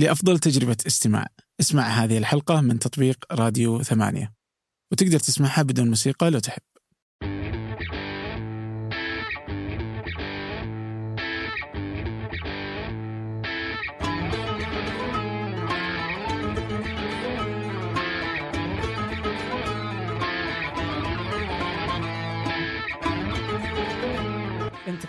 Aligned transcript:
لأفضل 0.00 0.38
تجربة 0.38 0.76
استماع. 0.86 1.26
اسمع 1.60 1.82
هذه 1.82 2.18
الحلقة 2.18 2.60
من 2.60 2.78
تطبيق 2.78 3.24
راديو 3.32 3.82
ثمانية. 3.82 4.32
وتقدر 4.92 5.18
تسمعها 5.18 5.62
بدون 5.62 5.88
موسيقى 5.88 6.30
لو 6.30 6.38
تحب. 6.38 6.62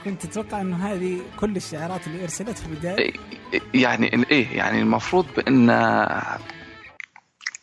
كنت 0.06 0.26
تتوقع 0.26 0.62
إنه 0.62 0.92
هذه 0.92 1.22
كل 1.40 1.56
الشعارات 1.56 2.08
اللي 2.08 2.24
أرسلت 2.24 2.58
في 2.58 2.66
البداية؟ 2.66 3.14
يعني 3.74 4.26
إيه 4.32 4.58
يعني 4.58 4.82
المفروض 4.82 5.26
بإن 5.38 5.72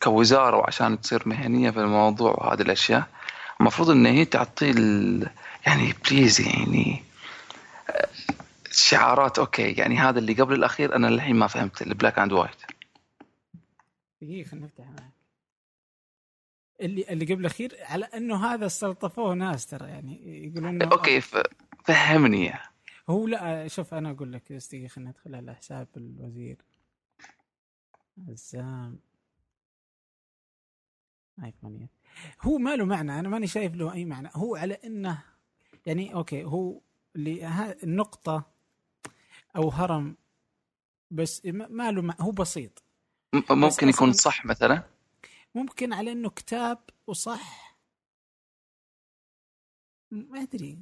كوزارة 0.03 0.57
وعشان 0.57 1.01
تصير 1.01 1.23
مهنية 1.25 1.69
في 1.69 1.79
الموضوع 1.79 2.31
وهذه 2.31 2.61
الأشياء 2.61 3.07
المفروض 3.59 3.89
إن 3.89 4.05
هي 4.05 4.25
تعطي. 4.25 4.71
يعني 5.67 5.93
please 6.09 6.41
يعني 6.41 7.03
شعارات 8.71 9.39
okay 9.39 9.71
يعني 9.71 9.97
هذا 9.97 10.19
اللي 10.19 10.33
قبل 10.33 10.53
الأخير 10.53 10.95
أنا 10.95 11.07
للحين 11.07 11.35
ما 11.35 11.47
فهمت 11.47 11.81
ال 11.81 11.87
black 11.87 12.19
and 12.19 12.31
white 12.33 12.61
دقيقة 14.21 14.49
خلينا 14.49 14.65
نفتح 14.65 14.85
معك. 14.85 15.13
اللي 16.81 17.05
اللي 17.09 17.25
قبل 17.25 17.39
الأخير 17.41 17.77
على 17.81 18.05
إنه 18.05 18.45
هذا 18.45 18.65
استلطفوه 18.65 19.33
ناس 19.33 19.65
ترى 19.65 19.87
يعني 19.87 20.45
يقولون 20.45 20.81
okay. 20.81 21.21
ف... 21.21 21.37
فهمني 21.93 22.37
إياه. 22.37 22.63
هو 23.09 23.27
لا 23.27 23.67
شوف 23.67 23.93
أنا 23.93 24.11
أقول 24.11 24.33
لك 24.33 24.53
بس 24.53 24.67
دقيقه 24.67 24.87
خلينا 24.87 25.09
ندخل 25.09 25.35
على 25.35 25.55
حساب 25.55 25.87
الوزير. 25.97 26.57
عزام 28.27 28.99
ايفونية 31.43 31.89
هو 32.41 32.57
ما 32.57 32.75
له 32.75 32.85
معنى؟ 32.85 33.19
أنا 33.19 33.29
ماني 33.29 33.47
شايف 33.47 33.75
له 33.75 33.93
أي 33.93 34.05
معنى. 34.05 34.29
هو 34.33 34.55
على 34.55 34.73
إنه 34.73 35.23
يعني 35.85 36.13
أوكي 36.13 36.43
هو 36.43 36.81
اللي 37.15 37.47
النقطة 37.83 38.51
أو 39.55 39.69
هرم 39.69 40.17
بس 41.11 41.45
ما 41.45 41.91
له 41.91 42.15
هو 42.19 42.31
بسيط. 42.31 42.83
ممكن 43.49 43.89
يكون 43.89 44.13
صح 44.13 44.45
مثلا؟ 44.45 44.83
ممكن 45.55 45.93
على 45.93 46.11
إنه 46.11 46.29
كتاب 46.29 46.89
وصح. 47.07 47.77
ما 50.11 50.41
أدري. 50.41 50.81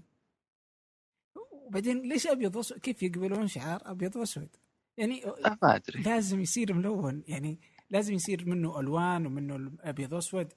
وبعدين 1.67 2.01
ليش 2.01 2.27
أبيض 2.27 2.55
وأسود؟ 2.55 2.77
كيف 2.77 3.03
يقبلون 3.03 3.47
شعار 3.47 3.81
أبيض 3.85 4.15
وأسود؟ 4.15 4.49
يعني 4.97 5.21
لا 5.41 5.57
ما 5.61 5.75
أدري. 5.75 6.01
لازم 6.01 6.39
يصير 6.39 6.73
ملون 6.73 7.23
يعني 7.27 7.59
لازم 7.89 8.13
يصير 8.13 8.45
منه 8.45 8.79
ألوان 8.79 9.25
ومنه 9.25 9.71
ابيض 9.81 10.13
وأسود. 10.13 10.53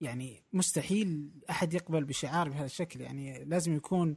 يعني 0.00 0.42
مستحيل 0.52 1.30
أحد 1.50 1.74
يقبل 1.74 2.04
بشعار 2.04 2.48
بهذا 2.48 2.64
الشكل. 2.64 3.00
يعني 3.00 3.44
لازم 3.44 3.76
يكون 3.76 4.14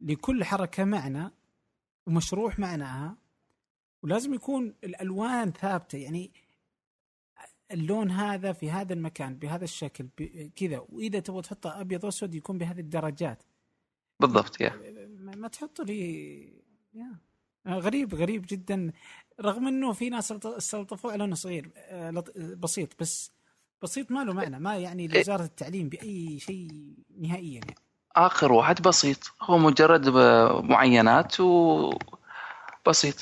لكل 0.00 0.44
حركة 0.44 0.84
معنى 0.84 1.30
ومشروح 2.06 2.58
معناها 2.58 3.16
ولازم 4.02 4.34
يكون 4.34 4.74
الألوان 4.84 5.52
ثابتة. 5.52 5.98
يعني 5.98 6.32
اللون 7.70 8.10
هذا 8.10 8.52
في 8.52 8.70
هذا 8.70 8.92
المكان 8.92 9.34
بهذا 9.34 9.64
الشكل 9.64 10.08
كذا. 10.56 10.78
وإذا 10.88 11.20
تبغى 11.20 11.42
تحطه 11.42 11.80
أبيض 11.80 12.04
وأسود 12.04 12.34
يكون 12.34 12.58
بهذه 12.58 12.80
الدرجات. 12.80 13.42
بالضبط 14.20 14.60
يا. 14.60 14.68
ما 15.30 15.36
ما 15.36 15.48
تحط 15.48 15.80
لي 15.80 16.40
يا. 16.94 17.16
غريب 17.66 18.14
غريب 18.14 18.46
جدا 18.48 18.92
رغم 19.40 19.66
إنه 19.68 19.92
في 19.92 20.10
ناس 20.10 20.32
استلط- 20.32 20.46
استلطفوه 20.46 21.12
على 21.12 21.24
انه 21.24 21.34
صغير 21.34 21.70
آه، 21.76 22.24
بسيط 22.36 22.88
بس 23.00 23.32
بسيط 23.82 24.10
ما 24.10 24.24
له 24.24 24.32
معنى 24.32 24.58
ما 24.58 24.76
يعني 24.76 25.08
لوزارة 25.08 25.42
التعليم 25.44 25.88
بأي 25.88 26.38
شيء 26.38 26.94
نهائيا 27.20 27.54
يعني. 27.60 27.74
آخر 28.16 28.52
واحد 28.52 28.82
بسيط 28.82 29.32
هو 29.42 29.58
مجرد 29.58 30.08
معينات 30.64 31.40
وبسيط 31.40 33.16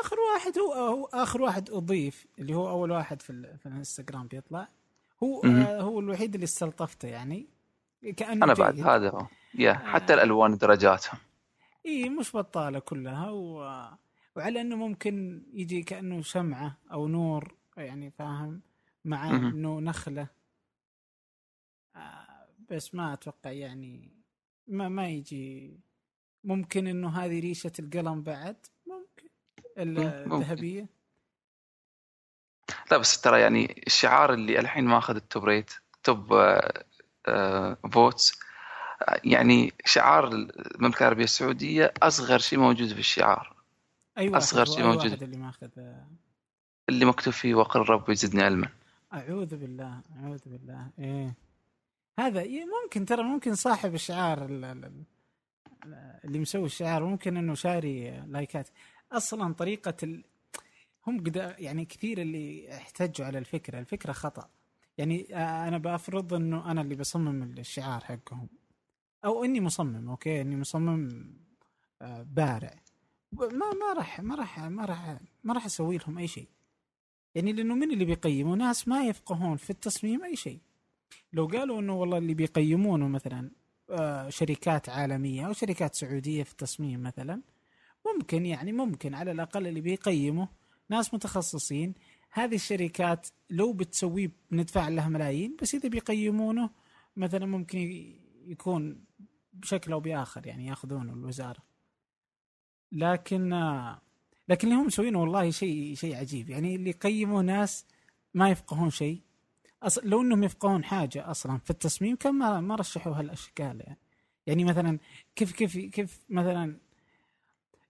آخر 0.00 0.16
واحد 0.34 0.58
هو, 0.58 0.72
هو 0.72 1.04
آخر 1.04 1.42
واحد 1.42 1.70
أضيف 1.70 2.26
اللي 2.38 2.54
هو 2.54 2.70
أول 2.70 2.90
واحد 2.90 3.22
في, 3.22 3.56
في 3.58 3.66
الإنستغرام 3.66 4.26
بيطلع 4.26 4.68
هو. 5.22 5.42
آه 5.44 5.80
هو 5.80 6.00
الوحيد 6.00 6.34
اللي 6.34 6.44
استلطفته 6.44 7.08
يعني 7.08 7.46
كأنه 8.16 8.44
أنا 8.44 8.54
بعد. 8.54 8.80
هذا 8.80 9.10
هو 9.10 9.26
يا 9.54 9.72
حتى 9.74 10.14
الألوان 10.14 10.56
درجاتهم. 10.56 11.18
إي 11.86 12.08
مش 12.08 12.36
بطالة 12.36 12.78
كلها 12.78 13.30
و... 13.30 13.54
وعلى 14.36 14.60
أنه 14.60 14.76
ممكن 14.76 15.42
يجي 15.52 15.82
كأنه 15.82 16.22
شمعه 16.22 16.76
أو 16.92 17.08
نور 17.08 17.54
يعني 17.76 18.10
فاهم؟ 18.10 18.60
مع. 19.04 19.30
إنه 19.30 19.80
نخلة. 19.80 20.26
آه 21.96 22.46
بس 22.70 22.94
ما 22.94 23.12
أتوقع 23.12 23.50
يعني 23.50 24.10
ما 24.66 24.88
ما 24.88 25.08
يجي. 25.08 25.80
ممكن 26.44 26.86
إنه 26.86 27.08
هذه 27.08 27.40
ريشة 27.40 27.72
القلم 27.78 28.22
بعد 28.22 28.66
ممكن. 28.86 29.28
الذهبية. 29.78 30.86
لا 32.90 32.96
بس 32.96 33.20
ترى 33.20 33.40
يعني 33.40 33.82
الشعار 33.86 34.34
اللي 34.34 34.58
الحين 34.58 34.84
ما 34.84 34.98
اخذ 34.98 35.16
ال 35.16 35.23
top 35.23 35.44
rate 35.44 35.70
top 36.02 36.32
آه، 36.32 36.84
آه، 37.26 37.78
votes 37.92 38.32
آه، 38.32 38.49
يعني 39.24 39.72
شعار 39.84 40.28
المملكة 40.28 41.00
العربية 41.00 41.24
السعودية 41.24 41.92
أصغر 42.02 42.38
شيء 42.38 42.58
موجود 42.58 42.92
في 42.92 42.98
الشعار. 42.98 43.56
واحد 44.16 44.34
أصغر 44.34 44.60
هو 44.60 44.64
شيء 44.74 44.78
أي 44.78 44.82
موجود. 44.88 45.22
اللي 45.22 45.36
ماخذ 45.36 45.68
اللي 46.88 47.04
مكتوب 47.04 47.32
فيه 47.32 47.54
وقل 47.54 47.80
الرب 47.80 48.10
يزدني 48.10 48.42
علما. 48.42 48.68
أعوذ 49.12 49.56
بالله 49.56 50.00
أعوذ 50.16 50.40
بالله 50.46 50.90
إيه. 50.98 51.34
هذا 52.18 52.40
إيه 52.40 52.64
ممكن 52.84 53.04
ترى 53.06 53.22
ممكن 53.22 53.54
صاحب 53.54 53.94
الشعار 53.94 54.44
ال- 54.44 54.64
ال- 54.64 54.84
ال- 55.84 56.20
اللي 56.24 56.38
مسوي 56.38 56.66
الشعار 56.66 57.04
ممكن 57.04 57.36
إنه 57.36 57.54
شاري 57.54 58.10
لايكات. 58.26 58.68
أصلا 59.12 59.54
طريقة 59.54 59.94
ال... 60.02 60.24
هم 61.06 61.18
قد 61.20 61.54
يعني 61.58 61.84
كثير 61.84 62.20
اللي 62.20 62.76
احتجوا 62.76 63.26
على 63.26 63.38
الفكرة 63.38 63.78
الفكرة 63.78 64.12
خطأ. 64.12 64.48
يعني 64.98 65.26
آه، 65.34 65.68
أنا 65.68 65.78
بفرض 65.78 66.34
إنه 66.34 66.70
أنا 66.70 66.80
اللي 66.80 66.94
بصمم 66.94 67.42
الشعار 67.42 68.00
حقهم. 68.04 68.48
أو 69.24 69.44
إني 69.44 69.60
مصمم 69.60 70.08
أوكي؟ 70.08 70.40
إني 70.40 70.56
مصمم 70.56 71.30
آه، 72.02 72.22
بارع. 72.22 72.74
ما 73.32 73.48
ما 73.52 73.92
راح 73.96 74.20
ما 74.20 74.34
راح 74.34 74.60
ما 74.60 74.84
راح 74.84 75.18
ما 75.44 75.54
راح 75.54 75.64
أسوي 75.64 75.96
لهم 75.96 76.18
أي 76.18 76.26
شيء. 76.28 76.48
يعني 77.34 77.52
لأنه 77.52 77.74
من 77.74 77.92
اللي 77.92 78.04
بيقيموا؟ 78.04 78.56
ناس 78.56 78.88
ما 78.88 79.04
يفقهون 79.04 79.56
في 79.56 79.70
التصميم 79.70 80.24
أي 80.24 80.36
شيء. 80.36 80.60
لو 81.32 81.46
قالوا 81.46 81.80
إنه 81.80 81.94
والله 81.94 82.18
اللي 82.18 82.34
بيقيمونه 82.34 83.08
مثلا 83.08 83.50
آه، 83.90 84.28
شركات 84.28 84.88
عالمية 84.88 85.46
أو 85.46 85.52
شركات 85.52 85.94
سعودية 85.94 86.42
في 86.42 86.50
التصميم 86.52 87.02
مثلا 87.02 87.42
ممكن 88.06 88.46
يعني 88.46 88.72
ممكن 88.72 89.14
على 89.14 89.32
الأقل 89.32 89.66
اللي 89.66 89.80
بيقيموا 89.80 90.46
ناس 90.88 91.14
متخصصين. 91.14 91.94
هذه 92.30 92.54
الشركات 92.54 93.26
لو 93.50 93.72
بتسويه 93.72 94.30
بندفع 94.50 94.88
لها 94.88 95.08
ملايين 95.08 95.56
بس 95.62 95.74
إذا 95.74 95.88
بيقيمونه 95.88 96.70
مثلا 97.16 97.46
ممكن 97.46 97.78
يكون 98.46 99.04
بشكل 99.52 99.92
أو 99.92 100.00
بآخر 100.00 100.46
يعني 100.46 100.66
ياخذونه 100.66 101.12
الوزارة. 101.12 101.62
لكن 102.92 103.54
لكن 104.48 104.68
اللي 104.68 104.80
هم 104.80 104.86
مسوينه 104.86 105.20
والله 105.20 105.50
شيء 105.50 105.94
شيء 105.94 106.16
عجيب. 106.16 106.50
يعني 106.50 106.76
اللي 106.76 106.90
يقيموا 106.90 107.42
ناس 107.42 107.86
ما 108.34 108.50
يفقهون 108.50 108.90
شيء. 108.90 109.20
أصل 109.82 110.08
لو 110.08 110.22
إنهم 110.22 110.44
يفقهون 110.44 110.84
حاجة 110.84 111.30
أصلا 111.30 111.58
في 111.58 111.70
التصميم 111.70 112.16
كان 112.16 112.34
ما 112.34 112.60
ما 112.60 112.74
رشحوا 112.74 113.14
هالأشكال 113.14 113.80
يعني. 113.80 113.98
يعني 114.46 114.64
مثلا 114.64 114.98
كيف 115.36 115.52
كيف 115.52 115.78
كيف 115.78 116.20
مثلا 116.28 116.76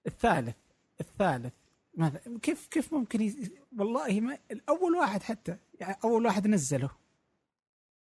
الثالث 0.06 0.56
الثالث 1.00 1.52
مثلا 1.94 2.38
كيف 2.42 2.66
كيف 2.66 2.94
ممكن 2.94 3.20
ي... 3.20 3.50
والله 3.78 4.20
ما 4.20 4.38
الأول 4.50 4.94
واحد 4.94 5.22
حتى 5.22 5.56
يعني 5.80 5.96
أول 6.04 6.26
واحد 6.26 6.46
نزله. 6.46 6.90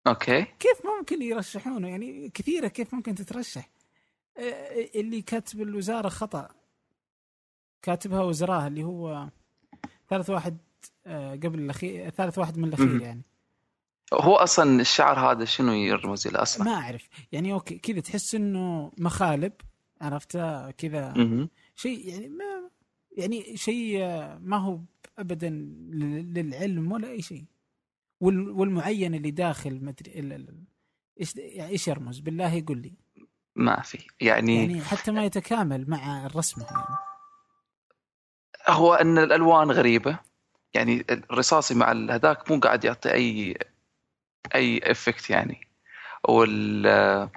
أوكي. 0.08 0.42
كيف 0.60 0.82
ممكن 0.86 1.22
يرشحونه؟ 1.22 1.88
يعني 1.88 2.30
كثيرة 2.30 2.68
كيف 2.68 2.94
ممكن 2.94 3.16
تترشح؟ 3.16 3.70
آه، 4.38 4.90
اللي 4.96 5.22
كاتب 5.22 5.62
الوزارة 5.62 6.10
خطأ. 6.10 6.50
كاتبها 7.82 8.22
وزراء 8.24 8.68
اللي 8.68 8.84
هو 8.84 9.30
ثالث 10.10 10.30
واحد 10.30 10.58
آه، 11.06 11.32
قبل 11.36 11.60
الأخير 11.60 12.10
ثالث 12.10 12.38
واحد 12.38 12.58
من 12.58 12.68
الأخير. 12.68 13.02
يعني. 13.02 13.22
هو 14.14 14.36
أصلا 14.36 14.82
الشعر 14.82 15.20
هذا 15.32 15.46
شنو 15.46 15.74
يرمز 15.74 16.28
له 16.28 16.42
أصلا؟ 16.42 16.66
ما 16.66 16.74
أعرف. 16.74 17.10
يعني 17.32 17.54
أوكي 17.54 17.78
كذا 17.78 18.00
تحس 18.00 18.36
إنه 18.36 18.92
مخالب 18.98 19.54
عرفت؟ 20.02 20.38
كذا. 20.78 21.14
شيء 21.76 22.08
يعني 22.10 22.30
ما 22.30 22.70
يعني 23.18 23.58
شيء 23.58 24.00
آه، 24.04 24.38
ما 24.38 24.58
هو 24.58 24.80
ابدا 25.20 25.50
لل- 25.50 26.34
للعلم 26.34 26.92
ولا 26.92 27.10
أي 27.10 27.22
شيء. 27.22 27.44
والمعين 28.20 29.16
اللي 29.16 29.32
داخل 29.32 29.86
مدري 29.86 30.46
إيش 31.20 31.36
يعني 31.36 31.72
إيش 31.72 31.88
يرمز؟ 31.88 32.20
بالله 32.20 32.54
يقول 32.54 32.78
لي. 32.78 32.94
ما 33.56 33.82
في. 33.82 34.08
يعني, 34.22 34.56
يعني 34.56 34.82
حتى 34.82 35.12
ما 35.12 35.26
يتكامل 35.26 35.90
مع 35.90 36.26
الرسمه 36.26 36.64
يعني 36.64 36.96
هو 38.68 38.94
إن 38.94 39.18
الألوان 39.18 39.72
غريبة. 39.72 40.20
يعني 40.74 41.06
الرصاصي 41.10 41.76
مع 41.76 41.92
هذاك 41.92 42.52
مو 42.52 42.60
قاعد 42.60 42.86
يعطي 42.86 43.14
اي 43.14 43.58
أي 44.56 44.92
effect 44.92 45.30
يعني. 45.30 45.68
وال 46.24 47.30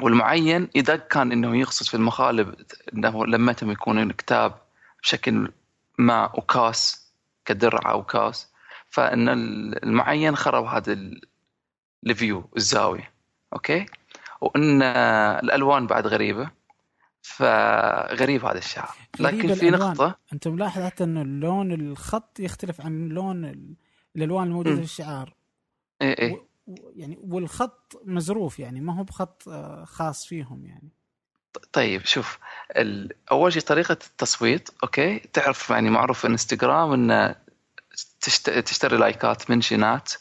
والمعين 0.00 0.68
إذا 0.76 0.96
كان 0.96 1.32
إنه 1.32 1.56
يقصد 1.56 1.86
في 1.86 1.94
المخالب 1.94 2.54
إنه 2.94 3.26
لمتهم 3.26 3.70
يكونون 3.70 4.12
كتاب 4.12 4.54
بشكل 5.02 5.52
ما 5.98 6.38
وكاس 6.38 7.12
كدرع 7.44 7.90
أو 7.90 8.02
كاس 8.02 8.52
فإن 8.96 9.28
المعين 9.28 10.36
خرب 10.36 10.64
هذا 10.64 10.98
ال 12.06 12.15
view 12.15 12.50
الزاوية 12.56 13.12
okay؟ 13.52 13.86
وإن 14.40 14.82
الألوان 14.82 15.86
بعد 15.86 16.06
غريبة 16.06 16.50
فغريب 17.22 18.44
هذا 18.44 18.58
الشعار. 18.58 18.96
لكن 19.20 19.54
في 19.54 19.70
نقطة 19.70 20.18
انت 20.32 20.48
ملاحظ 20.48 20.82
حتى 20.82 21.04
إنه 21.04 21.22
اللون 21.22 21.72
الخط 21.72 22.40
يختلف 22.40 22.80
عن 22.80 23.08
لون 23.08 23.76
الألوان 24.16 24.46
الموجودة 24.46 24.76
في 24.76 24.82
الشعار؟ 24.82 25.34
اي 26.02 26.12
اي 26.12 26.40
يعني 26.96 27.18
والخط 27.22 28.02
مزروف 28.04 28.58
يعني 28.58 28.80
ما 28.80 28.98
هو 28.98 29.04
بخط 29.04 29.48
آه، 29.48 29.84
خاص 29.84 30.26
فيهم 30.26 30.66
يعني. 30.66 30.90
طيب 31.72 32.04
شوف 32.04 32.38
أول 33.30 33.52
شيء 33.52 33.62
طريقة 33.62 33.98
التصويت 34.06 34.68
أوكي؟ 34.82 35.18
تعرف 35.18 35.70
يعني 35.70 35.90
معروف 35.90 36.26
إنستغرام 36.26 36.92
انه 36.92 37.45
تشتري 38.64 38.96
لايكات 38.96 39.50
منشنات 39.50 40.12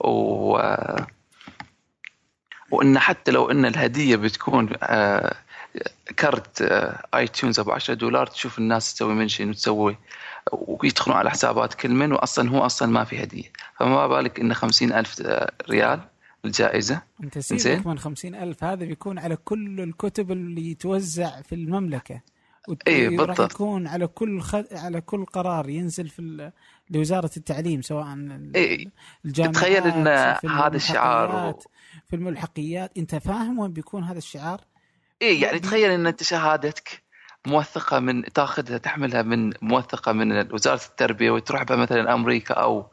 و 0.00 0.58
وإن 2.70 2.98
حتى 2.98 3.30
لو 3.30 3.50
إن 3.50 3.64
الهدية 3.64 4.16
بتكون 4.16 4.68
آه، 4.82 5.36
كارت 6.16 6.62
iTunes 7.14 7.60
أبو 7.60 7.72
10 7.72 7.94
دولار 7.94 8.26
تشوف 8.26 8.58
الناس 8.58 8.94
تسوي 8.94 9.14
mention 9.14 9.48
وتسوي 9.50 9.96
ويدخلون 10.52 11.16
على 11.16 11.30
حسابات 11.30 11.74
كل 11.74 11.88
من 11.88 12.12
واصلا 12.12 12.50
هو 12.50 12.66
أصلا 12.66 12.88
ما 12.88 13.04
في 13.04 13.22
هدية. 13.22 13.52
فما 13.78 14.06
بالك 14.06 14.40
انه 14.40 14.54
خمسين 14.54 14.92
ألف 14.92 15.22
ريال 15.70 16.00
الجائزة؟ 16.44 17.02
أنت 17.24 17.38
سيبك 17.38 17.86
من 17.86 17.98
خمسين 17.98 18.34
ألف 18.34 18.64
هذا 18.64 18.84
بيكون 18.84 19.18
على 19.18 19.36
كل 19.36 19.80
الكتب 19.80 20.32
اللي 20.32 20.74
توزع 20.74 21.42
في 21.42 21.54
المملكة. 21.54 22.20
اي 22.88 23.08
بالضبط. 23.08 23.52
يكون 23.52 23.86
على 23.86 24.06
كل 24.06 24.40
خط... 24.40 24.66
على 24.72 25.00
كل 25.00 25.24
قرار 25.24 25.68
ينزل 25.68 26.08
في 26.08 26.18
ال... 26.18 26.52
لوزارة 26.90 27.30
التعليم 27.36 27.82
سواء 27.82 28.06
إيه. 28.54 28.86
الجامعات 29.24 29.54
تخيل 29.54 29.86
إن 29.86 30.06
هذا 30.50 30.76
الشعار 30.76 31.54
في 32.08 32.16
الملحقيات 32.16 32.98
أنت 32.98 33.14
فاهم 33.14 33.58
وين 33.58 33.72
بيكون 33.72 34.04
هذا 34.04 34.18
الشعار؟ 34.18 34.60
إيه 35.22 35.42
يعني 35.42 35.58
تخيل 35.58 35.90
إن 35.90 36.06
أنت 36.06 36.22
شهادتك 36.22 37.02
موثقة 37.46 37.98
من 37.98 38.22
تأخذها 38.22 38.78
تحملها 38.78 39.22
من 39.22 39.52
موثقة 39.62 40.12
من 40.12 40.52
وزارة 40.52 40.80
التربية 40.90 41.30
وتروح 41.30 41.62
بها 41.62 41.76
مثلا 41.76 42.14
أمريكا 42.14 42.54
أو 42.54 42.86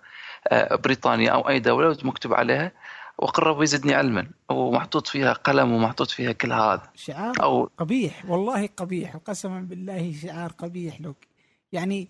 آه، 0.47 0.75
بريطانيا 0.75 1.31
أو 1.31 1.49
أي 1.49 1.59
دولة 1.59 1.97
ومكتوب 2.03 2.33
عليها 2.33 2.71
وقرب 3.17 3.61
يزدني 3.61 3.93
علما 3.93 4.29
ومحطوط 4.49 5.07
فيها 5.07 5.33
قلم 5.33 5.71
ومحطوط 5.71 6.11
فيها 6.11 6.31
كل 6.31 6.51
هذا 6.51 6.89
شعار 6.95 7.33
أو 7.41 7.69
قبيح 7.77 8.25
والله 8.25 8.69
قبيح 8.77 9.15
وقسما 9.15 9.61
بالله 9.61 10.13
شعار 10.21 10.51
قبيح 10.51 11.01
لك 11.01 11.27
يعني 11.71 12.09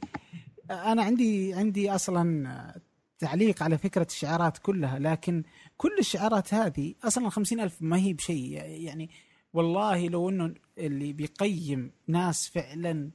أنا 0.71 1.03
عندي 1.03 1.53
عندي 1.53 1.91
أصلا 1.91 2.73
تعليق 3.19 3.63
على 3.63 3.77
فكرة 3.77 4.07
الشعارات 4.09 4.57
كلها 4.57 4.99
لكن 4.99 5.43
كل 5.77 5.95
الشعارات 5.99 6.53
هذه 6.53 6.93
أصلا 7.03 7.29
خمسين 7.29 7.59
ألف 7.59 7.81
ما 7.81 7.97
هي 7.97 8.13
بشيء. 8.13 8.63
يعني 8.65 9.09
والله 9.53 10.07
لو 10.07 10.29
إنه 10.29 10.53
اللي 10.77 11.13
بيقيم 11.13 11.91
ناس 12.07 12.47
فعلا 12.47 13.11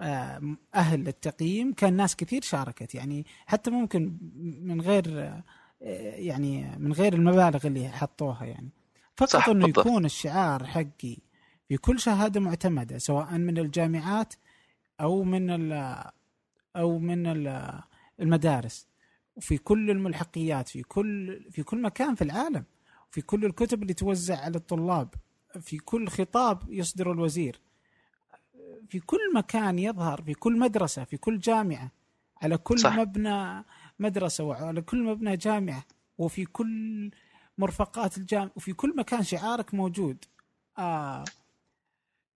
آه، 0.00 0.56
أهل 0.74 1.00
للتقييم 1.00 1.72
كان 1.72 1.92
ناس 1.96 2.16
كثير 2.16 2.42
شاركت. 2.42 2.94
يعني 2.94 3.26
حتى 3.46 3.70
ممكن 3.70 4.18
من 4.62 4.80
غير 4.80 5.04
آه، 5.18 5.42
يعني 6.16 6.76
من 6.78 6.92
غير 6.92 7.12
المبالغ 7.12 7.66
اللي 7.66 7.88
حطوها 7.88 8.44
يعني. 8.44 8.70
فقط 9.16 9.48
إنه 9.48 9.68
يكون 9.68 10.04
الشعار 10.04 10.66
حقي 10.66 11.16
في 11.68 11.76
كل 11.76 12.00
شهادة 12.00 12.40
معتمدة 12.40 12.98
سواء 12.98 13.32
من 13.32 13.58
الجامعات 13.58 14.34
أو 15.00 15.22
من 15.24 15.72
أو 16.76 16.98
من 16.98 17.26
المدارس. 18.20 18.86
وفي 19.36 19.58
كل 19.58 19.90
الملحقيات 19.90 20.68
في 20.68 20.82
كل 20.82 21.40
في 21.50 21.62
كل 21.62 21.82
مكان 21.82 22.14
في 22.14 22.22
العالم 22.22 22.64
في 23.10 23.20
كل 23.22 23.44
الكتب 23.44 23.82
اللي 23.82 23.94
توزع 23.94 24.40
على 24.40 24.56
الطلاب 24.56 25.14
في 25.60 25.78
كل 25.78 26.08
خطاب 26.08 26.72
يصدر 26.72 27.12
الوزير. 27.12 27.60
في 28.88 29.00
كل 29.00 29.18
مكان 29.34 29.78
يظهر 29.78 30.22
في 30.22 30.34
كل 30.34 30.58
مدرسة 30.58 31.04
في 31.04 31.16
كل 31.16 31.38
جامعة 31.38 31.92
على 32.42 32.58
كل 32.58 32.78
صح. 32.78 32.96
مبنى 32.96 33.64
مدرسة 33.98 34.44
وعلى 34.44 34.82
كل 34.82 35.02
مبنى 35.02 35.36
جامعة 35.36 35.84
وفي 36.18 36.44
كل 36.44 37.10
مرفقات 37.58 38.18
الجامعة 38.18 38.50
وفي 38.56 38.72
كل 38.72 38.96
مكان 38.96 39.22
شعارك 39.22 39.74
موجود. 39.74 40.24
آه 40.78 41.24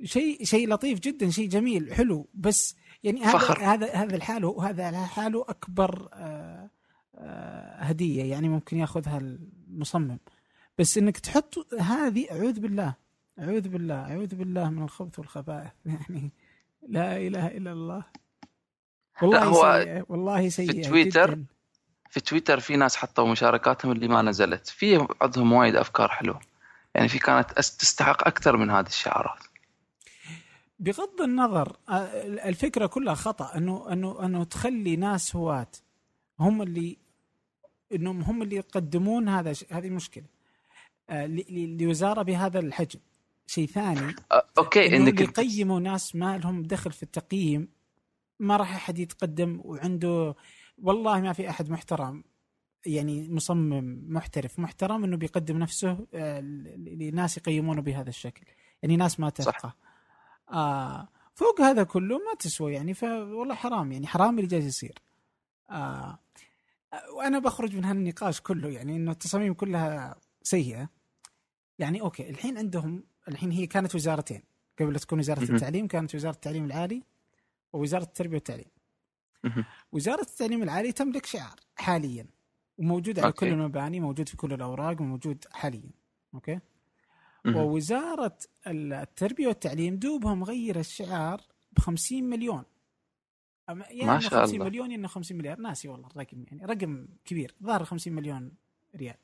شيء 0.05 0.45
شيء 0.45 0.69
لطيف 0.69 1.01
جدا 1.01 1.31
شيء 1.31 1.49
جميل 1.49 1.95
حلو. 1.95 2.29
بس 2.35 2.77
يعني 3.03 3.23
هذا 3.23 3.39
فخر. 3.39 3.65
هذا 3.65 3.95
هذا 3.95 4.17
الحاله 4.17 4.71
هذا 4.71 4.91
لحاله 4.91 5.45
أكبر 5.49 6.09
آه 6.13 6.71
آه 7.15 7.83
هدية 7.83 8.25
يعني 8.25 8.49
ممكن 8.49 8.77
يأخذها 8.77 9.19
المصمم. 9.19 10.19
بس 10.79 10.99
إنك 10.99 11.19
تحط 11.19 11.75
هذه 11.81 12.27
أعوذ 12.33 12.61
بالله 12.61 12.95
أعوذ 13.39 13.69
بالله 13.69 13.95
أعوذ 13.95 14.35
بالله 14.35 14.71
من 14.71 14.83
الخبث 14.83 15.19
والخبائث. 15.19 15.71
يعني 15.85 16.33
لا 16.89 17.17
إله 17.17 17.47
إلا 17.47 17.73
الله. 17.73 18.05
والله 19.23 19.45
هو 19.45 19.83
سيئة 19.83 20.05
والله 20.09 20.49
سيئة 20.49 20.73
في 20.73 20.81
تويتر 20.81 21.31
جداً. 21.31 21.45
في 22.11 22.21
تويتر 22.21 22.61
في 22.61 22.77
ناس 22.77 22.97
حطوا 22.97 23.29
مشاركاتهم 23.29 23.93
اللي 23.93 24.09
ما 24.09 24.23
نزلت. 24.23 24.67
في 24.67 25.07
عندهم 25.23 25.53
وايد 25.53 25.77
أفكار 25.77 26.09
حلوة. 26.09 26.41
يعني 26.95 27.09
في 27.09 27.19
كانت 27.19 27.51
تستحق 27.53 28.27
أكثر 28.27 28.57
من 28.57 28.71
هذه 28.71 28.87
الشعارات. 28.87 29.50
بغض 30.81 31.21
النظر 31.21 31.77
الفكرة 32.45 32.87
كلها 32.87 33.15
خطأ 33.15 33.57
إنه 33.57 33.93
إنه 33.93 34.27
إنه 34.27 34.45
تخلي 34.45 34.97
ناس 34.97 35.37
هواة. 35.37 35.71
هم 36.41 36.63
اللي 36.63 36.99
إنهم 37.93 38.23
هم 38.23 38.43
اللي 38.43 38.57
يقدمون 38.57 39.29
هذا 39.29 39.55
هذه 39.71 39.91
مشكلة. 39.91 40.25
لوزارة 41.81 42.23
بهذا 42.23 42.59
الحجم. 42.59 43.01
شيء 43.47 43.67
ثاني 43.67 44.15
أوكي 44.59 44.97
إنك 44.97 45.21
يقيموا 45.21 45.81
ناس 45.81 46.17
ما 46.17 46.39
لهم 46.39 46.63
دخل 46.63 46.93
في 46.93 47.03
التقييم. 47.03 47.69
ما 48.39 48.57
راح 48.57 48.75
أحد 48.75 48.99
يتقدم 48.99 49.61
وعنده 49.65 50.35
والله 50.79 51.21
ما 51.21 51.33
في 51.33 51.51
أحد 51.51 51.71
محترم. 51.71 52.25
يعني 52.87 53.29
مصمم 53.29 54.05
محترف 54.09 54.59
محترم 54.59 55.05
إنه 55.05 55.17
بيقدم 55.17 55.59
نفسه 55.59 56.07
لناس 56.77 57.37
يقيمونه 57.37 57.83
بهذا 57.83 58.09
الشكل. 58.09 58.47
يعني 58.83 58.97
ناس 58.97 59.21
ما 59.21 59.31
تفقه 59.31 59.75
آه 60.53 61.09
فوق 61.35 61.61
هذا 61.61 61.83
كله 61.83 62.19
ما 62.19 62.35
تسوى 62.39 62.73
يعني 62.73 62.95
فوالله 62.95 63.55
حرام 63.55 63.93
يعني 63.93 64.07
حرام 64.07 64.39
اللي 64.39 64.49
جالس 64.49 64.67
يصير. 64.67 64.99
آه 65.71 66.19
وأنا 67.17 67.39
بخرج 67.39 67.77
من 67.77 67.85
هالنقاش 67.85 68.41
كله 68.41 68.69
يعني 68.69 68.97
إنه 68.97 69.11
التصاميم 69.11 69.55
كلها 69.55 70.17
سيئة. 70.43 70.89
يعني 71.79 72.01
أوكي 72.01 72.31
الحين 72.31 72.59
عندهم 72.59 73.05
الحين 73.29 73.51
هي 73.51 73.67
كانت 73.67 73.95
وزارتين. 73.95 74.43
قبل 74.81 75.01
تكون 75.01 75.19
وزارة 75.19 75.43
التعليم 75.43 75.87
كانت 75.87 76.15
وزارة 76.15 76.35
التعليم 76.35 76.65
العالي 76.65 77.03
ووزارة 77.73 78.03
التربية 78.03 78.35
والتعليم. 78.35 78.71
وزارة 79.93 80.21
التعليم 80.21 80.63
العالي 80.63 80.93
تملك 80.93 81.27
شعار 81.27 81.61
حاليا 81.77 82.27
وموجود 82.79 83.19
على 83.19 83.33
كل 83.33 83.47
المباني 83.47 84.01
موجود 84.01 84.29
في 84.29 84.37
كل 84.37 84.53
الأوراق 84.53 85.01
وموجود 85.01 85.45
حاليا. 85.53 85.91
أوكي؟ 86.35 86.61
ووزارة 87.47 88.39
التربية 88.67 89.47
والتعليم 89.47 89.97
دوبها 89.97 90.35
مغيره 90.35 90.81
الشعار 90.81 91.43
ب 91.73 91.79
50 91.79 92.25
مليون 92.25 92.65
يعني 93.69 94.05
ما 94.07 94.21
شاء 94.21 94.41
50 94.41 94.55
الله. 94.55 94.65
مليون 94.65 94.91
يعني 94.91 95.09
50 95.09 95.39
مليار. 95.39 95.59
ناسي 95.59 95.89
والله 95.89 96.09
الرقم 96.09 96.45
يعني. 96.51 96.65
رقم 96.65 97.09
كبير. 97.25 97.55
ظهر 97.63 97.85
50 97.85 98.13
مليون 98.13 98.53
ريال. 98.97 99.17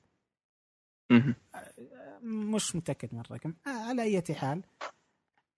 مش 2.23 2.76
متأكد 2.76 3.14
من 3.14 3.20
الرقم. 3.20 3.54
على 3.66 4.02
أي 4.02 4.23
حال 4.35 4.62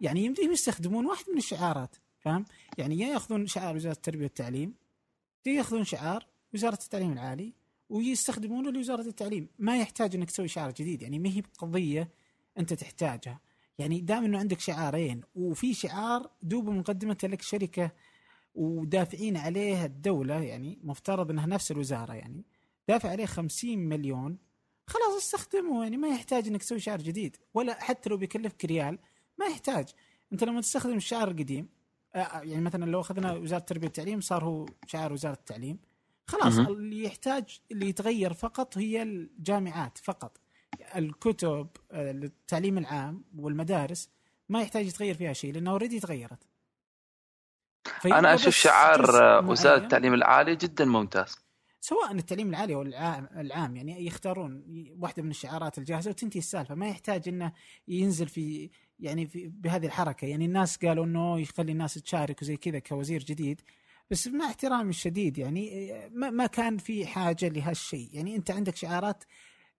يعني 0.01 0.25
يمديهم 0.25 0.53
يستخدمون 0.53 1.07
واحد 1.07 1.25
من 1.31 1.39
الشعارات 1.39 1.97
فاهم؟ 2.19 2.45
يعني 2.79 2.99
يا 2.99 3.09
ياخذون 3.09 3.47
شعار 3.47 3.77
وزارة 3.77 3.95
التربية 3.95 4.23
والتعليم 4.25 4.75
يا 5.47 5.53
ياخذون 5.53 5.85
شعار 5.85 6.27
وزارة 6.55 6.79
التعليم 6.83 7.13
العالي 7.13 7.53
ويستخدمونه 7.89 8.71
لوزارة 8.71 9.03
التعليم. 9.03 9.49
ما 9.59 9.79
يحتاج 9.79 10.15
إنك 10.15 10.31
تسوي 10.31 10.49
شعار 10.49 10.71
جديد. 10.71 11.03
يعني 11.03 11.19
ما 11.19 11.29
هي 11.29 11.41
بقضية 11.41 12.09
أنت 12.59 12.73
تحتاجها 12.73 13.41
يعني 13.79 14.01
دام 14.01 14.25
إنه 14.25 14.39
عندك 14.39 14.61
شعارين 14.61 15.23
وفي 15.35 15.75
شعار 15.75 16.31
دوب 16.43 16.69
مقدمته 16.71 17.29
لك 17.29 17.43
شركة 17.43 17.91
ودافعين 18.55 19.37
عليه 19.37 19.85
الدولة 19.85 20.43
يعني 20.43 20.79
مفترض 20.83 21.31
إنها 21.31 21.47
نفس 21.47 21.71
الوزارة 21.71 22.13
يعني 22.13 22.45
دافع 22.89 23.09
عليه 23.09 23.27
50 23.27 23.79
مليون 23.79 24.39
خلاص 24.87 25.17
استخدمه 25.17 25.83
يعني 25.83 25.97
ما 25.97 26.09
يحتاج 26.09 26.49
إنك 26.49 26.63
تسوي 26.63 26.81
شعر 26.81 26.99
جديد 26.99 27.37
ولا 27.55 27.85
حتى 27.85 28.11
لو 28.11 28.17
بيكلفك 28.17 28.65
ريال 28.65 28.99
ما 29.39 29.47
يحتاج. 29.47 29.89
أنت 30.33 30.45
لما 30.45 30.61
تستخدم 30.61 30.97
الشعر 30.97 31.29
القديم 31.31 31.69
آه، 32.15 32.41
يعني 32.43 32.61
مثلا 32.61 32.85
لو 32.85 33.01
أخذنا 33.01 33.33
وزارة 33.33 33.61
التربيه 33.61 33.87
والتعليم 33.87 34.21
صار 34.21 34.45
هو 34.45 34.67
شعار 34.87 35.13
وزارة 35.13 35.35
التعليم 35.35 35.79
خلاص. 36.27 36.59
اللي 36.59 37.05
يحتاج 37.05 37.61
اللي 37.73 37.89
يتغير 37.89 38.33
فقط 38.33 38.79
هي 38.79 39.03
الجامعات 39.03 39.99
فقط. 39.99 40.41
الكتب 40.97 41.69
التعليم 41.93 42.79
العام 42.79 43.25
والمدارس 43.39 44.11
ما 44.49 44.63
يحتاج 44.63 44.87
يتغير 44.87 45.15
فيها 45.15 45.33
شيء 45.33 45.53
لأنها 45.53 45.73
اوريدي 45.73 46.01
تغيرت. 46.01 46.49
أنا 48.05 48.35
أشوف 48.35 48.55
شعار. 48.55 49.11
وزاره 49.51 49.77
التعليم 49.77 50.15
العالي 50.15 50.57
جدا 50.57 50.85
ممتاز. 50.85 51.37
سواء 51.81 52.13
التعليم 52.13 52.49
العالي 52.49 52.75
أو 52.75 52.83
العام, 52.83 53.29
العام 53.37 53.77
يعني 53.77 54.07
يختارون 54.07 54.65
واحدة 54.99 55.23
من 55.23 55.31
الشعارات 55.31 55.79
الجاهزة 55.79 56.11
وتنتهي 56.11 56.39
السالفة. 56.39 56.75
ما 56.75 56.89
يحتاج 56.89 57.29
إنه 57.29 57.53
ينزل 57.89 58.29
في 58.29 58.71
يعني 59.01 59.27
في 59.27 59.49
بهذه 59.49 59.87
الحركة. 59.87 60.27
يعني 60.27 60.45
الناس 60.45 60.77
قالوا 60.77 61.05
إنه 61.05 61.41
يخلي 61.41 61.73
الناس 61.73 61.95
تشارك 61.95 62.43
وزي 62.43 62.57
كذا 62.57 62.79
كوزير 62.79 63.25
جديد 63.25 63.61
بس 64.11 64.29
مع 64.29 64.47
احترامي 64.47 64.91
الشديد 64.91 65.39
يعني 65.39 65.93
ما, 66.13 66.31
ما 66.31 66.47
كان 66.47 66.79
في 66.79 67.07
حاجة 67.07 67.49
لهالشيء. 67.49 68.09
يعني 68.13 68.37
أنت 68.37 68.51
عندك 68.51 68.77
شعارات 68.77 69.25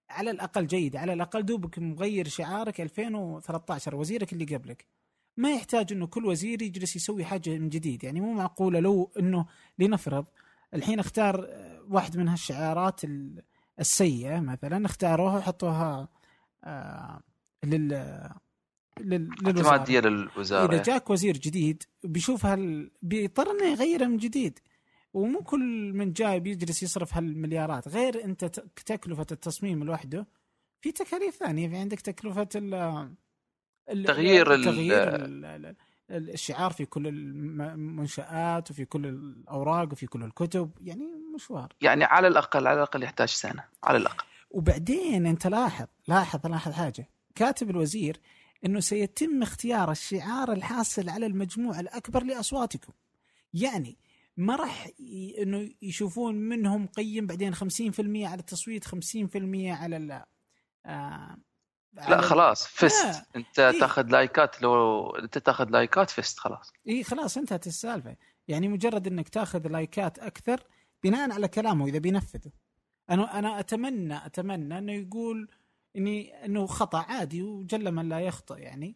على 0.09 0.31
الأقل 0.31 0.67
جيدة 0.67 0.99
على 0.99 1.13
الأقل 1.13 1.45
دوبك 1.45 1.79
مغير 1.79 2.27
شعارك 2.27 2.81
2013 2.81 3.95
وزيرك 3.95 4.33
اللي 4.33 4.45
قبلك. 4.55 4.85
ما 5.37 5.51
يحتاج 5.51 5.93
إنه 5.93 6.07
كل 6.07 6.25
وزير 6.25 6.61
يجلس 6.61 6.95
يسوي 6.95 7.25
حاجة 7.25 7.49
من 7.57 7.69
جديد 7.69 8.03
يعني 8.03 8.21
مو 8.21 8.33
معقولة 8.33 8.79
لو 8.79 9.11
إنه 9.19 9.45
لنفرض 9.79 10.25
الحين 10.73 10.99
اختار 10.99 11.45
آه، 11.49 11.81
واحد 11.89 12.17
من 12.17 12.27
هالشعارات 12.27 13.03
ال- 13.03 13.43
السيئة 13.79 14.39
مثلا 14.39 14.85
اختاروها 14.85 15.37
وحطوها 15.37 16.07
آه، 16.63 17.21
لل 17.63 17.87
لل- 18.99 19.29
للوزارة. 19.41 19.67
اعتماديه 19.69 19.99
للوزاره 19.99 20.73
إذا 20.73 20.83
جاك 20.83 21.09
وزير 21.09 21.37
جديد 21.37 21.83
بيشوف 22.03 22.45
هال 22.45 22.91
بيضطر 23.01 23.51
إنه 23.51 23.65
يغيرها 23.71 24.07
من 24.07 24.17
جديد. 24.17 24.59
ومو 25.13 25.41
كل 25.43 25.91
من 25.93 26.13
جاي 26.13 26.39
بيجلس 26.39 26.83
يصرف 26.83 27.13
هالمليارات 27.17 27.87
غير 27.87 28.23
انت 28.23 28.45
تكلفه 28.85 29.25
التصميم 29.31 29.83
لوحده 29.83 30.27
في 30.81 30.91
تكاليف 30.91 31.35
ثانية 31.35 31.69
في 31.69 31.77
عندك 31.77 31.99
تكلفة 32.01 32.47
ال 32.55 34.05
تغيير 34.05 34.63
تغيير 34.63 35.15
ال- 35.15 35.45
ال- 35.45 35.75
ال- 36.09 36.29
الشعار 36.29 36.71
في 36.71 36.85
كل 36.85 37.07
المنشآت 37.07 38.71
وفي 38.71 38.85
كل 38.85 39.05
الأوراق 39.05 39.91
وفي 39.91 40.07
كل 40.07 40.23
الكتب 40.23 40.71
يعني 40.81 41.03
مشوار. 41.35 41.73
يعني 41.81 42.03
على 42.03 42.27
الأقل 42.27 42.67
على 42.67 42.77
الأقل 42.77 43.03
يحتاج 43.03 43.27
سنة 43.29 43.63
على 43.83 43.97
الأقل. 43.97 44.25
وبعدين 44.51 45.25
انت 45.25 45.47
لاحظ 45.47 45.85
لاحظ 46.07 46.47
لاحظ 46.47 46.71
حاجة 46.71 47.09
كاتب 47.35 47.69
الوزير 47.69 48.19
إنه 48.65 48.79
سيتم 48.79 49.41
اختيار 49.43 49.91
الشعار 49.91 50.51
الحاصل 50.51 51.09
على 51.09 51.25
المجموع 51.25 51.79
الأكبر 51.79 52.23
لأصواتكم. 52.23 52.93
يعني 53.53 53.97
ما 54.39 54.55
راح 54.55 54.87
ي- 54.99 55.43
إنه 55.43 55.69
يشوفون 55.81 56.35
منهم 56.35 56.87
قيم 56.87 57.27
بعدين 57.27 57.53
50% 57.55 57.59
على 58.27 58.39
التصويت 58.39 58.85
50% 58.85 58.95
على 59.71 59.97
ال 59.97 60.11
آه 60.85 61.37
لا 61.93 62.03
على- 62.21 62.21
خلاص 62.21 62.67
فست 62.67 63.05
لا. 63.05 63.25
أنت 63.35 63.59
إيه. 63.59 63.79
تاخذ 63.79 64.07
لايكات 64.07 64.61
لو 64.61 65.09
أنت 65.09 65.37
تاخذ 65.37 65.69
لايكات 65.69 66.09
فست 66.09 66.39
خلاص. 66.39 66.71
اي 66.87 67.03
خلاص 67.03 67.37
انتهت 67.37 67.67
السالفة. 67.67 68.15
يعني 68.47 68.67
مجرد 68.67 69.07
إنك 69.07 69.29
تاخذ 69.29 69.67
لايكات 69.67 70.19
أكثر 70.19 70.63
بناء 71.03 71.31
على 71.31 71.47
كلامه 71.47 71.85
إذا 71.87 71.97
بينفذه. 71.99 72.51
أنا 73.09 73.39
أنا 73.39 73.59
أتمنى 73.59 74.25
أتمنى 74.25 74.77
إنه 74.77 74.91
يقول 74.93 75.49
إني 75.95 76.45
إنه 76.45 76.65
خطأ 76.65 76.97
عادي 76.99 77.43
وجل 77.43 77.91
من 77.91 78.09
لا 78.09 78.19
يخطئ 78.19 78.57
يعني. 78.59 78.95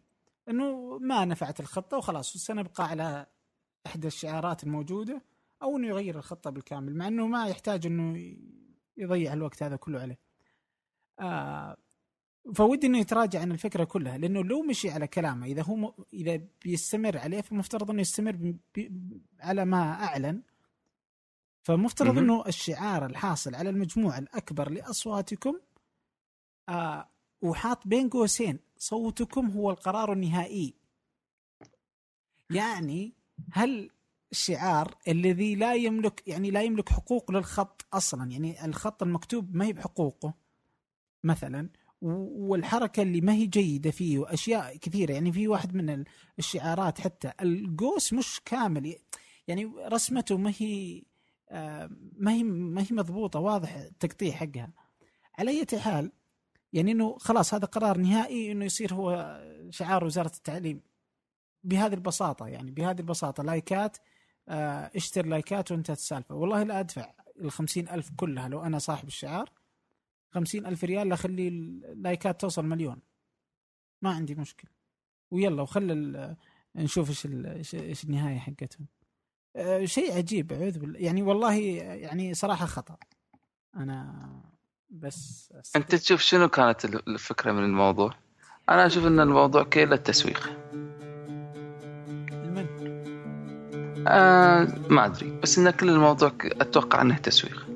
إنه 0.50 0.98
ما 1.02 1.26
نفعت 1.26 1.60
الخطة 1.60 1.98
وخلاص 1.98 2.34
سنبقى 2.38 2.88
على 2.88 3.26
إحدى 3.88 4.08
الشعارات 4.08 4.64
الموجودة. 4.64 5.22
أو 5.63 5.77
إنه 5.77 5.88
يغير 5.88 6.17
الخطة 6.17 6.50
بالكامل 6.50 6.96
مع 6.96 7.08
إنه 7.08 7.27
ما 7.27 7.48
يحتاج 7.48 7.86
إنه 7.86 8.36
يضيع 8.98 9.34
الوقت 9.34 9.63
هذا 9.63 9.75
كله 9.75 10.00
عليه. 10.00 10.20
آه 11.20 11.77
فودي 12.55 12.88
إنه 12.88 12.98
يتراجع 12.98 13.41
عن 13.41 13.51
الفكرة 13.51 13.84
كلها 13.84 14.17
لأنه 14.17 14.43
لو 14.43 14.63
مشي 14.63 14.89
على 14.89 15.08
كلامه 15.08 15.46
إذا 15.46 15.62
هو 15.63 15.75
م... 15.75 15.93
إذا 16.13 16.41
بيستمر 16.63 17.17
عليه 17.17 17.41
فمفترض 17.41 17.91
إنه 17.91 18.01
يستمر 18.01 18.32
ب... 18.36 18.58
ب... 18.77 19.22
على 19.39 19.65
ما 19.65 20.03
أعلن 20.03 20.41
فمفترض. 21.62 22.17
إنه 22.17 22.43
الشعار 22.48 23.05
الحاصل 23.05 23.55
على 23.55 23.70
المجموع 23.70 24.17
الأكبر 24.17 24.72
لأصواتكم 24.72 25.60
آه 26.70 27.10
وحاط 27.41 27.88
بين 27.88 28.10
قوسين 28.10 28.60
صوتكم 28.77 29.50
هو 29.50 29.72
القرار 29.72 30.13
النهائي 30.13 30.74
يعني 32.50 33.13
هل 33.51 33.89
الشعار 34.34 34.96
الذي 35.08 35.56
لا 35.56 35.74
يملك 35.74 36.24
يعني 36.28 36.52
لا 36.52 36.62
يملك 36.63 36.90
حقوق 36.90 37.32
للخط 37.32 37.86
أصلا. 37.94 38.32
يعني 38.32 38.66
الخط 38.66 39.04
المكتوب 39.04 39.56
ما 39.56 39.66
هي 39.66 39.74
بحقوقه 39.74 40.34
مثلا. 41.24 41.70
والحركة 42.02 43.02
اللي 43.04 43.22
ما 43.22 43.34
هي 43.34 43.46
جيدة 43.46 43.92
فيه 43.92 44.20
وأشياء 44.20 44.78
كثيرة. 44.78 45.13
يعني 45.13 45.32
في 45.32 45.48
واحد 45.48 45.75
من 45.75 45.90
ال- 45.90 46.06
الشعارات 46.40 47.02
حتى 47.02 47.32
القوس 47.42 48.13
مش 48.13 48.42
كامل. 48.46 48.96
يعني 49.48 49.66
رسمته 49.66 50.38
ما 50.38 50.54
هي 50.58 51.04
آه، 51.50 51.90
ما 52.18 52.32
هي 52.34 52.44
ما 52.44 52.82
هي 52.82 52.88
مضبوطة 52.92 53.40
واضح 53.40 53.75
التقطيع 53.75 54.32
حقها. 54.32 54.70
على 55.40 55.52
أي 55.52 55.80
حال 55.80 56.12
يعني 56.74 56.92
إنه 56.92 57.18
خلاص 57.18 57.54
هذا 57.54 57.66
قرار 57.66 57.98
نهائي 57.98 58.52
إنه 58.52 58.66
يصير 58.66 58.94
هو 58.94 59.40
شعار 59.70 60.04
وزارة 60.06 60.32
التعليم. 60.36 60.82
بهذه 61.63 61.94
البساطة 61.94 62.48
يعني 62.48 62.72
بهذه 62.72 63.00
البساطة 63.00 63.44
لايكات 63.44 63.98
اشتر 64.48 65.26
لايكات 65.26 65.72
وانتهت 65.72 65.98
السالفه 65.98 66.36
والله 66.36 66.64
لا 66.64 66.80
ادفع 66.80 67.14
الخمسين 67.42 67.90
ألف 67.90 68.12
كلها 68.18 68.48
لو 68.50 68.62
أنا 68.64 68.80
صاحب 68.80 69.08
الشعار. 69.08 69.50
خمسين 70.32 70.66
ألف 70.66 70.84
ريال 70.84 71.12
أخلي 71.12 71.48
اللايكات 71.48 72.42
توصل 72.42 72.66
مليون. 72.66 73.02
ما 74.02 74.10
عندي 74.10 74.36
مشكلة 74.36 74.72
ويلا 75.32 75.62
وخل 75.62 75.92
ال- 75.92 76.36
نشوف 76.76 77.10
إيش 77.10 77.26
ال- 77.26 77.46
إيش 77.46 77.76
إيش 77.76 78.04
النهاية 78.04 78.40
حقتهم. 78.40 78.88
آه، 79.56 79.86
شيء 79.86 80.18
عجيب 80.18 80.54
اعوذ 80.54 80.80
بالله 80.80 81.00
يعني 81.00 81.22
والله 81.22 81.54
يعني 81.54 82.34
صراحة 82.34 82.66
خطأ. 82.66 82.98
أنا 83.76 84.30
بس 84.90 85.54
أنت 85.76 85.96
تشوف 85.96 86.22
شنو 86.22 86.48
كانت 86.50 86.86
الفكرة 86.86 87.52
من 87.52 87.64
الموضوع؟ 87.64 88.14
أنا 88.70 88.86
أشوف 88.86 89.06
إن 89.06 89.20
الموضوع 89.20 89.64
كله 89.64 89.96
التسويق 89.96 90.50
آه 94.07 94.67
ما 94.89 95.05
أدري. 95.05 95.39
بس 95.43 95.57
إن 95.60 95.69
كل 95.69 95.89
الموضوع 95.89 96.31
أتوقع 96.43 97.01
إنه 97.01 97.17
تسويق. 97.17 97.67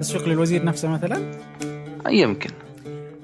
تسويق 0.00 0.28
للوزير 0.28 0.64
نفسه 0.64 0.88
مثلا؟ 0.88 1.40
يمكن. 2.08 2.50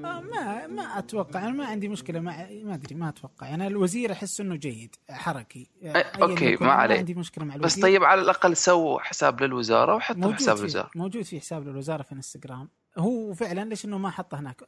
آه، 0.05 0.21
ما 0.21 0.67
ما 0.67 0.99
أتوقع. 0.99 1.41
أنا 1.41 1.51
ما 1.51 1.67
عندي 1.67 1.89
مشكلة 1.89 2.21
مع 2.21 2.47
ما 2.65 2.75
أدري 2.75 2.95
ما 2.95 3.09
أتوقع. 3.09 3.55
أنا 3.55 3.67
الوزير 3.67 4.13
أحس 4.13 4.41
إنه 4.41 4.57
جيد 4.57 4.97
حركي. 5.11 5.71
آه، 5.83 6.05
يكن، 6.25 6.67
ما 6.67 6.73
عليه. 6.73 6.99
عندي 6.99 7.15
مشكلة 7.15 7.45
مع 7.45 7.57
بس 7.57 7.61
الوزير. 7.61 7.83
طيب 7.83 8.05
على 8.05 8.21
الأقل 8.21 8.57
سووا 8.57 9.01
حساب 9.01 9.43
للوزارة 9.43 9.95
وحطوا 9.95 10.33
حساب 10.33 10.57
في 10.57 10.61
الوزارة. 10.63 10.91
موجود 10.95 11.23
في 11.23 11.41
حساب 11.41 11.69
للوزارة 11.69 12.03
في 12.03 12.13
انستغرام. 12.13 12.69
هو 12.99 13.35
فعلا 13.35 13.65
ليش 13.65 13.85
إنه 13.85 13.99
ما 13.99 14.11
حطه 14.11 14.41
هناك؟ 14.41 14.63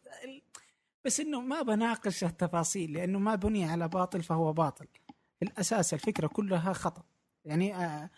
بس 1.05 1.21
إنه 1.21 1.41
ما 1.41 1.63
بناقش 1.63 2.25
التفاصيل 2.25 2.93
لأنه 2.93 3.19
ما 3.19 3.35
بني 3.35 3.65
على 3.65 3.89
باطل 3.89 4.23
فهو 4.23 4.53
باطل. 4.53 4.87
الأساس 5.43 5.95
الفكرة 5.95 6.27
كلها 6.27 6.73
خطأ. 6.73 7.03
يعني 7.45 7.77
آه 7.77 8.11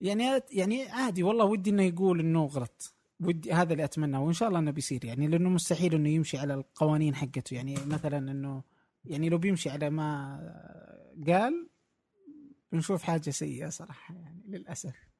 يعني 0.00 0.42
يعني 0.52 0.88
عادي 0.88 1.22
والله 1.22 1.44
ودي 1.44 1.70
إنه 1.70 1.82
يقول 1.82 2.20
إنه 2.20 2.44
غلط. 2.44 2.94
ودي 3.20 3.52
هذا 3.52 3.72
اللي 3.72 3.84
اتمناه 3.84 4.22
وإن 4.22 4.32
شاء 4.32 4.48
الله 4.48 4.58
إنه 4.58 4.70
بيصير 4.70 5.04
يعني 5.04 5.26
لأنه 5.26 5.48
مستحيل 5.48 5.94
إنه 5.94 6.08
يمشي 6.08 6.38
على 6.38 6.54
القوانين 6.54 7.14
حقته. 7.14 7.54
يعني 7.54 7.74
مثلا 7.86 8.18
إنه 8.18 8.62
يعني 9.04 9.28
لو 9.28 9.38
بيمشي 9.38 9.70
على 9.70 9.90
ما 9.90 10.38
قال 11.26 11.68
بنشوف 12.72 13.02
حاجة 13.02 13.30
سيئة 13.30 13.68
صراحة 13.68 14.14
يعني 14.14 14.42
للأسف. 14.48 15.11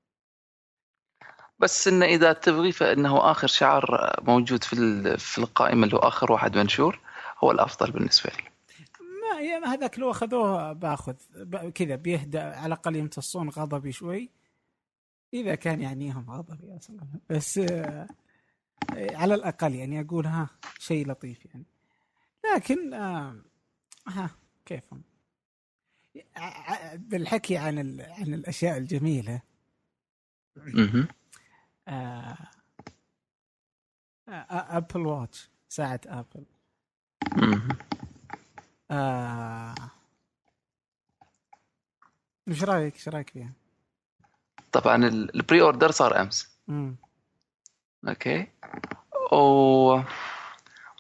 بس 1.59 1.89
إنه 1.89 2.07
إذا 2.07 2.33
تبغي 2.33 2.73
فإنه 2.73 3.31
آخر 3.31 3.47
شعار 3.47 4.17
موجود 4.23 4.65
في 4.65 4.77
في 5.19 5.39
القائمة 5.39 5.85
اللي 5.85 5.97
هو 5.97 6.01
آخر 6.01 6.33
واحد 6.33 6.59
منشور 6.59 7.01
هو 7.39 7.51
الأفضل 7.51 7.91
بالنسبة 7.91 8.31
لي. 8.31 8.53
ما 9.01 9.41
يا 9.41 9.67
هذاك 9.67 9.99
لو 9.99 10.11
اخذوه 10.11 10.73
بآخذ 10.73 11.15
كذا 11.75 11.97
بيهدى 11.97 12.39
على 12.39 12.67
الأقل 12.67 12.97
يمتصون 12.97 13.49
غضبي 13.49 13.93
شوي. 13.93 14.31
إذا 15.35 15.55
كان 15.55 15.81
يعنيهم 15.81 16.31
غضبي 16.31 16.67
يا 16.67 16.79
سلام 16.79 17.21
بس 17.31 17.59
آه، 17.59 18.07
على 18.95 19.35
الأقل 19.35 19.75
يعني 19.75 20.01
أقول 20.01 20.27
ها 20.27 20.49
شيء 20.79 21.09
لطيف 21.09 21.47
يعني. 21.47 21.65
لكن 22.55 22.95
آه، 22.95 23.37
ها 24.09 24.31
كيفهم؟ 24.67 25.03
بالحكي 26.97 27.57
عن 27.57 28.01
عن 28.01 28.35
الأشياء 28.35 28.79
الجميلة. 28.79 29.43
Apple 34.29 35.07
Watch 35.07 35.51
ساعة 35.69 36.01
ابل. 36.07 36.45
آه... 38.91 39.75
إيش 42.49 42.65
رأيك 42.65 42.95
إيش 42.95 43.09
رأيك 43.09 43.31
فيها؟ 43.31 43.53
طبعا 44.73 44.97
ال- 44.97 45.35
ال 45.37 45.63
pre-order 45.63 45.91
صار 45.91 46.21
أمس 46.21 46.57
مم. 46.69 46.97
أوكي 48.09 48.47
و... 49.33 50.01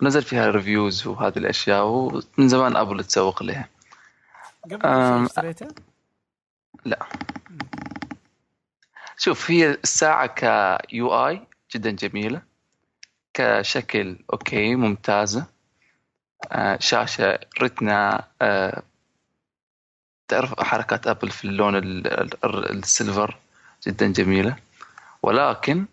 ونزل 0.02 0.22
فيها 0.22 0.50
reviews 0.50 1.06
وهذه 1.06 1.38
الأشياء 1.38 1.86
ومن 1.86 2.48
زمان 2.48 2.76
ابل 2.76 3.04
تسوق 3.04 3.42
لها 3.42 3.68
قبل 4.64 4.86
آم، 4.86 5.18
شيء 5.18 5.26
اشتريته؟ 5.26 5.68
لا 6.84 7.06
شوف 9.24 9.50
هي 9.50 9.70
الساعة 9.70 10.26
كيو 10.26 11.26
اي 11.28 11.46
جدا 11.74 11.90
جميلة 11.90 12.42
كشكل 13.34 14.18
أوكي 14.32 14.74
ممتازة. 14.74 15.46
آه، 16.52 16.78
شاشة 16.80 17.38
retina 17.62 18.28
آه، 18.42 18.82
تعرف 20.28 20.60
حركات 20.60 21.06
أبل 21.06 21.30
في 21.30 21.44
اللون 21.44 21.76
ال- 21.76 22.06
ال- 22.44 22.70
ال 22.78 22.87
silver 22.87 23.38
جدا 23.86 24.12
جميلة. 24.12 24.56
ولكن 25.22 25.86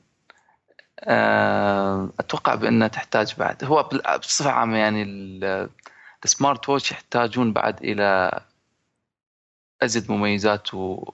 آه، 0.99 2.09
أتوقع 2.19 2.55
بأنها 2.55 2.87
تحتاج 2.87 3.35
بعد 3.37 3.63
هو 3.63 3.89
بصفة 4.19 4.51
عامة 4.51 4.77
يعني 4.77 5.03
ال- 5.03 5.69
ال 6.25 6.33
smart 6.33 6.69
watch 6.69 6.91
يحتاجون 6.91 7.53
بعد 7.53 7.83
إلى 7.83 8.39
أزيد 9.81 10.11
مميزات 10.11 10.73
و 10.73 11.11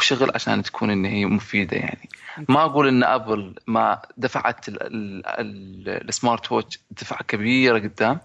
وشغل 0.00 0.30
عشان 0.34 0.62
تكون 0.62 0.90
ان 0.90 1.04
هي 1.04 1.26
مفيدة 1.26 1.76
يعني. 1.76 2.08
ما 2.48 2.64
أقول 2.64 2.88
إن 2.88 3.04
أبل 3.04 3.54
ما 3.66 4.02
دفعت 4.16 4.68
ال- 4.68 4.82
ال- 4.82 5.26
ال- 5.26 6.08
ال 6.08 6.15
smart 6.15 6.52
watch 6.52 6.78
دفعة 6.90 7.22
كبيرة 7.24 7.78
قدام 7.78 8.20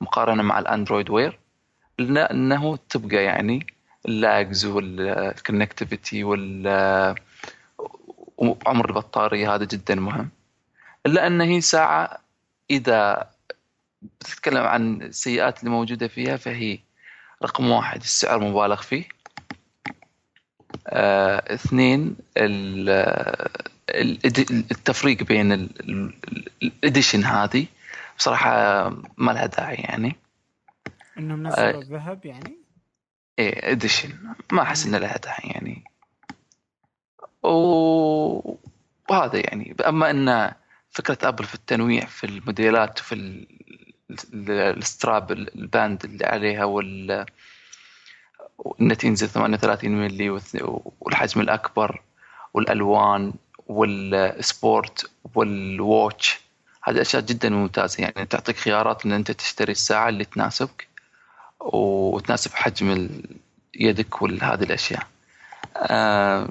مقارنة 0.00 0.42
مع 0.42 0.58
ال 0.58 0.65
Android 0.65 1.10
Wear. 1.10 1.38
لأنه 1.98 2.76
تبقى 2.76 3.16
يعني 3.24 3.66
ال 4.08 4.19
lags 4.19 4.64
وال 4.66 4.89
connectivity 4.89 6.24
وال 6.24 7.14
وعمر 8.36 8.88
البطارية 8.88 9.54
هذا 9.54 9.64
جدا 9.64 9.94
مهم. 9.94 10.30
إلا 11.06 11.26
إن 11.26 11.40
هي 11.40 11.60
ساعة 11.60 12.18
إذا 12.70 13.30
بتتكلم 14.20 14.62
عن 14.62 15.02
السيئات 15.02 15.60
اللي 15.60 15.70
موجودة 15.70 16.08
فيها 16.08 16.36
فهي 16.36 16.78
رقم 17.42 17.70
واحد 17.70 18.00
السعر 18.00 18.38
مبالغ 18.38 18.82
فيه. 18.82 19.04
آه، 20.86 21.54
اثنين 21.54 22.16
ال- 22.36 22.88
ال- 23.90 24.50
التفريق 24.70 25.22
بين 25.22 25.52
ال 26.62 26.70
edition 26.70 27.24
هذه. 27.24 27.66
بصراحة 28.18 28.88
ما 29.16 29.32
لها 29.32 29.46
داعي 29.46 29.74
يعني. 29.74 30.16
انهم 31.18 31.46
آه. 31.46 31.50
نزلوا 31.50 31.82
الذهب 31.82 32.26
يعني؟ 32.26 32.56
إيه 33.38 33.72
edition 33.72 34.08
ما 34.52 34.62
أحس 34.62 34.86
ان 34.86 34.94
لها 34.94 35.16
داعي 35.16 35.48
يعني. 35.50 35.84
وهذا 37.42 39.36
يعني. 39.38 39.76
أما 39.88 40.10
إن 40.10 40.52
فكرة 40.90 41.28
أبل 41.28 41.44
في 41.44 41.54
التنويع 41.54 42.04
في 42.04 42.24
الموديلات 42.26 43.00
وفي 43.00 43.14
ال- 43.14 43.46
ال- 44.10 44.50
ال 44.50 44.64
strap 44.64 45.32
ال 45.32 45.46
band 45.46 46.04
اللي 46.04 46.24
عليها 46.26 46.64
وال 46.64 47.26
وإنها 48.58 48.94
تنزل 48.94 49.28
38 49.28 49.90
ملي 49.90 50.40
والحجم 51.00 51.40
الأكبر 51.40 52.02
والألوان 52.54 53.32
والسبورت 53.66 55.10
والواتش 55.34 56.40
هذه 56.84 57.00
أشياء 57.00 57.22
جدا 57.22 57.48
ممتازة 57.48 58.02
يعني 58.02 58.26
تعطيك 58.26 58.56
خيارات 58.56 59.06
إن 59.06 59.12
أنت 59.12 59.30
تشتري 59.30 59.72
الساعة 59.72 60.08
اللي 60.08 60.24
تناسبك 60.24 60.88
وتناسب 61.60 62.54
حجم 62.54 63.08
يدك 63.74 64.22
وهذه 64.22 64.62
الأشياء. 64.62 65.06
آه، 65.76 66.48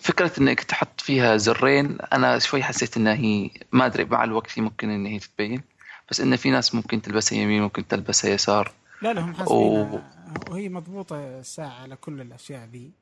فكرة 0.00 0.32
إنك 0.40 0.60
تحط 0.60 1.00
فيها 1.00 1.36
زرين 1.36 1.98
أنا 2.12 2.38
شوي 2.38 2.62
حسيت 2.62 2.96
إنها 2.96 3.14
هي 3.14 3.50
ما 3.72 3.86
أدري 3.86 4.04
مع 4.04 4.24
الوقت 4.24 4.58
ممكن 4.58 4.90
ان 4.90 5.06
هي 5.06 5.18
تتبين 5.18 5.62
بس 6.10 6.20
إن 6.20 6.36
في 6.36 6.50
ناس 6.50 6.74
ممكن 6.74 7.02
تلبسها 7.02 7.38
يمين 7.38 7.62
ممكن 7.62 7.88
تلبسها 7.88 8.30
يسار. 8.30 8.72
لا 9.02 9.12
لا 9.12 9.20
هم 9.20 9.34
حاسبينها 9.34 10.02
وهي 10.50 10.68
مضبوطة 10.68 11.38
الساعة 11.38 11.80
على 11.82 11.96
كل 11.96 12.20
الأشياء 12.20 12.68
ذي. 12.68 12.92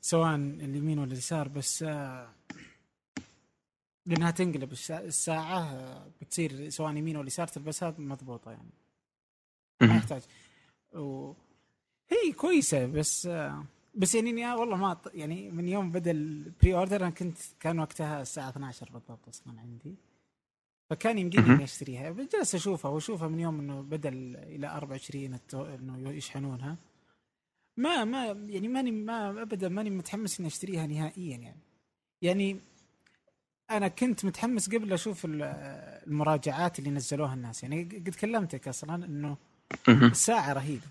سواء 0.00 0.34
اليمين 0.34 0.98
ولا 0.98 1.12
اليسار 1.12 1.48
بس 1.48 1.82
آه، 1.82 2.28
لأنها 4.06 4.30
تنقلب. 4.30 4.72
السا- 4.72 5.00
الساعة 5.04 5.58
آه، 5.62 6.06
بتصير 6.22 6.68
سواء 6.68 6.96
يمين 6.96 7.16
ولا 7.16 7.26
يسار 7.26 7.46
تلبسها 7.48 7.94
مضبوطة 7.98 8.50
يعني. 8.50 8.70
ما. 9.82 9.96
يحتاج. 9.96 10.22
و... 10.94 11.32
هي 12.08 12.32
كويسة 12.32 12.86
بس 12.86 13.26
آه، 13.26 13.64
بس 13.94 14.14
يعني 14.14 14.52
والله 14.54 14.76
ما 14.76 14.98
يعني 15.14 15.50
من 15.50 15.68
يوم 15.68 15.92
بدأ 15.92 16.10
البري 16.10 16.74
أوردر 16.74 16.96
أنا 17.00 17.10
كنت 17.10 17.38
كان 17.60 17.78
وقتها 17.78 18.22
الساعة 18.22 18.48
12 18.48 18.90
بالضبط 18.92 19.28
أصلا 19.28 19.60
عندي. 19.60 19.94
فكان 20.90 21.18
يمديني. 21.18 21.46
إني 21.46 21.64
أشتريها. 21.64 22.10
جلست 22.10 22.54
أشوفها 22.54 22.90
وأشوفها 22.90 23.28
من 23.28 23.40
يوم 23.40 23.60
إنه 23.60 23.80
بدا 23.82 24.08
ال- 24.08 24.36
إلى 24.36 24.66
24 24.66 25.34
التو- 25.38 25.54
إنه 25.54 26.10
يشحنونها. 26.10 26.76
ما 27.76 28.04
ما 28.04 28.26
يعني 28.26 28.68
ماني 28.68 28.90
ما 28.90 29.42
ابدا 29.42 29.68
ماني 29.68 29.90
متحمس 29.90 30.38
إني 30.40 30.48
أشتريها 30.48 30.86
نهائيا 30.86 31.36
يعني. 31.36 31.60
يعني 32.22 32.60
أنا 33.70 33.88
كنت 33.88 34.24
متحمس 34.24 34.70
قبل 34.70 34.92
أشوف 34.92 35.24
ال- 35.24 35.42
المراجعات 36.06 36.78
اللي 36.78 36.90
نزلوها 36.90 37.34
الناس. 37.34 37.62
يعني 37.62 37.82
قد 37.84 38.08
كلمتك 38.14 38.68
أصلا 38.68 38.94
إنه 39.04 39.36
مهم. 39.88 40.04
الساعة 40.04 40.52
رهيبة. 40.52 40.86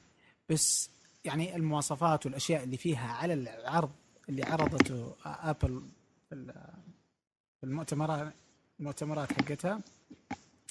بس 0.50 0.90
يعني 1.26 1.56
المواصفات 1.56 2.26
والأشياء 2.26 2.64
اللي 2.64 2.78
فيها 2.78 3.08
على 3.14 3.34
العرض 3.34 3.92
اللي 4.30 4.44
عرضته 4.44 5.16
أبل 5.26 5.82
في 6.30 6.36
ال- 6.36 6.74
في 7.60 7.64
المؤتمرات 8.80 9.34
حقتها. 9.34 9.82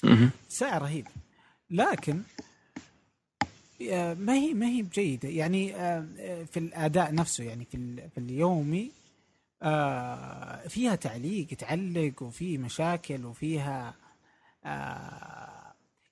مهم. 0.03 0.29
ساعة 0.49 0.77
رهيبة 0.77 1.09
لكن 1.69 2.21
آه، 3.91 4.13
ما 4.13 4.33
هي 4.33 4.53
ما 4.53 4.67
هي 4.67 4.81
بجيدة. 4.81 5.29
يعني 5.29 5.75
آه، 5.75 6.07
آه، 6.19 6.43
في 6.43 6.59
الأداء 6.59 7.13
نفسه 7.13 7.43
يعني 7.43 7.65
في 7.65 8.09
في 8.09 8.17
اليومي 8.17 8.91
فيها 10.69 10.95
تعليق 10.95 11.47
تعلق 11.47 12.23
وفي 12.23 12.57
مشاكل 12.57 13.25
وفيها 13.25 13.95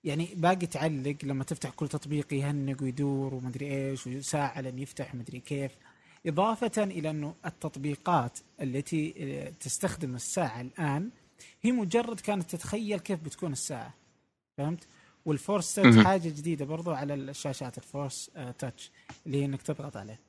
يعني 0.04 0.30
باقي 0.36 0.66
تعلق 0.68 1.16
لما 1.24 1.44
تفتح 1.44 1.70
كل 1.70 1.88
تطبيق 1.88 2.34
يهنق 2.34 2.84
ويدور 2.84 3.34
ومدري 3.34 3.90
إيش 3.90 4.08
وساعة 4.08 4.62
لين 4.62 4.80
يفتح 4.80 5.16
مدري 5.16 5.40
كيف. 5.40 5.72
إضافة 6.26 6.84
إلى 6.84 7.10
أنه 7.10 7.36
التطبيقات 7.46 8.40
التي 8.62 9.12
تستخدم 9.60 10.16
الساعة 10.16 10.62
الآن 10.62 11.10
هي 11.62 11.72
مجرد 11.72 12.20
كانت 12.20 12.56
تتخيل 12.56 13.00
كيف 13.00 13.20
بتكون 13.20 13.52
الساعة 13.52 13.94
فهمت؟ 14.58 14.88
والفورس 15.26 15.76
تاتش 15.76 15.96
مهم. 15.96 16.06
حاجة 16.06 16.30
جديدة 16.30 16.66
برضو 16.66 16.92
على 16.92 17.14
الشاشات 17.14 17.78
الفورس 17.78 18.32
آه، 18.36 18.52
تاتش 18.52 18.92
اللي 19.26 19.42
هي 19.42 19.46
إنك 19.46 19.62
تضغط 19.62 19.98
عليه 19.98 20.20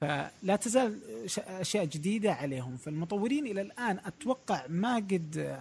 فلا 0.00 0.56
تزال 0.56 1.00
أشياء 1.38 1.84
جديدة 1.84 2.32
عليهم 2.32 2.76
فالمطورين 2.76 3.46
إلى 3.46 3.60
الآن 3.60 3.98
أتوقع 4.04 4.66
ما 4.68 4.94
قد 4.96 5.60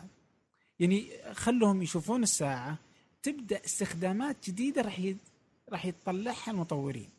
يعني 0.80 1.08
خلهم 1.34 1.82
يشوفون 1.82 2.24
الساعة 2.24 2.78
تبدأ 3.24 3.62
استخدامات 3.66 4.36
جديدة 4.50 4.82
راح 4.82 5.00
ي... 5.00 5.16
راح 5.70 5.86
يطلعها 5.86 6.52
المطورين 6.52 7.10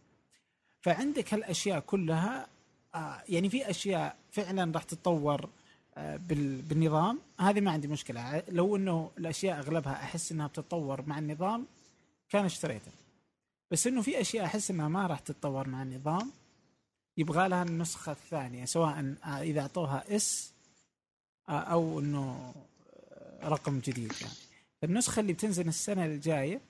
فعندك 0.83 1.35
هالأشياء 1.35 1.81
كلها 1.81 2.47
آه 2.95 3.23
يعني 3.29 3.49
في 3.51 3.71
أشياء 3.71 4.17
فعلا 4.33 4.73
راح 4.75 4.83
تتطور. 4.83 5.49
بالنظام 5.97 7.19
هذه 7.41 7.61
ما 7.61 7.71
عندي 7.71 7.89
مشكلة. 7.89 8.43
لو 8.49 8.77
إنه 8.77 9.11
الأشياء 9.19 9.59
أغلبها 9.59 9.93
أحس 9.93 10.33
إنها 10.33 10.47
بتتطور 10.47 11.03
مع 11.07 11.19
النظام 11.19 11.67
كان 12.29 12.45
اشتريته. 12.45 12.91
بس 13.71 13.87
إنه 13.87 14.03
في 14.03 14.21
أشياء 14.21 14.45
أحس 14.45 14.71
إنها 14.71 14.89
ما 14.89 15.07
راح 15.07 15.19
تتطور 15.19 15.69
مع 15.69 15.83
النظام 15.83 16.31
يبغى 17.17 17.49
لها 17.49 17.63
النسخة 17.63 18.13
الثانية 18.13 18.65
سواء 18.65 19.15
آه، 19.25 19.43
إذا 19.43 19.61
أعطوها 19.61 20.17
إس 20.17 20.53
آه، 21.49 21.53
أو 21.53 22.01
إنه 22.01 22.55
آه، 22.95 23.49
رقم 23.49 23.79
جديد 23.79 24.13
يعني. 24.21 24.35
النسخة 24.85 25.21
اللي 25.21 25.33
بتنزل 25.33 25.69
السنة 25.69 26.05
الجاية 26.05 26.61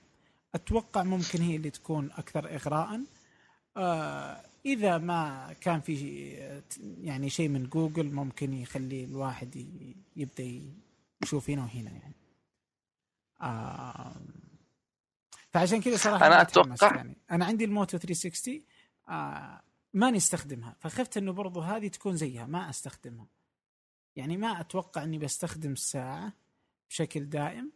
أتوقع 0.55 1.03
ممكن 1.03 1.41
هي 1.41 1.55
اللي 1.55 1.69
تكون 1.69 2.09
أكثر 2.17 2.55
اغراء. 2.55 3.01
آه، 3.77 4.41
إذا 4.65 4.97
ما 4.97 5.53
كان 5.61 5.81
في 5.81 5.95
يعني 7.01 7.29
شيء 7.29 7.49
من 7.49 7.63
جوجل 7.69 8.13
ممكن 8.13 8.53
يخلي 8.53 9.03
الواحد 9.03 9.55
يبدأ 10.15 10.61
يشوف 11.23 11.49
هنا 11.49 11.61
وهنا 11.63 11.91
يعني. 11.91 12.15
آه، 13.41 14.15
فعشان 15.49 15.81
كذا 15.81 15.97
صراحة 15.97 16.43
تحمست 16.43 16.83
أتوقع- 16.83 16.95
يعني. 16.95 17.15
أنا 17.31 17.45
عندي 17.45 17.65
الموتو 17.65 17.97
360 17.97 18.63
آه 19.09 19.61
ماني 19.93 20.17
استخدمها 20.17 20.75
فخفت 20.79 21.17
إنه 21.17 21.31
برضو 21.33 21.59
هذه 21.61 21.87
تكون 21.87 22.17
زيها 22.17 22.45
ما 22.45 22.69
أستخدمها. 22.69 23.27
يعني 24.15 24.37
ما 24.37 24.59
أتوقع 24.61 25.03
إني 25.03 25.17
بستخدم 25.17 25.71
الساعة 25.71 26.33
بشكل 26.89 27.25
دائم. 27.29 27.71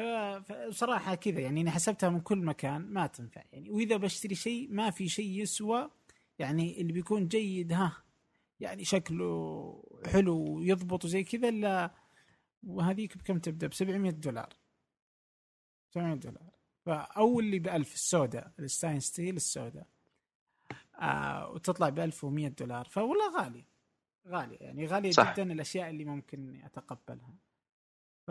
ف- 0.00 0.52
فبصراحه 0.52 1.14
كذا 1.14 1.40
يعني 1.40 1.60
أنا 1.60 1.70
حسبتها 1.70 2.08
من 2.10 2.20
كل 2.20 2.38
مكان 2.38 2.80
ما 2.92 3.06
تنفع. 3.06 3.42
يعني 3.52 3.70
وإذا 3.70 3.96
بشتري 3.96 4.34
شيء 4.34 4.68
ما 4.72 4.90
في 4.90 5.08
شيء 5.08 5.40
يسوى 5.42 5.90
يعني 6.38 6.80
اللي 6.80 6.92
بيكون 6.92 7.28
جيد 7.28 7.72
ها 7.72 8.02
يعني 8.60 8.84
شكله 8.84 9.82
حلو 10.06 10.38
ويضبط 10.56 11.04
وزي 11.04 11.24
كذا 11.24 11.48
الا 11.48 11.94
وهذيك 12.62 13.16
بكم 13.18 13.38
تبدأ؟ 13.38 13.66
ب 13.66 13.74
700 13.74 14.10
دولار. 14.12 14.48
700 15.94 16.14
دولار. 16.14 16.50
فاول 16.86 17.44
اللي 17.44 17.58
ب 17.58 17.68
1000 17.68 17.94
السوداء 17.94 18.52
ال 18.58 18.62
stainless 18.62 19.00
steel 19.00 19.36
السوداء. 19.36 19.86
آه 21.00 21.50
وتطلع 21.50 21.88
ب 21.88 21.98
1100 21.98 22.48
دولار. 22.48 22.84
فوالله 22.88 23.40
غالي. 23.42 23.64
غالي 24.28 24.54
يعني 24.54 24.86
غالية 24.86 25.10
صح. 25.10 25.32
جدا 25.32 25.52
الأشياء 25.52 25.90
اللي 25.90 26.04
ممكن 26.04 26.60
أتقبلها. 26.64 27.34
ف... 28.26 28.30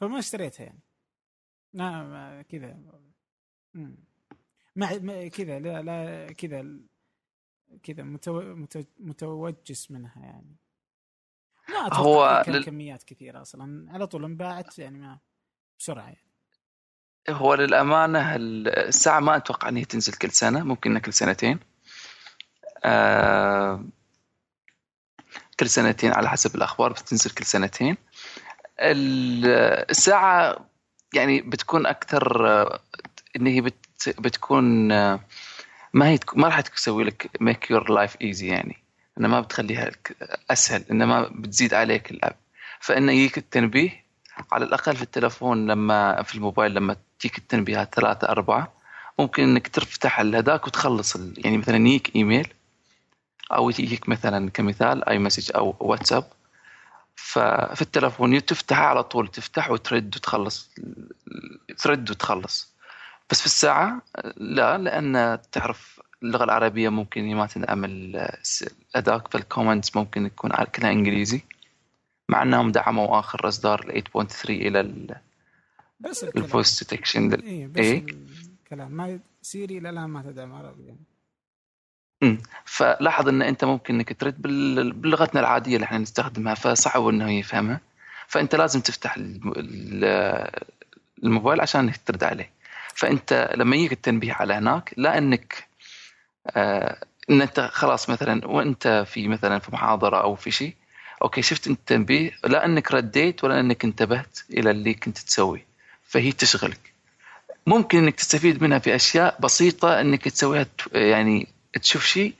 فما 0.00 0.18
اشتريتها 0.18 0.64
يعني. 0.64 0.80
لا 1.72 1.90
ما- 1.90 2.42
كذا. 2.42 2.78
مع 4.76 4.92
ما- 5.00 5.28
كذا 5.28 5.58
لا 5.58 5.82
لا 5.82 6.32
كذا 6.32 6.66
كذا 7.82 8.02
متو... 8.02 8.40
متو... 8.54 8.82
متوجس 8.98 9.90
منها 9.90 10.20
يعني. 10.22 10.56
ما 11.68 11.86
أتوقع 11.86 11.98
هو 12.00 12.44
لل- 12.48 12.64
كميات 12.64 13.02
كثيرة 13.02 13.42
أصلا. 13.42 13.92
على 13.92 14.06
طول 14.06 14.24
انباعت 14.24 14.78
يعني 14.78 14.98
ما 14.98 15.18
بسرعة 15.78 16.04
يعني. 16.06 16.26
هو 17.28 17.54
للأمانة 17.54 18.36
الساعة 18.36 19.20
ما 19.20 19.36
أتوقع 19.36 19.68
أن 19.68 19.76
هي 19.76 19.84
تنزل 19.84 20.12
كل 20.12 20.30
سنة 20.30 20.62
ممكن 20.64 20.90
إنها 20.90 21.00
كل 21.02 21.12
سنتين. 21.12 21.60
آه 22.84 23.84
كل 25.60 25.68
سنتين 25.68 26.12
على 26.12 26.28
حسب 26.28 26.54
الأخبار 26.54 26.92
بتنزل 26.92 27.30
كل 27.30 27.44
سنتين. 27.44 27.96
ال- 28.80 29.46
الساعة 29.90 30.56
يعني 31.14 31.40
بتكون 31.40 31.86
أكثر 31.86 32.48
آه، 32.48 32.80
إن 33.36 33.46
هي 33.46 33.60
بت 33.60 33.74
بتكون 34.18 34.92
آه، 34.92 35.20
ما 35.92 36.08
هي 36.08 36.18
ما 36.34 36.48
راح 36.48 36.60
تسوي 36.60 37.04
لك 37.04 37.30
make 37.42 37.74
your 37.76 37.84
life 37.84 38.12
easy 38.12 38.42
يعني. 38.42 38.76
إنها 39.18 39.30
ما 39.30 39.40
بتخليها 39.40 39.84
لك 39.84 40.16
أسهل 40.50 40.84
إنما 40.90 41.28
بتزيد 41.34 41.74
عليك 41.74 42.10
الأب. 42.10 42.36
فإنه 42.80 43.12
يجيك 43.12 43.38
التنبيه 43.38 44.04
على 44.52 44.64
الأقل 44.64 44.96
في 44.96 45.02
التلفون 45.02 45.66
لما 45.66 46.22
في 46.22 46.34
الموبايل 46.34 46.74
لما 46.74 46.96
تجيك 47.20 47.38
التنبيهات 47.38 47.94
ثلاثة 47.94 48.28
أربعة. 48.28 48.72
ممكن 49.18 49.42
إنك 49.42 49.68
تفتح 49.68 50.20
هذاك 50.20 50.66
وتخلص. 50.66 51.16
يعني 51.38 51.58
مثلا 51.58 51.76
يجيك 51.76 52.16
إيميل 52.16 52.48
أو 53.52 53.70
يجيك 53.70 54.08
مثلا 54.08 54.50
كمثال 54.50 55.08
أي 55.08 55.18
مسج 55.18 55.50
أو 55.54 55.76
واتساب. 55.80 56.24
ففي 57.16 57.82
التلفون 57.82 58.44
تفتحه 58.44 58.84
على 58.84 59.02
طول 59.02 59.28
تفتح 59.28 59.70
وترد 59.70 60.16
وتخلص 60.16 60.70
ترد 61.78 62.10
وتخلص. 62.10 62.74
بس 63.30 63.40
في 63.40 63.46
الساعة 63.46 64.02
لا 64.36 64.78
لأن 64.78 65.38
تعرف 65.52 66.00
اللغة 66.22 66.44
العربية 66.44 66.88
ممكن 66.88 67.34
ما 67.36 67.46
تدعم 67.46 67.84
ال- 67.84 68.30
الأداك 68.90 69.28
فال 69.28 69.42
comments 69.42 69.96
ممكن 69.96 70.26
يكون 70.26 70.50
كلها 70.50 70.90
إنجليزي. 70.92 71.40
مع 72.28 72.42
أنهم 72.42 72.72
دعموا 72.72 73.18
آخر 73.18 73.48
إصدار 73.48 73.80
ال 73.90 74.02
8.3 74.04 74.50
إلى 74.50 74.80
ال- 74.80 75.16
بس 76.00 76.24
الفويس 76.24 76.78
ديتكشن 76.84 77.32
إيه 77.32 77.66
بس 77.66 77.76
إيه؟ 77.78 78.06
الكلام. 78.64 78.90
ما 78.92 79.18
Siri 79.42 79.78
الآن 79.78 79.94
ما 80.04 80.22
تدعم 80.22 80.52
عربي 80.54 80.86
يعني 80.86 80.98
فلاحظ 82.64 83.28
إن 83.28 83.42
أنت 83.42 83.64
ممكن 83.64 83.94
إنك 83.94 84.20
ترد 84.20 84.42
بلغتنا 85.02 85.40
العادية 85.40 85.74
اللي 85.76 85.84
إحنا 85.84 85.98
نستخدمها 85.98 86.54
فصعب 86.54 87.08
إنه 87.08 87.30
يفهمها. 87.32 87.80
فأنت 88.28 88.54
لازم 88.54 88.80
تفتح 88.80 89.16
الم- 89.16 89.52
ال- 89.56 90.50
الموبايل 91.24 91.60
عشان 91.60 91.92
ترد 92.06 92.24
عليه. 92.24 92.50
فأنت 92.94 93.52
لما 93.56 93.76
يجيك 93.76 93.92
التنبيه 93.92 94.32
على 94.32 94.54
هناك 94.54 94.94
لا 94.96 95.18
إنك 95.18 95.66
آه 96.50 96.98
إن 97.30 97.42
أنت 97.42 97.60
خلاص 97.72 98.10
مثلا 98.10 98.46
وأنت 98.46 99.04
في 99.06 99.28
مثلا 99.28 99.58
في 99.58 99.72
محاضرة 99.72 100.22
أو 100.22 100.34
في 100.34 100.50
شيء 100.50 100.74
أوكي 101.22 101.42
شفت 101.42 101.66
انت 101.68 101.80
تنبيه 101.86 102.30
لا 102.44 102.64
إنك 102.64 102.92
رديت 102.92 103.44
ولا 103.44 103.60
إنك 103.60 103.84
انتبهت 103.84 104.38
إلى 104.50 104.70
اللي 104.70 104.94
كنت 104.94 105.18
تسويه 105.18 105.66
فهي 106.04 106.32
تشغلك. 106.32 106.92
ممكن 107.66 107.98
إنك 107.98 108.14
تستفيد 108.14 108.62
منها 108.62 108.78
في 108.78 108.94
أشياء 108.94 109.36
بسيطة 109.40 110.00
إنك 110.00 110.24
تسويها 110.28 110.66
يعني 110.92 111.48
تشوف 111.78 112.04
شيء 112.04 112.34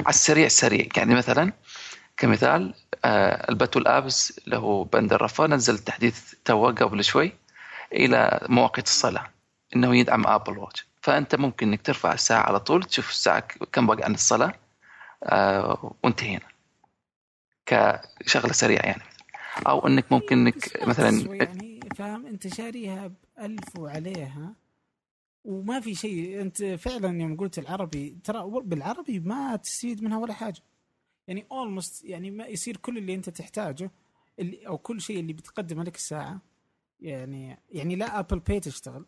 على 0.00 0.08
السريع 0.08 0.48
سريع. 0.48 0.86
يعني 0.96 1.14
مثلا 1.14 1.52
كمثال 2.16 2.74
آه، 3.04 3.50
البتول 3.50 3.86
apps 3.86 4.38
اللي 4.44 4.56
هو 4.56 4.84
بندر 4.84 5.22
رفا 5.22 5.46
نزل 5.46 5.78
تحديث 5.78 6.34
تو 6.44 6.66
قبل 6.66 7.04
شوي 7.04 7.32
إلى 7.92 8.46
مواقيت 8.48 8.86
الصلاة 8.86 9.30
إنه 9.76 9.96
يدعم 9.96 10.26
Apple 10.26 10.58
Watch 10.58 10.86
فأنت 11.02 11.34
ممكن 11.34 11.68
إنك 11.68 11.82
ترفع 11.82 12.12
الساعة 12.12 12.42
على 12.42 12.60
طول 12.60 12.82
تشوف 12.82 13.10
الساعة 13.10 13.40
كم 13.72 13.86
باقي 13.86 14.04
عن 14.04 14.14
الصلاة 14.14 14.54
آه، 15.24 15.94
وانتهينا. 16.02 16.52
كشغلة 17.66 18.52
سريعة 18.52 18.82
يعني. 18.82 19.02
أو 19.66 19.86
إنك 19.86 20.12
ممكن 20.12 20.38
إنك 20.38 20.86
مثلا 20.86 21.34
يعني 21.34 21.80
فاهم 21.96 22.26
أنت 22.26 22.54
شاريها 22.54 23.06
ب 23.06 23.14
1000 23.38 23.78
وعليها. 23.78 24.54
وما 25.44 25.80
في 25.80 25.94
شيء. 25.94 26.40
أنت 26.40 26.64
فعلا 26.64 27.20
يوم 27.20 27.36
قلت 27.36 27.58
العربي 27.58 28.18
ترى 28.24 28.50
بالعربي 28.64 29.20
ما 29.20 29.56
تستفيد 29.56 30.02
منها 30.02 30.18
ولا 30.18 30.32
حاجة. 30.32 30.62
يعني 31.28 31.46
almost 31.52 32.04
يعني 32.04 32.30
ما 32.30 32.46
يصير 32.46 32.76
كل 32.76 32.98
اللي 32.98 33.14
أنت 33.14 33.30
تحتاجه 33.30 33.90
اللي 34.38 34.66
أو 34.66 34.78
كل 34.78 35.00
شيء 35.00 35.20
اللي 35.20 35.32
بتقدمه 35.32 35.84
لك 35.84 35.96
الساعة. 35.96 36.40
يعني 37.00 37.58
يعني 37.70 37.96
لا 37.96 38.18
Apple 38.18 38.38
Pay 38.38 38.60
تشتغل 38.60 39.04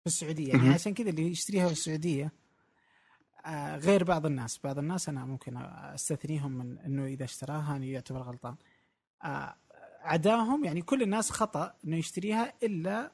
في 0.00 0.06
السعودية. 0.06 0.48
يعني. 0.52 0.68
عشان 0.68 0.94
كذا 0.94 1.10
اللي 1.10 1.22
يشتريها 1.22 1.66
في 1.66 1.72
السعودية 1.72 2.32
آه، 3.46 3.76
غير 3.76 4.04
بعض 4.04 4.26
الناس. 4.26 4.58
بعض 4.64 4.78
الناس 4.78 5.08
أنا 5.08 5.24
ممكن 5.24 5.56
أستثنيهم 5.56 6.52
من 6.52 6.78
إنه 6.78 7.06
إذا 7.06 7.24
اشتراها 7.24 7.76
إنه 7.76 7.86
يعتبر 7.86 8.22
غلطان. 8.22 8.56
آه، 9.24 9.56
عداهم 10.00 10.64
يعني 10.64 10.82
كل 10.82 11.02
الناس 11.02 11.30
خطأ 11.30 11.74
إنه 11.84 11.96
يشتريها 11.96 12.54
إلا 12.62 13.12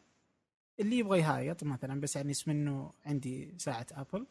اللي 0.80 0.98
يبغى 0.98 1.18
يهايط 1.18 1.64
مثلا 1.64 2.00
بس 2.00 2.16
يعني 2.16 2.30
اسم 2.30 2.50
إنه 2.50 2.92
عندي 3.06 3.54
ساعة 3.58 3.86
Apple 3.92 4.26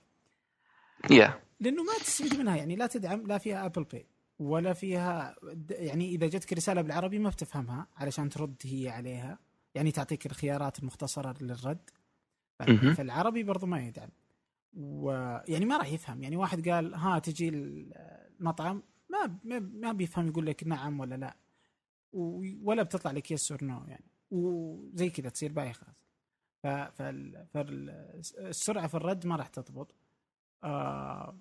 يا 1.11 1.41
لأنه 1.59 1.83
ما 1.83 1.93
تستفيد 1.93 2.39
منها 2.39 2.55
يعني 2.55 2.75
لا 2.75 2.87
تدعم 2.87 3.27
لا 3.27 3.37
فيها 3.37 3.65
Apple 3.65 3.83
Pay 3.83 4.05
ولا 4.39 4.73
فيها 4.73 5.35
يعني 5.69 6.09
إذا 6.09 6.27
جتك 6.27 6.53
رسالة 6.53 6.81
بالعربي 6.81 7.19
ما 7.19 7.29
بتفهمها 7.29 7.87
علشان 7.95 8.29
ترد 8.29 8.55
هي 8.63 8.89
عليها. 8.89 9.39
يعني 9.75 9.91
تعطيك 9.91 10.25
الخيارات 10.25 10.79
المختصرة 10.79 11.35
للرد. 11.41 11.89
فالعربي 12.95 13.43
برضو 13.43 13.65
ما 13.65 13.87
يدعم. 13.87 14.09
ويعني 14.73 15.65
ما 15.65 15.77
راح 15.77 15.91
يفهم. 15.91 16.23
يعني 16.23 16.37
واحد 16.37 16.69
قال 16.69 16.95
ها 16.95 17.19
تجي 17.19 17.49
المطعم 17.49 18.83
ما 19.09 19.39
ما, 19.43 19.91
بيفهم 19.91 20.27
يقول 20.27 20.45
لك 20.45 20.63
نعم 20.63 20.99
ولا 20.99 21.15
لا. 21.15 21.37
ولا 22.63 22.83
بتطلع 22.83 23.11
لك 23.11 23.31
يس 23.31 23.51
نو 23.51 23.83
يعني. 23.87 24.05
وزي 24.31 25.09
كذا 25.09 25.29
تصير 25.29 25.51
بايخة. 25.51 25.87
فالسرعه 27.53 28.87
في 28.87 28.95
الرد 28.95 29.25
ما 29.27 29.35
راح 29.35 29.47
تضبط. 29.47 29.95
آه 30.63 31.37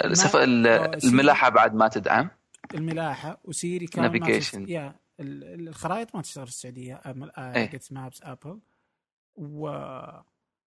آه،. 0.00 0.98
الملاحة 1.04 1.48
بعد 1.48 1.74
ما 1.74 1.88
تدعم. 1.88 2.30
الملاحة 2.74 3.40
و 3.44 3.52
Siri 3.52 3.86
Navigation. 3.86 4.38
تشت... 4.38 4.54
يا 4.54 4.94
ال- 5.20 5.44
ال- 5.44 5.68
الخرائط 5.68 6.14
ما 6.16 6.22
تشتغل 6.22 6.46
في 6.46 6.52
السعودية. 6.52 6.94
حقت 7.36 7.92
Maps 7.92 8.22
Apple 8.22 8.60
و... 9.36 9.68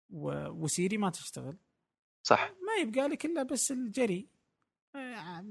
و... 0.10 0.48
و 0.50 0.59
Siri 0.59 0.98
ما 0.98 1.10
تشتغل. 1.10 1.58
صح. 2.24 2.50
ما 2.50 2.82
يبقى 2.82 3.08
لك 3.08 3.26
إلا 3.26 3.44
بس 3.44 3.72
الجري. 3.72 4.28
آه، 4.96 5.44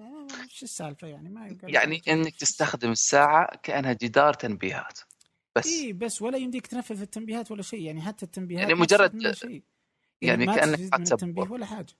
شو 0.48 0.64
السالفة 0.64 1.06
يعني؟ 1.06 1.28
ما 1.28 1.46
يبقى 1.46 1.72
يعني 1.72 2.02
إنك 2.08 2.36
تستخدم 2.36 2.90
الساعة 2.90 3.56
كأنها 3.62 3.92
جهاز 3.92 4.34
تنبيهات. 4.34 5.00
بس. 5.56 5.66
اي 5.66 5.92
بس 5.92 6.22
ولا 6.22 6.38
يمديك 6.38 6.66
تنفذ 6.66 7.00
التنبيهات 7.00 7.50
ولا 7.50 7.62
شيء. 7.62 7.80
يعني 7.82 8.02
حتى 8.02 8.24
التنبيهات 8.26 8.62
يعني 8.62 8.74
مجرد- 8.74 9.32
شيء. 9.32 9.62
يعني 10.22 10.46
كأنك 10.46 10.78
تستفيد 10.78 10.90
ما. 10.94 11.02
التنبيه 11.12 11.42
ولا 11.50 11.66
حاجة. 11.66 11.94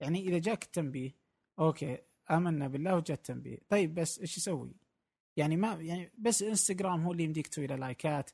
يعني 0.00 0.20
إذا 0.28 0.38
جاك 0.38 0.64
التنبيه 0.64 1.14
okay 1.58 1.98
آمنا 2.30 2.68
بالله 2.68 2.96
وجاء 2.96 3.16
التنبيه. 3.16 3.58
طيب 3.68 3.94
بس 3.94 4.18
إيش 4.18 4.36
يسوي؟ 4.36 4.76
يعني 5.36 5.56
ما 5.56 5.72
يعني 5.72 6.12
بس 6.18 6.42
إنستغرام 6.42 7.02
هو 7.04 7.12
اللي 7.12 7.24
يمديك 7.24 7.46
تسوي 7.46 7.66
له 7.66 7.76
لايكات. 7.76 8.30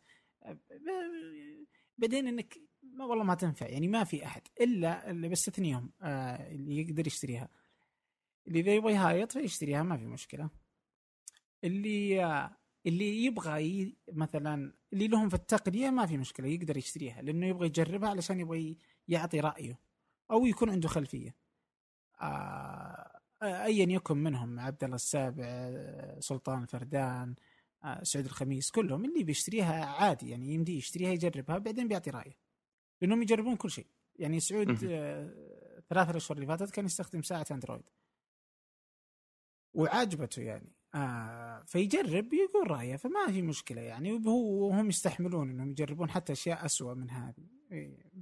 بعدين 1.99 2.29
إنك 2.29 2.59
ما 2.83 3.05
والله 3.05 3.25
ما 3.25 3.35
تنفع. 3.35 3.67
يعني 3.67 3.89
ما 3.89 4.05
في 4.05 4.27
أحد 4.27 4.43
إلا 4.61 5.11
اللي 5.11 5.29
بستثنيهم 5.29 5.93
آه 6.03 6.53
اللي 6.53 6.77
يقدر 6.81 7.07
يشتريها. 7.07 7.49
اللي 8.49 8.61
إذا 8.61 8.75
يبغى 8.75 8.93
يهايط 8.93 9.33
فيشتريها 9.33 9.83
ما 9.83 9.97
في 9.97 10.05
مشكلة. 10.07 10.51
اللي 11.65 12.25
آه 12.25 12.57
اللي 12.87 13.25
يبغى 13.25 13.65
ي... 13.65 13.97
مثلا 14.13 14.73
اللي 14.93 15.09
لهم 15.09 15.29
في 15.29 15.35
التقنية 15.35 15.91
ما 15.91 16.07
في 16.07 16.17
مشكلة 16.17 16.49
يقدر 16.49 16.77
يشتريها 16.77 17.23
لأنه 17.23 17.47
يبغى 17.47 17.67
يجربها 17.67 18.09
علشان 18.09 18.41
يبغى 18.41 18.77
يعطي 19.09 19.41
رأيه 19.41 19.79
أو 20.31 20.47
يكون 20.47 20.71
عنده 20.71 20.89
خلفية. 20.89 21.37
آه 22.21 23.21
ايا 23.43 23.87
يكن 23.93 24.17
منهم 24.17 24.61
عبد 24.61 24.85
الله 24.85 24.97
السابع 24.97 25.71
سلطان 26.21 26.63
الفردان 26.63 27.35
آه، 27.85 28.03
سعود 28.03 28.25
الخميس 28.25 28.71
كلهم 28.71 29.05
اللي 29.05 29.25
بيشتريها 29.25 29.85
عادي 29.85 30.31
يعني 30.31 30.55
يمدي 30.55 30.77
يشتريها 30.77 31.11
يجربها 31.11 31.59
بعدين 31.59 31.89
بيعطي 31.89 32.11
رأيه. 32.11 32.39
لأنهم 33.01 33.23
يجربون 33.23 33.57
كل 33.57 33.71
شيء. 33.71 33.87
يعني 34.17 34.41
سعود. 34.41 34.85
آه، 34.85 35.83
ثلاثة 35.89 36.17
اشهر 36.17 36.37
اللي 36.37 36.47
فاتت 36.47 36.71
كان 36.71 36.85
يستخدم 36.85 37.23
ساعة 37.23 37.47
أندرويد. 37.51 37.91
وعاجبته 39.75 40.43
يعني. 40.43 40.73
آه 40.95 41.63
فيجرب 41.67 42.33
يقول 42.33 42.71
رأيه 42.71 42.97
فما 42.97 43.27
في 43.27 43.43
مشكلة 43.43 43.81
يعني 43.81 44.13
وهو 44.13 44.69
وهم 44.69 44.89
يستحملون 44.89 45.51
إنهم 45.51 45.71
يجربون 45.71 46.11
حتى 46.11 46.33
أشياء 46.33 46.65
أسوأ 46.65 46.95
من 46.95 47.11
هذه. 47.11 47.47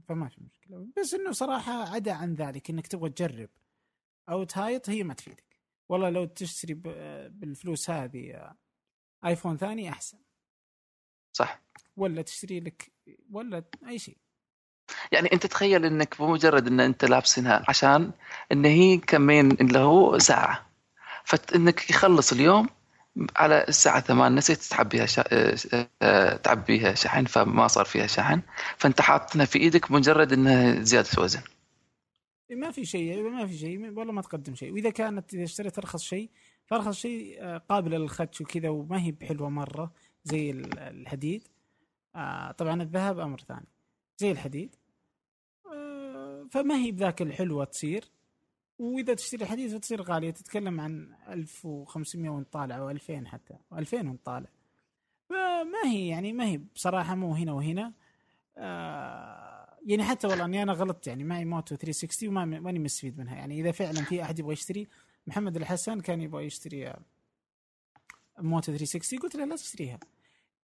فما 0.09 0.29
في 0.29 0.41
مشكلة. 0.41 0.87
بس 0.99 1.15
إنه 1.15 1.33
صراحة 1.33 1.73
عدا 1.73 2.13
عن 2.13 2.35
ذلك 2.35 2.71
إنك 2.71 2.87
تبغى 2.87 3.11
تجرب 3.11 3.49
أو 4.29 4.45
تهايط 4.45 4.91
هي 4.91 5.03
ما 5.03 5.15
تفيدك. 5.15 5.61
والله 5.89 6.11
لو 6.11 6.25
تشتري 6.25 6.75
بالفلوس 7.29 7.91
هذه 7.91 8.35
آه، 8.35 8.57
ايفون 9.27 9.57
ثاني 9.57 9.89
أحسن. 9.89 10.19
صح. 11.33 11.63
ولا 11.97 12.23
تشتري 12.23 12.61
لك 12.61 12.93
ولا 13.31 13.65
أي 13.89 13.99
شيء. 13.99 14.17
يعني 15.13 15.33
أنت 15.33 15.47
تخيل 15.47 15.85
إنك 15.85 16.23
بمجرد 16.23 16.67
إن 16.67 16.81
أنت 16.81 17.05
لابسنها 17.05 17.65
عشان 17.69 18.13
إن 18.53 18.65
هي 18.65 18.97
كمين 18.99 19.51
اللي 19.51 19.79
هو 19.79 20.19
ساعة. 20.19 20.70
فإنك 21.25 21.91
يخلص 21.91 22.33
اليوم 22.33 22.69
على 23.37 23.65
الساعة 23.69 24.01
8 24.01 24.37
نسيت 24.37 24.59
تعبيها 24.63 25.07
شا... 25.07 25.25
آه، 25.33 25.57
آه، 26.03 26.37
تعبيها 26.37 26.95
شحن 26.95 27.25
فما 27.25 27.69
صار 27.69 27.85
فيها 27.85 28.07
شحن. 28.07 28.43
فأنت 28.79 29.01
حاطنها 29.01 29.45
في 29.47 29.59
إيدك 29.59 29.91
مجرد 29.91 30.33
إنها 30.33 30.81
زيادة 30.83 31.23
وزن. 31.23 31.41
ما 32.51 32.71
في 32.71 32.85
شيء 32.85 33.23
ما 33.31 33.47
في 33.47 33.59
شيء 33.59 33.79
والله 33.99 34.13
ما 34.13 34.23
تقدم 34.23 34.55
شيء. 34.55 34.73
وإذا 34.73 34.91
كانت 34.91 35.35
إذا 35.35 35.45
اشتريت 35.45 35.79
أرخص 35.79 36.03
شيء 36.03 36.31
فأرخص 36.67 36.97
شيء 36.97 37.37
آه، 37.41 37.59
قابله 37.59 37.99
للخدش 37.99 38.41
وكذا 38.41 38.69
وما 38.69 39.03
هي 39.03 39.11
بحلوة 39.13 39.49
مرة 39.49 39.93
زي 40.25 40.51
ال- 40.51 40.79
الحديد. 40.79 41.49
طبعا 42.59 42.83
الذهب 42.83 43.19
أمر 43.19 43.41
ثاني 43.49 43.67
زي 44.19 44.31
الحديد. 44.31 44.77
فما 46.51 46.75
هي 46.77 46.91
بذاك 46.93 47.23
الحلوة 47.23 47.65
تصير. 47.65 48.05
وإذا 48.81 49.15
تشتري 49.15 49.47
حديد 49.47 49.77
فتصير 49.77 50.03
غالية 50.03 50.31
تتكلم 50.31 50.81
عن 50.81 51.15
1500 51.29 52.31
وانت 52.31 52.53
طالع 52.53 52.79
أو 52.79 52.91
2000 52.91 53.27
حتى 53.27 53.55
2000 53.73 53.97
وانت 54.09 54.27
طالع. 54.27 54.49
فما 55.29 55.85
هي 55.85 56.09
يعني 56.09 56.33
ما 56.33 56.47
هي 56.47 56.59
بصراحة 56.75 57.15
مو 57.15 57.35
هنا 57.35 57.53
وهنا. 57.53 57.93
آه 58.57 59.79
يعني 59.87 60.05
حتى 60.05 60.27
والله 60.27 60.45
إني 60.45 60.63
أنا 60.63 60.73
غلطت 60.73 61.07
يعني 61.07 61.25
معي 61.25 61.45
Moto 61.45 61.77
360 61.77 62.29
وما 62.29 62.45
ماني 62.45 62.79
مستفيد 62.79 63.19
منها. 63.19 63.37
يعني 63.37 63.61
إذا 63.61 63.73
فعلا 63.73 64.03
في 64.03 64.23
أحد 64.23 64.39
يبغى 64.39 64.53
يشتري 64.53 64.89
محمد 65.27 65.57
الحسن 65.57 66.01
كان 66.01 66.21
يبغى 66.21 66.45
يشتري 66.45 66.89
آه، 66.89 67.01
Moto 68.39 68.73
360 68.73 69.19
قلت 69.19 69.35
له 69.37 69.45
لا 69.45 69.57
تشتريها. 69.57 70.01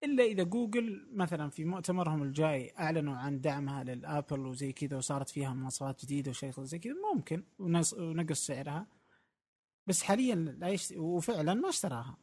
إلا 0.06 0.24
إذا 0.24 0.44
جوجل 0.44 1.08
مثلا 1.14 1.50
في 1.50 1.66
مؤتمرهم 1.66 2.24
الجاي 2.24 2.74
أعلنوا 2.80 3.16
عن 3.16 3.42
دعمها 3.42 3.84
لل 3.84 4.00
Apple 4.00 4.40
وزي 4.40 4.72
كذا 4.72 4.98
وصارت 4.98 5.30
فيها 5.30 5.54
مواصفات 5.54 6.06
جديدة 6.06 6.30
وشيء 6.30 6.64
زي 6.64 6.80
كذا 6.80 6.94
ممكن. 7.14 7.44
ونقص 7.60 8.46
سعرها. 8.46 8.88
بس 9.88 10.04
حاليا 10.04 10.36
لا 10.36 10.68
يشتري 10.68 10.98
وفعلا 10.98 11.54
ما 11.54 11.70
اشتراها. 11.70 12.18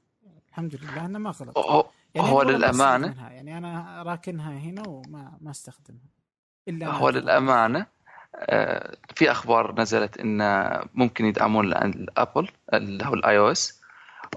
الحمد 0.49 0.75
لله 0.75 1.07
إنه 1.07 1.19
ما 1.19 1.31
غلط. 1.31 1.59
هو, 1.59 1.87
يعني 2.15 2.29
هو 2.29 2.43
منها. 2.99 3.31
يعني 3.31 3.59
أنا 3.59 4.03
راكنها 4.03 4.59
هنا 4.59 4.89
وما 4.89 5.39
ما 5.41 5.51
أستخدمها. 5.51 6.11
إلا 6.69 6.87
هو. 6.87 7.09
للأمانة 7.09 7.87
آه، 8.35 8.97
في 9.15 9.31
أخبار 9.31 9.81
نزلت 9.81 10.19
إن 10.19 10.41
ممكن 10.95 11.25
يدعمون 11.25 11.67
الأبل 11.73 12.49
اللي 12.75 13.05
هو 13.05 13.15
الآي 13.15 13.39
أو 13.39 13.51
إس 13.51 13.82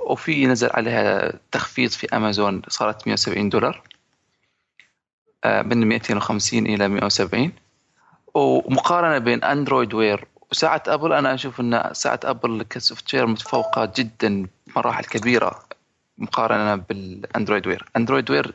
وفي 0.01 0.47
نزل 0.47 0.69
عليها 0.73 1.34
تخفيض 1.51 1.89
في 1.89 2.08
أمازون 2.17 2.62
صارت 2.67 3.08
170 3.08 3.49
دولار 3.49 3.81
آه، 5.43 5.62
من 5.62 5.88
250 5.88 6.65
إلى 6.65 6.88
170 6.88 7.51
ومقارنة 8.34 9.17
بين 9.17 9.43
Android 9.43 9.93
Wear 9.93 10.28
وساعة 10.51 10.84
Apple 10.88 11.13
أنا 11.13 11.34
أشوف 11.34 11.60
أن 11.60 11.89
ساعة 11.93 12.19
Apple 12.24 12.63
ك 12.69 13.13
software 13.13 13.28
متفوقة 13.27 13.93
جدا 13.95 14.47
بمراحل 14.67 15.03
كبيرة 15.03 15.63
مقارنة 16.17 16.75
بال 16.76 16.96
Android 16.96 17.67
Wear. 17.67 17.86
Android 17.98 18.32
Wear 18.32 18.54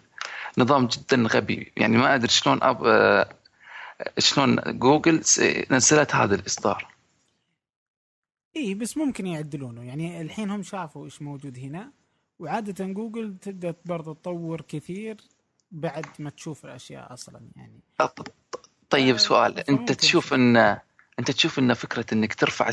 نظام 0.58 0.86
جدا 0.86 1.26
غبي 1.30 1.72
يعني 1.76 1.96
ما 1.96 2.14
أدري 2.14 2.28
شلون 2.28 2.62
أب... 2.62 2.84
آه، 2.84 3.28
شلون 4.18 4.56
جوجل 4.66 5.20
نزلت 5.70 6.14
هذا 6.14 6.34
الإصدار. 6.34 6.89
اي 8.56 8.74
بس 8.74 8.96
ممكن 8.96 9.26
يعدلونه. 9.26 9.82
يعني 9.82 10.20
الحين 10.20 10.50
هم 10.50 10.62
شافوا 10.62 11.04
إيش 11.04 11.22
موجود 11.22 11.58
هنا 11.58 11.92
وعادة 12.38 12.86
جوجل 12.86 13.36
تبدا 13.42 13.74
برضه 13.84 14.14
تطور 14.14 14.60
كثير 14.60 15.16
بعد 15.70 16.06
ما 16.18 16.30
تشوف 16.30 16.64
الأشياء 16.64 17.12
أصلا 17.12 17.40
يعني. 17.56 17.80
طيب 18.90 19.14
آه، 19.14 19.18
سؤال 19.18 19.58
أنت 19.58 19.92
تشوف. 19.92 20.34
إن 20.34 20.56
أنت 21.18 21.30
تشوف 21.30 21.58
إن 21.58 21.74
فكرة 21.74 22.06
إنك 22.12 22.34
ترفع 22.34 22.70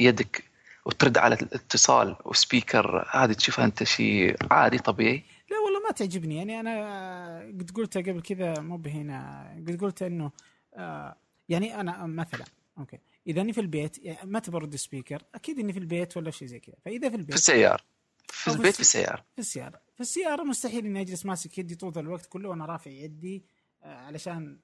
يدك 0.00 0.44
وترد 0.86 1.18
على 1.18 1.34
الاتصال 1.34 2.16
و 2.24 2.35
speaker 2.35 3.08
هذه 3.10 3.32
تشوفها 3.32 3.64
أنت 3.64 3.82
شيء 3.82 4.36
عادي 4.50 4.78
طبيعي؟ 4.78 5.22
لا 5.50 5.58
والله 5.58 5.80
ما 5.80 5.90
تعجبني. 5.90 6.36
يعني 6.36 6.60
أنا 6.60 7.38
قد 7.40 7.70
قلتها 7.74 8.02
قبل 8.02 8.22
كذا 8.22 8.60
مو 8.60 8.76
بهنا 8.76 9.48
قد 9.68 9.80
قلت 9.80 10.02
إنه 10.02 10.30
آه، 10.74 11.16
يعني 11.48 11.80
أنا 11.80 12.06
مثلا 12.06 12.44
okay. 12.78 12.98
إذا 13.26 13.40
إني 13.40 13.52
في 13.52 13.60
البيت 13.60 13.98
يعني 13.98 14.30
متى 14.30 14.50
برد 14.50 14.76
speaker 14.76 15.22
أكيد 15.34 15.58
إني 15.58 15.72
في 15.72 15.78
البيت 15.78 16.16
ولا 16.16 16.30
شيء 16.30 16.48
زي 16.48 16.60
كذا. 16.60 16.74
فإذا 16.84 17.08
في 17.10 17.16
البيت 17.16 17.34
السيارة. 17.34 17.82
في 18.28 18.48
أو 18.50 18.52
في 18.52 18.58
البيت 18.58 18.74
في 18.74 18.80
الس- 18.80 18.96
السيارة. 18.96 19.24
في 19.34 19.38
السيارة. 19.38 19.80
في 19.94 20.00
السيارة 20.00 20.42
مستحيل 20.42 20.86
إني 20.86 21.00
أجلس 21.00 21.26
ماسك 21.26 21.58
يدي 21.58 21.74
طول 21.74 21.92
الوقت 21.96 22.26
كله 22.26 22.48
وأنا 22.48 22.66
رافع 22.66 22.90
يدي 22.90 23.44
آه، 23.82 23.96
علشان 23.96 24.58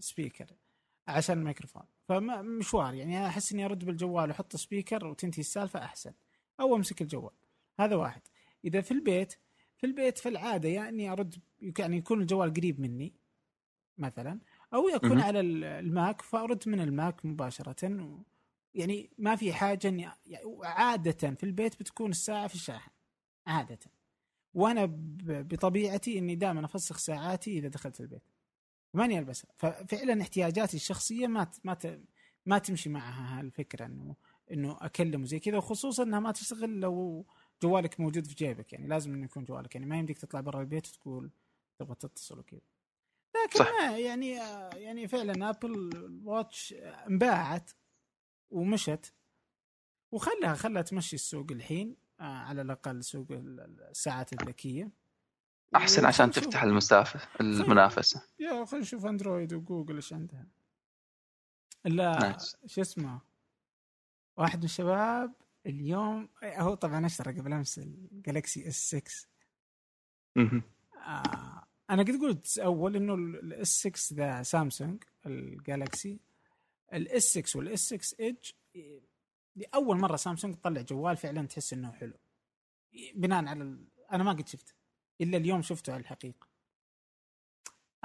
speaker 0.00 0.46
عشان 1.08 1.38
الميكروفون. 1.38 1.82
فمشوار 2.08 2.94
يعني 2.94 3.26
أحس 3.26 3.52
إني 3.52 3.64
أرد 3.64 3.84
بالجوال 3.84 4.28
وأحط 4.28 4.56
speaker 4.56 5.06
وتنتهي 5.06 5.40
السالفة 5.40 5.78
أحسن 5.84 6.12
أو 6.60 6.76
أمسك 6.76 7.02
الجوال. 7.02 7.32
هذا 7.80 7.96
واحد. 7.96 8.22
إذا 8.64 8.80
في 8.80 8.90
البيت 8.90 9.34
في 9.76 9.86
البيت 9.86 10.18
في 10.18 10.28
العادة 10.28 10.68
يا 10.68 10.88
اني 10.88 11.12
أرد 11.12 11.34
يعني 11.78 11.96
يكون 11.96 12.20
الجوال 12.20 12.54
قريب 12.54 12.80
مني 12.80 13.12
مثلا. 13.98 14.38
أو 14.74 14.88
يكون. 14.88 15.20
على 15.20 15.40
ال- 15.40 15.64
ال 15.64 15.79
Mac 15.79 16.22
فأرد 16.22 16.68
من 16.68 16.80
ال 16.80 16.91
Mac 16.91 17.26
مباشرة. 17.26 18.02
و 18.04 18.22
يعني 18.74 19.10
ما 19.18 19.36
في 19.36 19.52
حاجة 19.52 19.88
اني 19.88 20.02
يعني 20.26 20.58
عادة 20.62 21.30
في 21.34 21.44
البيت 21.44 21.80
بتكون 21.80 22.10
الساعة 22.10 22.46
في 22.48 22.54
الشاحن 22.54 22.90
عادة. 23.46 23.78
وأنا 24.54 24.86
بطبيعتي 25.22 26.18
إني 26.18 26.34
دائما 26.34 26.64
أفسخ 26.64 26.98
ساعاتي 26.98 27.58
إذا 27.58 27.68
دخلت 27.68 28.00
البيت. 28.00 28.22
ماني 28.94 29.18
البسها 29.18 29.50
ففعلا 29.56 30.22
احتياجاتي 30.22 30.76
الشخصية 30.76 31.26
ما 31.26 31.44
ت- 31.44 31.60
ما 31.64 31.74
ت- 31.74 32.00
ما 32.46 32.58
تمشي 32.58 32.88
معها 32.90 33.40
هالفكرة 33.40 33.86
انه 33.86 34.16
إنه 34.52 34.76
أكلم 34.80 35.22
وزي 35.22 35.38
كذا 35.38 35.56
وخصوصا 35.56 36.02
إنها 36.02 36.20
ما 36.20 36.32
تشتغل 36.32 36.80
لو 36.80 37.26
جوالك 37.62 38.00
موجود 38.00 38.26
في 38.26 38.34
جيبك. 38.34 38.72
يعني 38.72 38.86
لازم 38.88 39.14
إنه 39.14 39.24
يكون 39.24 39.44
جوالك. 39.44 39.74
يعني 39.74 39.86
ما 39.86 39.98
يمديك 39.98 40.18
تطلع 40.18 40.40
برا 40.40 40.60
البيت 40.60 40.88
وتقول 40.88 41.30
تبغى 41.78 41.94
تتصل 41.94 42.38
وكذا. 42.38 42.60
لكن 43.36 43.58
صح. 43.58 43.70
ما 43.70 43.98
يعني 43.98 44.30
يعني 44.74 45.08
فعلا 45.08 45.50
Apple 45.50 45.90
Watch 46.24 46.72
انباعت 46.82 47.70
ومشت. 48.50 49.14
وخلها 50.12 50.54
خلها 50.54 50.82
تمشي 50.82 51.16
السوق 51.16 51.46
الحين 51.52 51.96
آه، 52.20 52.22
على 52.22 52.62
الأقل 52.62 53.04
سوق 53.04 53.26
ال- 53.30 53.80
الساعات 53.90 54.32
الذكية. 54.32 54.90
أحسن 55.76 56.04
عشان 56.06 56.30
تفتح 56.30 56.62
المسافة 56.62 57.20
المنافسة. 57.40 58.22
يا 58.38 58.64
خلينا 58.64 58.82
نشوف 58.84 59.06
Android 59.06 59.52
و 59.52 59.58
Google 59.58 59.94
إيش 59.96 60.12
عندها. 60.12 60.46
لا. 61.84 62.36
شو 62.66 62.80
اسمه؟ 62.80 63.20
واحد 64.36 64.58
من 64.58 64.64
الشباب 64.64 65.34
اليوم 65.66 66.28
هو 66.44 66.74
طبعا 66.74 67.06
أشترى 67.06 67.40
قبل 67.40 67.52
أمس 67.52 67.78
ال 67.78 67.91
Galaxy 67.91 68.68
S 68.68 68.94
6 68.94 69.28
مهم. 70.36 70.62
آه 71.06 71.57
أنا 71.90 72.02
قد 72.02 72.10
قلت 72.20 72.58
أول 72.58 72.96
إنه 72.96 73.14
ال 73.14 73.41
S 73.41 73.68
6 73.86 74.16
ذا 74.16 74.42
Samsung 74.42 75.04
ال 75.26 75.39
Galaxy 75.39 76.20
ال 76.92 77.07
S 77.07 77.22
6 77.38 77.58
وال 77.58 77.73
S 77.73 77.80
6 77.94 78.16
Edge 78.20 78.50
لأول 79.56 79.96
مرة 79.96 80.16
سامسونج 80.16 80.54
تطلع 80.54 80.80
جوال 80.80 81.16
فعلا 81.16 81.46
تحس 81.46 81.72
إنه 81.72 81.92
حلو. 81.92 82.12
بناء 83.14 83.44
على 83.46 83.62
ال... 83.62 83.84
أنا 84.12 84.24
ما 84.24 84.32
قد 84.32 84.48
شفته. 84.48 84.72
إلا 85.20 85.36
اليوم 85.36 85.62
شفته 85.62 85.92
على 85.92 86.00
الحقيقة. 86.00 86.48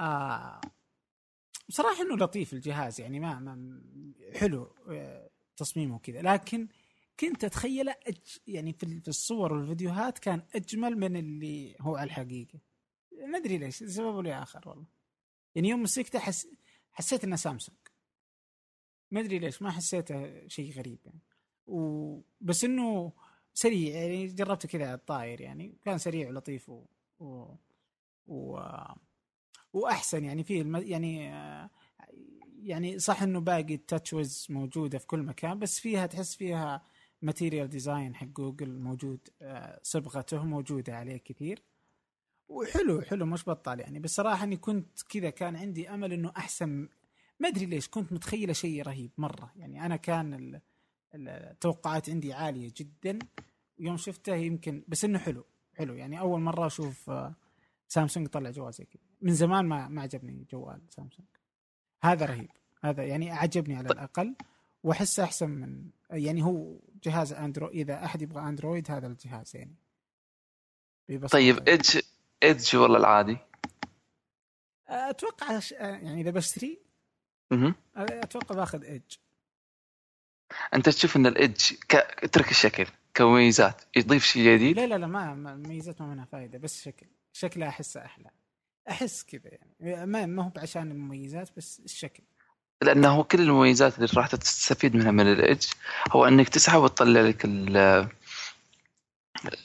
آه 0.00 0.60
بصراحة 1.68 2.02
إنه 2.02 2.16
لطيف 2.16 2.52
الجهاز 2.52 3.00
يعني 3.00 3.20
ما, 3.20 3.38
ما 3.38 3.82
حلو 4.34 4.74
آه، 4.90 5.30
تصميمه 5.56 5.98
كذا 5.98 6.22
لكن 6.22 6.68
كنت 7.20 7.44
أتخيله 7.44 7.94
أج... 8.06 8.38
يعني 8.46 8.72
في 8.72 8.82
ال- 8.82 9.00
في 9.00 9.08
الصور 9.08 9.52
والفيديوهات 9.52 10.18
كان 10.18 10.42
أجمل 10.54 10.96
من 10.98 11.16
اللي 11.16 11.76
هو 11.80 11.96
على 11.96 12.06
الحقيقة. 12.06 12.58
ما 13.26 13.38
أدري 13.38 13.58
ليش 13.58 13.76
سبب 13.76 14.20
لي 14.20 14.42
آخر 14.42 14.68
والله. 14.68 14.86
يعني 15.54 15.68
يوم 15.68 15.82
مسكته 15.82 16.18
حس... 16.18 16.48
حسيت 16.92 17.24
إنه 17.24 17.36
سامسونج. 17.36 17.78
ما 19.10 19.20
أدري 19.20 19.38
ليش 19.38 19.62
ما 19.62 19.70
حسيته 19.70 20.48
شيء 20.48 20.72
غريب 20.72 20.98
يعني. 21.04 21.20
و... 21.66 22.20
بس 22.40 22.64
إنه 22.64 23.12
سريع 23.54 23.94
يعني 23.94 24.26
جربته 24.26 24.68
كذا 24.68 24.94
الطاير 24.94 25.40
يعني 25.40 25.78
كان 25.84 25.98
سريع 25.98 26.28
ولطيف 26.28 26.68
و... 26.68 26.84
و... 27.18 27.54
و... 28.26 28.60
وأحسن 29.72 30.24
يعني 30.24 30.44
فيه 30.44 30.62
الم... 30.62 30.76
يعني 30.76 31.34
آه، 31.34 31.70
يعني 32.62 32.98
صح 32.98 33.22
إنه 33.22 33.40
باقي 33.40 33.74
ال 33.74 33.87
touch 33.87 34.50
موجودة 34.50 34.98
في 34.98 35.06
كل 35.06 35.22
مكان 35.22 35.58
بس 35.58 35.80
فيها 35.80 36.06
تحس 36.06 36.34
فيها 36.34 36.86
Material 37.22 37.68
Design 37.68 38.14
حق 38.14 38.26
جوجل 38.26 38.78
موجود 38.78 39.28
آه، 39.42 39.80
صبغته 39.82 40.44
موجودة 40.44 40.96
عليه 40.96 41.16
كثير. 41.16 41.62
وحلو 42.48 43.02
حلو 43.02 43.26
مش 43.26 43.48
بطال 43.48 43.80
يعني. 43.80 43.98
بس 43.98 44.14
صراحة 44.14 44.44
إني 44.44 44.56
كنت 44.56 45.02
كذا 45.02 45.30
كان 45.30 45.56
عندي 45.56 45.90
أمل 45.90 46.12
إنه 46.12 46.32
أحسن. 46.36 46.88
ما 47.40 47.48
أدري 47.48 47.66
ليش 47.66 47.88
كنت 47.88 48.12
متخيله 48.12 48.52
شيء 48.52 48.82
رهيب 48.82 49.10
مرة. 49.18 49.52
يعني 49.56 49.86
أنا 49.86 49.96
كان 49.96 50.60
التوقعات 51.14 52.10
عندي 52.10 52.32
عالية 52.32 52.72
جدا. 52.76 53.18
ويوم 53.78 53.96
شفته 53.96 54.34
يمكن 54.34 54.84
بس 54.88 55.04
إنه 55.04 55.18
حلو 55.18 55.44
حلو. 55.74 55.94
يعني 55.94 56.20
أول 56.20 56.40
مرة 56.40 56.66
أشوف 56.66 57.10
آه، 57.10 57.34
سامسونج 57.88 58.26
طلع 58.26 58.50
جوال 58.50 58.72
زي 58.72 58.84
كذا. 58.84 59.02
من 59.20 59.34
زمان 59.34 59.66
ما 59.66 59.88
ما 59.88 60.02
عجبني 60.02 60.46
جوال 60.52 60.82
سامسونج. 60.88 61.28
هذا 62.02 62.26
رهيب. 62.26 62.50
هذا 62.84 63.04
يعني 63.04 63.30
عجبني 63.30 63.76
على 63.76 63.88
الأقل. 63.88 64.34
وأحسه 64.82 65.24
أحسن 65.24 65.50
من 65.50 65.90
يعني 66.10 66.42
هو 66.42 66.78
جهاز 67.04 67.32
اندرويد 67.32 67.90
إذا 67.90 68.04
أحد 68.04 68.22
يبغى 68.22 68.48
أندرويد 68.48 68.90
هذا 68.90 69.06
الجهاز 69.06 69.56
يعني. 69.56 69.76
طيب 71.30 71.68
Edge 71.68 72.00
Edge 72.44 72.76
ولا 72.76 72.98
العادي؟ 72.98 73.38
أتوقع 74.88 75.60
يعني 75.80 76.20
إذا 76.20 76.30
بشتري 76.30 76.78
أتوقع 77.96 78.54
باخذ 78.54 78.84
Edge 78.84 79.16
أنت 80.74 80.88
تشوف 80.88 81.16
إن 81.16 81.26
ال 81.26 81.35
Edge 81.35 81.72
ك... 81.88 81.94
اترك 81.94 82.50
الشكل 82.50 82.86
كمميزات 83.14 83.82
يضيف 83.96 84.24
شيء 84.24 84.54
جديد؟ 84.54 84.76
لا 84.76 84.86
لا 84.86 84.98
لا 84.98 85.06
ما 85.06 85.34
مميزات 85.34 86.00
ما 86.00 86.06
منها 86.06 86.24
فائده 86.24 86.58
بس 86.58 86.82
شكل. 86.82 87.06
شكله 87.32 87.68
أحسه 87.68 88.04
أحلى. 88.04 88.30
أحس 88.88 89.24
كذا 89.24 89.50
يعني. 89.52 90.06
ما 90.06 90.26
ما 90.26 90.42
هو 90.42 90.50
عشان 90.56 90.90
المميزات 90.90 91.50
بس 91.56 91.80
الشكل. 91.84 92.22
لأنه 92.82 93.22
كل 93.22 93.40
المميزات 93.40 93.98
اللي 93.98 94.08
راح 94.14 94.26
تستفيد 94.26 94.96
منها 94.96 95.10
من 95.10 95.32
ال 95.32 95.39
Edge 95.39 95.66
هو 96.10 96.24
إنك 96.24 96.48
تسحب 96.48 96.80
وتطلع 96.80 97.20
لك 97.20 97.44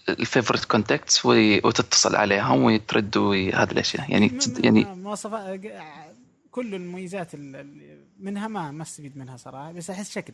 ال 0.10 0.16
favorite 0.16 0.65
contacts 0.65 1.26
وتتصل 1.26 2.15
عليهم 2.15 2.63
وترد 2.63 3.18
هذه 3.18 3.72
الأشياء. 3.72 4.12
يعني 4.12 4.39
يعني 4.60 4.96
مواصفات 4.96 5.62
كل 6.52 6.76
المميزات 6.76 7.36
منها 8.20 8.48
ما 8.48 8.72
ما 8.72 8.84
استفيد 8.84 9.18
منها 9.18 9.38
صراحة 9.38 9.72
بس 9.72 9.89
أحس 9.89 10.12
شكل. 10.12 10.34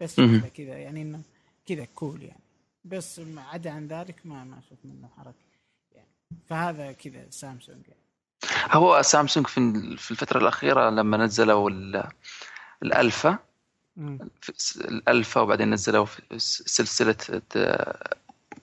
بس 0.00 0.20
كذا 0.56 0.78
يعني 0.78 1.02
إنه 1.02 1.22
كذا 1.66 1.84
cool 1.94 2.22
يعني. 2.22 2.42
بس 2.84 3.20
عدا 3.36 3.70
عن 3.70 3.86
ذلك 3.86 4.16
ما 4.24 4.44
ما 4.44 4.58
أشوف 4.58 4.78
منه 4.84 5.08
حركة 5.16 5.34
يعني. 5.92 6.08
فهذا 6.48 6.92
كذا 6.92 7.26
سامسونج 7.30 7.82
يعني. 7.88 8.02
هو 8.70 9.02
سامسونج 9.02 9.46
في 9.46 9.96
في 9.96 10.10
الفترة 10.10 10.38
الأخيرة 10.38 10.90
لما 10.90 11.16
نزلوا 11.16 11.70
الألفا 12.82 13.38
الألفا 14.78 15.40
وبعدين 15.40 15.70
نزلوا 15.70 16.06
سلسلة 16.36 17.42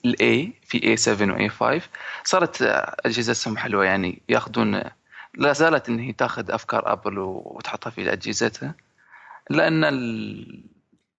ال 0.04 0.28
A 0.28 0.52
في 0.62 0.84
A 0.84 0.96
7 0.96 1.34
و 1.34 1.41
A 1.41 1.48
5 1.48 1.88
صارت 2.24 2.62
اجهزتهم 3.06 3.56
حلوة 3.56 3.84
يعني. 3.84 4.22
ياخذون 4.28 4.82
لا 5.34 5.52
زالت 5.52 5.88
ان 5.88 5.98
هي 5.98 6.12
تاخذ 6.12 6.50
أفكار 6.50 6.92
ابل 6.92 7.18
وتحطها 7.18 7.90
في 7.90 8.12
أجهزتها. 8.12 8.74
لأن 9.50 9.84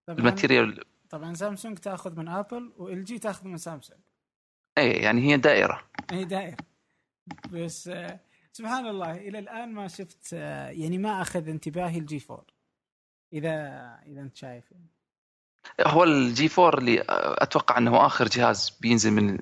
ال 0.10 0.18
material 0.18 0.84
طبعا 1.10 1.34
سامسونج 1.34 1.78
تاخذ 1.78 2.18
من 2.18 2.28
ابل 2.28 2.74
وإل 2.78 3.04
جي 3.04 3.20
تاخذ 3.20 3.48
من 3.48 3.58
سامسونج. 3.58 4.00
اي 4.78 4.92
يعني 4.92 5.22
هي 5.22 5.38
دائرة. 5.38 5.84
اي 6.12 6.26
دائرة. 6.26 6.58
بس 7.52 7.92
سبحان 8.52 8.88
الله 8.88 9.18
إلى 9.18 9.40
الآن 9.40 9.74
ما 9.74 9.88
شفت 9.88 10.34
يعني 10.34 10.98
ما 10.98 11.22
أخذ 11.22 11.50
انتباهي 11.50 11.98
ال 11.98 12.10
G 12.10 12.22
4 12.30 12.46
إذا 13.34 13.50
إذا 14.06 14.22
أنت 14.22 14.36
شايف. 14.36 14.72
يعني. 14.72 14.88
هو 15.82 16.04
ال 16.04 16.27
G 16.27 16.50
4 16.58 16.80
اللي 16.80 17.04
أتوقع 17.10 17.78
إنه 17.78 18.06
آخر 18.06 18.28
جهاز 18.28 18.78
بينزل 18.82 19.12
من 19.12 19.38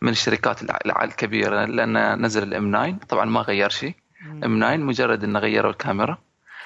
من 0.00 0.08
الشركات 0.08 0.62
الكبيرة 0.86 1.64
لأنه 1.64 2.14
نزل 2.14 2.42
ال 2.42 2.69
M 2.69 2.96
9 2.96 3.06
طبعا 3.08 3.24
ما 3.24 3.40
غير 3.40 3.68
شيء. 3.68 3.94
M 4.26 4.60
9 4.60 4.76
مجرد 4.76 5.24
إنه 5.24 5.38
غيروا 5.38 5.70
الكاميرا. 5.70 6.18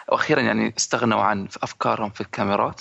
وأخيرا 0.09 0.41
يعني 0.41 0.75
استغنوا 0.77 1.23
عن 1.23 1.49
أفكارهم 1.62 2.11
في 2.11 2.21
الكاميرات. 2.21 2.81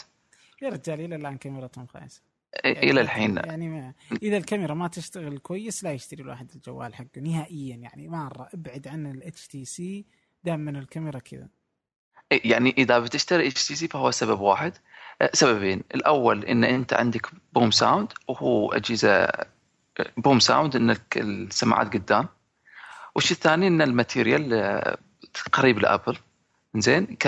يا 0.61 0.69
رجال 0.69 1.01
إلى 1.01 1.15
الآن 1.15 1.37
كاميرتهم 1.37 1.87
خايسة. 1.87 2.21
يعني 2.63 2.91
إلى 2.91 3.01
الحين. 3.01 3.37
يعني 3.37 3.69
ما 3.69 3.93
إذا 4.23 4.37
الكاميرا 4.37 4.73
ما 4.73 4.87
تشتغل 4.87 5.37
كويس 5.37 5.83
لا 5.83 5.91
يشتري 5.91 6.23
الواحد 6.23 6.51
الجوال 6.55 6.95
حقه 6.95 7.21
نهائيا. 7.21 7.75
يعني 7.75 8.07
مرة 8.07 8.49
ابعد 8.53 8.87
عن 8.87 9.11
ال 9.11 9.47
HTC 9.47 10.05
دام 10.43 10.59
من 10.59 10.75
الكاميرا 10.75 11.19
كذا. 11.19 11.47
يعني 12.31 12.75
إذا 12.77 12.99
بتشتري 12.99 13.47
HTC 13.47 13.87
فهو 13.87 14.11
سبب 14.11 14.39
واحد. 14.39 14.73
سببين. 15.33 15.83
الأول 15.95 16.45
إن 16.45 16.63
أنت 16.63 16.93
عندك 16.93 17.27
BoomSound 17.53 18.07
وهو 18.27 18.71
أجهزة 18.71 19.27
BoomSound 20.17 20.75
ان 20.75 20.97
السماعات 21.17 21.93
قدام. 21.93 22.27
والشيء 23.15 23.37
الثاني 23.37 23.67
إن 23.67 23.81
ال 23.81 23.89
material 23.89 24.53
أه، 24.53 24.97
قريب 25.53 25.79
لأبل. 25.79 26.17
زين 26.75 27.05
ك 27.05 27.27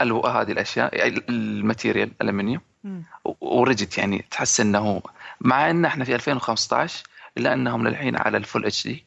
هذه 0.00 0.52
الأشياء 0.52 1.08
ال 1.28 1.37
material 1.37 2.10
الالمنيوم 2.22 2.60
ورجت 3.40 3.98
يعني 3.98 4.24
تحس 4.30 4.60
إنه 4.60 5.02
مع 5.40 5.70
إن 5.70 5.84
إحنا 5.84 6.04
في 6.04 6.14
2015 6.14 7.04
إلا 7.38 7.52
إنهم 7.52 7.88
للحين 7.88 8.16
على 8.16 8.36
ال 8.36 8.66
full 8.66 8.86
HD. 8.86 9.04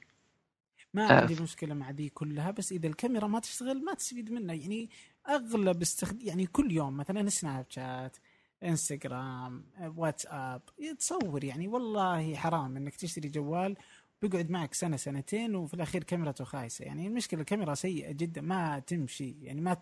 ما 0.93 1.11
آه. 1.11 1.21
عندي 1.21 1.43
مشكلة 1.43 1.73
مع 1.73 1.91
دي 1.91 2.09
كلها 2.09 2.51
بس 2.51 2.71
إذا 2.71 2.87
الكاميرا 2.87 3.27
ما 3.27 3.39
تشتغل 3.39 3.85
ما 3.85 3.93
تستفيد 3.93 4.31
منها. 4.31 4.55
يعني 4.55 4.89
أغلب 5.29 5.81
استخد... 5.81 6.23
يعني 6.23 6.45
كل 6.45 6.71
يوم 6.71 6.97
مثلا 6.97 7.29
سناب 7.29 7.65
شات 7.69 8.17
إنستغرام 8.63 9.63
واتساب 9.95 10.61
تصور 10.99 11.43
يعني 11.43 11.67
والله 11.67 12.35
حرام 12.35 12.77
إنك 12.77 12.95
تشتري 12.95 13.29
جوال 13.29 13.77
بيقعد 14.21 14.49
معك 14.49 14.73
سنة 14.73 14.97
سنتين 14.97 15.55
وفي 15.55 15.73
الأخير 15.73 16.03
كاميرته 16.03 16.43
خايسة. 16.43 16.85
يعني 16.85 17.07
المشكلة 17.07 17.39
الكاميرا 17.39 17.73
سيئة 17.73 18.11
جدا 18.11 18.41
ما 18.41 18.79
تمشي 18.79 19.35
يعني 19.41 19.61
ما 19.61 19.77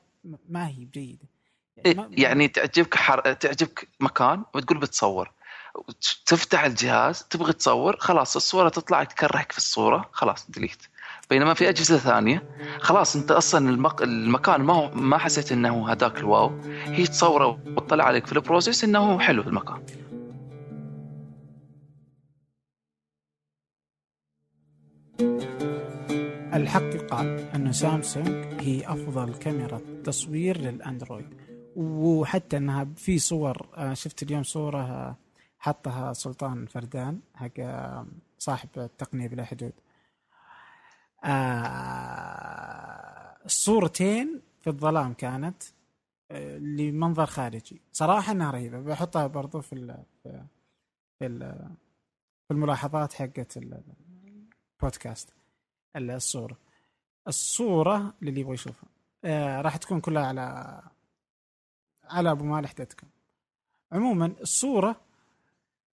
ما 0.49 0.67
هي 0.67 0.85
بجيدة. 0.85 1.27
يعني, 1.77 2.21
يعني 2.21 2.47
تعجبك 2.47 2.95
حر... 2.95 3.33
تعجبك 3.33 3.87
مكان 3.99 4.43
وتقول 4.55 4.79
بتصور. 4.79 5.31
تفتح 6.25 6.63
الجهاز 6.63 7.23
تبغى 7.23 7.53
تصور 7.53 7.97
خلاص 7.97 8.35
الصورة 8.35 8.69
تطلع 8.69 9.03
تكرهك 9.03 9.51
في 9.51 9.57
الصورة 9.57 10.09
خلاص 10.11 10.51
delete. 10.51 10.83
بينما 11.29 11.53
في 11.53 11.69
أجهزة 11.69 11.97
ثانية 11.97 12.43
خلاص 12.79 13.15
أنت 13.15 13.31
أصلا 13.31 13.69
المك... 13.69 14.01
المكان 14.01 14.61
ما 14.61 14.73
هو 14.73 14.91
ما 14.93 15.17
حسيت 15.17 15.51
إنه 15.51 15.91
هذاك 15.91 16.17
ال 16.17 16.24
wow. 16.24 16.51
هي 16.85 17.07
تصوره 17.07 17.59
وتطلع 17.67 18.03
عليك 18.03 18.25
في 18.25 18.33
ال 18.33 18.39
process 18.39 18.83
إنه 18.83 19.19
حلو 19.19 19.41
المكان. 19.41 19.81
الحق 26.53 26.95
يقال 26.95 27.39
أن 27.55 27.71
سامسونج 27.71 28.45
هي 28.59 28.87
أفضل 28.87 29.33
كاميرا 29.33 29.81
تصوير 30.03 30.57
للأندرويد 30.57 31.25
وحتى 31.75 32.57
أنها 32.57 32.87
في 32.95 33.19
صور 33.19 33.67
آه، 33.77 33.93
شفت 33.93 34.23
اليوم 34.23 34.43
صورة 34.43 34.81
آه، 34.81 35.15
حطها 35.59 36.13
سلطان 36.13 36.65
فردان 36.65 37.19
حق 37.35 37.49
آه، 37.59 38.05
صاحب 38.39 38.69
التقنية 38.77 39.27
بلا 39.27 39.43
حدود. 39.43 39.73
الصورتين 43.45 44.41
في 44.61 44.67
الظلام 44.69 45.13
كانت 45.13 45.63
لمنظر 46.59 47.25
خارجي. 47.25 47.81
صراحة 47.91 48.31
إنها 48.31 48.51
رهيبة. 48.51 48.79
بحطها 48.79 49.27
برضو 49.27 49.61
في 49.61 49.73
ال 49.73 50.03
في 51.19 51.25
ال 51.25 51.39
في 52.47 52.53
الملاحظات 52.53 53.13
حقت 53.13 53.57
البودكاست 53.57 55.33
الصورة. 55.95 56.57
الصورة 57.27 58.13
للي 58.21 58.41
يبغى 58.41 58.53
يشوفها. 58.53 58.89
آه 59.23 59.61
راح 59.61 59.77
تكون 59.77 60.01
كلها 60.01 60.25
على 60.25 60.81
على 62.03 62.31
أبو 62.31 62.43
مالح 62.43 62.71
dot 62.71 62.93
com 62.93 63.09
عموما 63.91 64.25
الصورة 64.41 64.95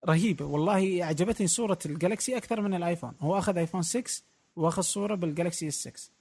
رهيبة. 0.07 0.45
والله 0.45 1.05
عجبتني 1.05 1.47
صورة 1.47 1.79
الجالكسي 1.85 2.37
أكثر 2.37 2.61
من 2.61 2.73
الآيفون. 2.73 3.13
هو 3.19 3.37
أخذ 3.37 3.57
آيفون 3.57 3.81
6 3.81 4.23
وأخذ 4.57 4.81
صورة 4.81 5.15
بالجالكسي 5.15 5.67
S 5.67 5.73
6 5.87 6.11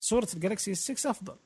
صورة 0.00 0.28
الجالكسي 0.34 0.72
S 0.72 0.78
6 0.92 1.10
أفضل. 1.10 1.36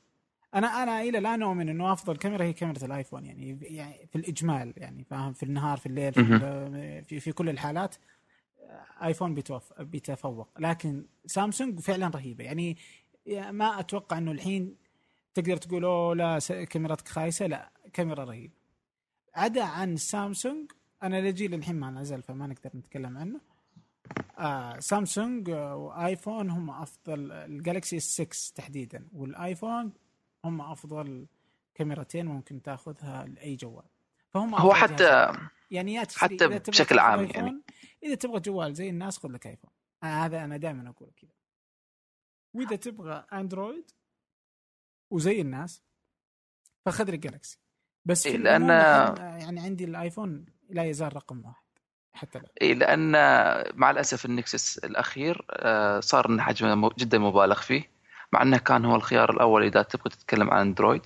أنا 0.55 0.83
أنا 0.83 1.01
إلى 1.01 1.17
الآن 1.17 1.43
أؤمن 1.43 1.69
إنه 1.69 1.93
أفضل 1.93 2.17
كاميرا 2.17 2.43
هي 2.43 2.53
كاميرا 2.53 2.85
الآيفون 2.85 3.25
يعني 3.25 3.57
يعني 3.61 4.07
في 4.07 4.15
الإجمال 4.15 4.73
يعني 4.77 5.03
فاهم؟ 5.03 5.33
في 5.33 5.43
النهار 5.43 5.77
في 5.77 5.85
الليل 5.85 6.13
في, 6.13 7.01
في, 7.07 7.19
في 7.19 7.31
كل 7.31 7.49
الحالات 7.49 7.95
آيفون 9.03 9.33
بيتوف 9.33 9.81
بيتفوق. 9.81 10.49
لكن 10.59 11.05
سامسونج 11.25 11.79
فعلا 11.79 12.07
رهيبة. 12.07 12.43
يعني 12.43 12.77
ما 13.27 13.79
أتوقع 13.79 14.17
إنه 14.17 14.31
الحين 14.31 14.75
تقدر 15.33 15.57
تقول 15.57 15.85
أوه 15.85 16.15
لا 16.15 16.39
كاميرتك 16.69 17.07
خايسة. 17.07 17.47
لا 17.47 17.71
كاميرا 17.93 18.23
رهيبة. 18.23 18.53
عدا 19.35 19.63
عن 19.63 19.97
سامسونج 19.97 20.71
أنا 21.03 21.29
لجيل 21.29 21.53
الحين 21.53 21.75
ما 21.75 21.91
نزل 21.91 22.21
فما 22.21 22.47
نقدر 22.47 22.71
نتكلم 22.75 23.17
عنه. 23.17 23.52
آه 24.37 24.79
سامسونج 24.79 25.49
آه، 25.49 25.75
وايفون 25.75 26.49
هم 26.49 26.69
أفضل 26.69 27.31
الجالكسي 27.31 27.99
6 27.99 28.53
تحديدا 28.55 29.07
والآيفون 29.13 29.93
هم 30.45 30.61
أفضل 30.61 31.27
كاميرتين 31.75 32.25
ممكن 32.25 32.61
تأخذها 32.61 33.25
لأي 33.25 33.55
جوال. 33.55 33.85
فهم 34.29 34.55
هو. 34.55 34.73
حتى 34.73 35.31
يعني 35.71 35.93
يا 35.93 36.03
تشتري 36.03 36.35
حتى 36.35 36.47
بشكل 36.47 36.99
عام 36.99 37.23
يعني. 37.25 37.61
إذا 38.03 38.15
تبغى 38.15 38.39
جوال 38.39 38.73
زي 38.73 38.89
الناس 38.89 39.17
خذ 39.17 39.29
لك 39.31 39.47
ايفون 39.47 39.71
آه 40.03 40.05
هذا 40.25 40.43
أنا 40.43 40.57
دائما 40.57 40.89
أقول 40.89 41.11
كذا. 41.17 41.31
وإذا 42.53 42.75
تبغى 42.75 43.25
اندرويد 43.33 43.91
وزي 45.11 45.41
الناس 45.41 45.83
فخذ 46.85 47.11
لك 47.11 47.19
جالكسي 47.19 47.59
بس 48.05 48.27
إيه، 48.27 48.37
لأن- 48.37 48.61
الحين، 48.71 49.25
يعني 49.41 49.59
عندي 49.59 49.83
الآيفون 49.83 50.45
لا 50.69 50.83
يزال 50.83 51.15
رقم 51.15 51.45
واحد. 51.45 51.62
حتى 52.13 52.39
لو 52.39 52.45
اي 52.61 52.73
لأن 52.73 53.11
مع 53.75 53.91
الأسف 53.91 54.25
النكسس 54.25 54.77
الأخير 54.77 55.45
آه، 55.51 55.99
صار 55.99 56.41
حجمه 56.41 56.91
جدا 56.99 57.17
مبالغ 57.17 57.61
فيه 57.61 57.89
مع 58.31 58.41
أنه 58.41 58.57
كان 58.57 58.85
هو 58.85 58.95
الخيار 58.95 59.29
الأول 59.31 59.63
إذا 59.63 59.81
تبغى 59.81 60.09
تتكلم 60.09 60.51
عن 60.51 60.59
أندرويد. 60.59 61.01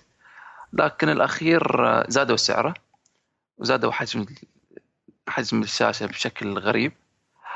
لكن 0.74 1.10
الأخير 1.10 1.88
آه، 1.88 2.05
زادوا 2.10 2.36
سعره 2.36 2.74
وزادوا 3.58 3.91
حجم 3.91 4.26
حجم 5.28 5.62
الشاشة 5.62 6.05
بشكل 6.05 6.58
غريب. 6.60 6.91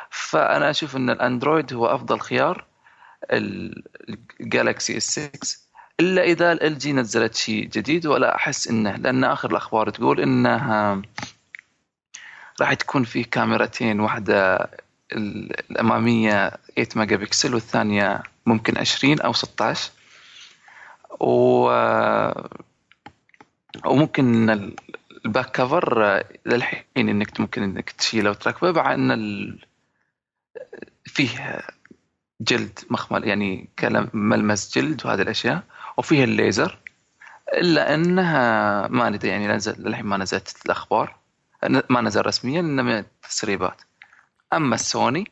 فأنا 0.10 0.70
أشوف 0.70 0.96
إن 0.96 1.10
الأندرويد 1.10 1.74
هو 1.74 1.86
أفضل 1.86 2.20
خيار 2.20 2.66
ال- 3.32 3.84
الجالكسي 4.40 4.98
S 4.98 5.04
6 5.20 5.58
إلا 6.00 6.24
إذا 6.24 6.52
LG 6.52 6.94
نزلت 6.94 7.36
شيء 7.36 7.66
جديد 7.66 8.06
ولا 8.08 8.36
أحس 8.36 8.68
إنه 8.68 8.96
لأن 8.96 9.24
آخر 9.24 9.52
الأخبار 9.52 9.90
تقول 9.90 10.20
إنه 10.20 11.02
راح 12.62 12.74
تكون 12.74 13.04
فيه 13.04 13.24
كاميرتين 13.26 14.00
واحدة 14.00 14.56
ال- 15.14 15.72
الأمامية 15.72 16.50
8 16.50 16.90
ميجا 16.96 17.16
بكسل 17.16 17.54
والثانية 17.54 18.24
ممكن 18.46 18.78
20 18.78 19.22
أو 19.22 19.34
16 19.34 19.92
و 21.20 21.70
وممكن 23.86 24.50
ال- 24.50 24.76
الباك 25.26 25.52
كفر 25.52 26.24
للحين 26.46 26.84
إنك 26.96 27.40
ممكن 27.40 27.64
إنك 27.64 27.90
تشيله 27.90 28.30
وتركبه 28.30 28.72
مع 28.72 28.94
إن. 28.94 29.58
فيه 31.06 31.62
جلد 32.42 32.80
مخمل 32.90 33.28
يعني 33.28 33.70
ملمس 34.14 34.78
جلد 34.78 35.06
وهذه 35.06 35.22
الأشياء 35.22 35.64
وفيه 35.98 36.24
الليزر 36.24 36.78
إلا 37.54 37.94
إنها 37.94 38.88
ما 38.88 39.10
ندري 39.10 39.30
يعني 39.30 39.58
للحين 39.80 40.06
ما 40.06 40.18
نزلت 40.18 40.58
الأخبار 40.66 41.16
ما 41.90 42.02
نزل 42.02 42.26
رسميا 42.26 42.60
إنما 42.60 43.06
تسريبات. 43.30 43.82
أما 44.54 44.76
السوني 44.76 45.32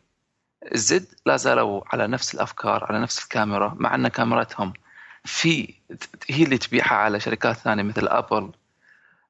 الزد 0.73 1.05
لا 1.25 1.37
زالوا 1.37 1.81
على 1.85 2.07
نفس 2.07 2.35
الأفكار 2.35 2.83
على 2.83 3.01
نفس 3.01 3.23
الكاميرا 3.23 3.75
مع 3.79 3.95
أن 3.95 4.07
كاميرتهم 4.07 4.73
في 5.23 5.73
هي 6.29 6.43
اللي 6.43 6.57
تبيعها 6.57 6.93
على 6.93 7.19
شركات 7.19 7.55
ثانية 7.55 7.83
مثل 7.83 8.07
أبل 8.07 8.51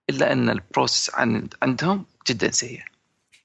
إلا 0.09 0.31
أن 0.33 0.49
ال 0.49 0.57
process 0.58 1.15
عن 1.15 1.49
عندهم 1.63 2.05
جدا 2.27 2.51
سيء. 2.51 2.83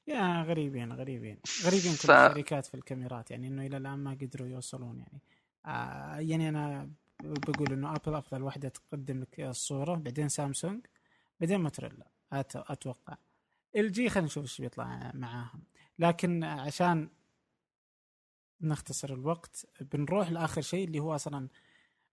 يا 0.07 0.43
غريبين 0.43 0.93
غريبين. 0.93 1.39
غريبين 1.65 1.93
كل 1.93 1.99
ف- 2.09 2.11
الشركات 2.11 2.67
في 2.67 2.75
الكاميرات. 2.75 3.31
يعني 3.31 3.49
إنه 3.49 3.67
إلى 3.67 3.77
الآن 3.77 3.99
ما 3.99 4.11
قدروا 4.21 4.49
يوصلون 4.49 4.99
يعني. 4.99 5.21
آه 5.67 6.17
يعني 6.19 6.49
أنا 6.49 6.89
بقول 7.25 7.73
إنه 7.73 7.95
أبل 7.97 8.15
أفضل 8.15 8.43
واحدة 8.43 8.69
تقدم 8.69 9.21
لك 9.21 9.41
الصورة 9.41 9.95
بعدين 9.95 10.29
سامسونج 10.29 10.87
بعدين 11.41 11.61
موتوريلا. 11.63 12.05
أت- 12.35 12.71
أتوقع. 12.71 13.15
LG 13.77 14.09
خلينا 14.11 14.27
نشوف 14.27 14.45
إيش 14.45 14.61
بيطلع 14.61 15.13
معاهم. 15.15 15.63
لكن 15.99 16.45
عشان 16.45 17.09
نختصر 18.61 19.13
الوقت 19.13 19.67
بنروح 19.81 20.31
لآخر 20.31 20.61
شيء 20.61 20.85
اللي 20.87 20.99
هو 20.99 21.15
أصلا 21.15 21.49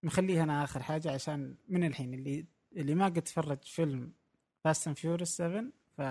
مخليه 0.03 0.43
أنا 0.43 0.63
آخر 0.63 0.83
حاجة 0.83 1.11
عشان 1.11 1.55
من 1.67 1.83
الحين 1.83 2.13
اللي 2.13 2.45
اللي 2.75 2.95
ما 2.95 3.05
قد 3.05 3.21
تفرج 3.21 3.63
فيلم 3.63 4.13
Fast 4.63 4.87
and 4.87 4.97
Furious 4.97 5.29
7 5.37 5.63
ف 5.97 6.01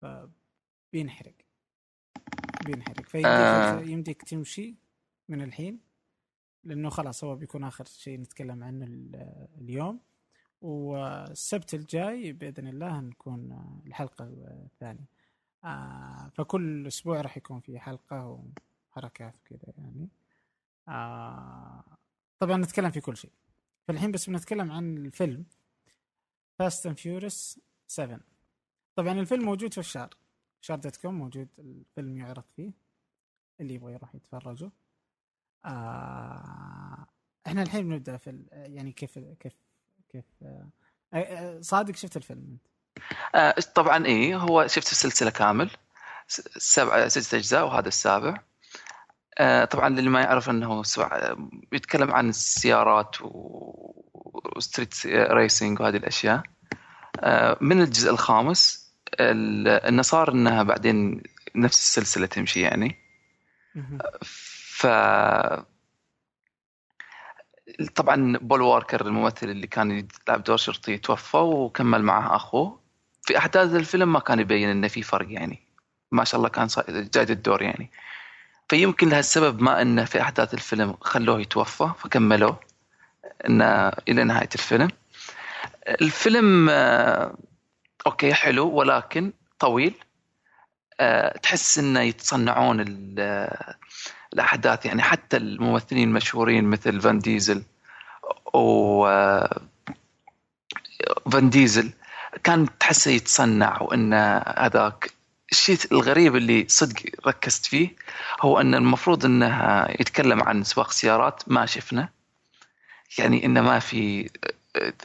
ف 0.00 0.06
بينحرق. 0.92 1.34
بينحرق. 2.66 3.00
فيمديك 3.06 3.26
آه. 3.26 3.80
يمديك 3.80 4.22
تمشي 4.22 4.74
من 5.28 5.42
الحين 5.42 5.80
لأنه 6.64 6.90
خلاص 6.90 7.24
هو 7.24 7.36
بيكون 7.36 7.64
آخر 7.64 7.84
شيء 7.84 8.20
نتكلم 8.20 8.64
عنه 8.64 8.84
ال- 8.84 9.48
اليوم. 9.60 10.00
والسبت 10.60 11.74
الجاي 11.74 12.32
بإذن 12.32 12.68
الله 12.68 13.00
نكون 13.00 13.52
آه، 13.52 13.82
الحلقة 13.86 14.24
الثانية. 14.64 15.04
آه 15.64 16.30
فكل 16.34 16.86
أسبوع 16.86 17.20
راح 17.20 17.36
يكون 17.36 17.60
في 17.60 17.78
حلقة 17.78 18.44
وحركات 18.90 19.36
كذا 19.44 19.74
يعني. 19.78 20.08
آه 20.88 21.84
طبعا 22.38 22.56
نتكلم 22.56 22.90
في 22.90 23.00
كل 23.00 23.16
شيء. 23.16 23.32
فالحين 23.88 24.12
بس 24.12 24.30
بنتكلم 24.30 24.72
عن 24.72 24.96
الفيلم 24.96 25.44
Fast 26.58 26.86
and 26.86 26.98
Furious 26.98 27.60
7 27.86 28.20
طبعا 28.96 29.12
الفيلم 29.12 29.44
موجود 29.44 29.72
في 29.72 29.78
الشار 29.80 30.10
شار 30.60 30.78
dot 30.78 30.96
com 30.96 31.14
موجود 31.14 31.48
الفيلم 31.58 32.16
يعرض 32.18 32.44
فيه. 32.56 32.72
اللي 33.60 33.74
يبغى 33.74 33.92
يروح 33.92 34.14
يتفرجوا 34.14 34.70
آه 35.64 37.06
إحنا 37.46 37.62
الحين 37.62 37.88
بنبدأ 37.88 38.16
في 38.16 38.44
يعني 38.52 38.92
كيف 38.92 39.18
كيف 39.18 39.54
كيف 40.12 40.24
آه 40.42 40.68
آه، 41.14 41.60
صادق 41.60 41.96
شفت 41.96 42.16
الفيلم 42.16 42.44
أنت؟ 42.52 42.66
آه، 43.34 43.54
طبعا 43.74 44.06
إيه 44.06 44.36
هو 44.36 44.66
شفت 44.66 44.92
السلسله 44.92 45.30
كامل 45.30 45.70
سبع 46.58 47.08
ست 47.08 47.34
أجزاء 47.34 47.66
وهذا 47.66 47.88
السابع. 47.88 48.40
آه، 49.38 49.64
طبعا 49.64 49.88
للي 49.88 50.10
ما 50.10 50.20
يعرف 50.20 50.50
إنه 50.50 50.82
سبع 50.82 51.34
بيتكلم 51.70 52.10
عن 52.12 52.28
السيارات 52.28 53.16
و 54.56 54.63
street 54.63 55.06
racing 55.06 55.80
وهذه 55.80 55.96
الأشياء. 55.96 56.42
آه، 57.20 57.56
من 57.60 57.80
الجزء 57.80 58.10
الخامس 58.10 58.90
ال- 59.20 59.68
إنه 59.68 60.02
صار 60.02 60.32
إنها 60.32 60.62
بعدين 60.62 61.22
نفس 61.56 61.78
السلسلة 61.78 62.26
تمشي 62.26 62.60
يعني. 62.60 62.96
ف 64.22 64.86
طبعا 67.88 68.38
بول 68.40 68.62
واركر 68.62 69.06
الممثل 69.06 69.48
اللي 69.50 69.66
كان 69.66 69.90
يلعب 70.28 70.44
دور 70.44 70.56
شرطي 70.56 70.98
توفى 70.98 71.36
وكمل 71.36 72.02
معه 72.02 72.36
أخوه. 72.36 72.80
في 73.22 73.38
أحداث 73.38 73.74
الفيلم 73.74 74.12
ما 74.12 74.18
كان 74.20 74.38
يبين 74.40 74.68
إنه 74.68 74.88
في 74.88 75.02
فرق 75.02 75.26
يعني. 75.30 75.58
ما 76.12 76.24
شاء 76.24 76.38
الله 76.38 76.48
كان 76.48 76.68
جاد 76.88 77.30
الدور 77.30 77.62
يعني. 77.62 77.90
فيمكن 78.68 79.08
لهالسبب 79.08 79.62
ما 79.62 79.82
إنه 79.82 80.04
في 80.04 80.20
أحداث 80.20 80.54
الفيلم 80.54 80.94
خلوه 81.00 81.40
يتوفى 81.40 81.90
فكملوه 81.98 82.60
إنه 83.48 83.88
إلى 84.08 84.24
نهاية 84.24 84.48
الفيلم. 84.54 84.88
الفيلم 85.88 86.68
آه، 86.70 87.34
okay 88.06 88.34
حلو 88.34 88.68
ولكن 88.68 89.32
طويل. 89.58 89.94
آه، 91.00 91.38
تحس 91.38 91.78
إنه 91.78 92.00
يتصنعون 92.00 92.80
ال- 92.80 93.50
الأحداث 94.34 94.86
يعني 94.86 95.02
حتى 95.02 95.36
الممثلين 95.36 96.08
المشهورين 96.08 96.64
مثل 96.64 97.00
فان 97.00 97.18
ديزل 97.18 97.62
و 98.54 99.06
آه، 99.06 99.60
فان 101.32 101.50
ديزل 101.50 101.92
كان 102.44 102.78
تحسه 102.78 103.10
يتصنع 103.10 103.82
وإن 103.82 104.14
هذاك 104.58 105.12
الشيء 105.52 105.78
الغريب 105.92 106.36
اللي 106.36 106.64
صدق 106.68 107.02
ركزت 107.26 107.66
فيه 107.66 107.96
هو 108.40 108.60
إن 108.60 108.74
المفروض 108.74 109.24
إنه 109.24 109.86
يتكلم 110.00 110.42
عن 110.42 110.64
سواق 110.64 110.90
سيارات 110.90 111.42
ما 111.46 111.66
شفنا. 111.66 112.08
يعني 113.18 113.44
انه 113.46 113.60
ما 113.60 113.78
في 113.78 114.30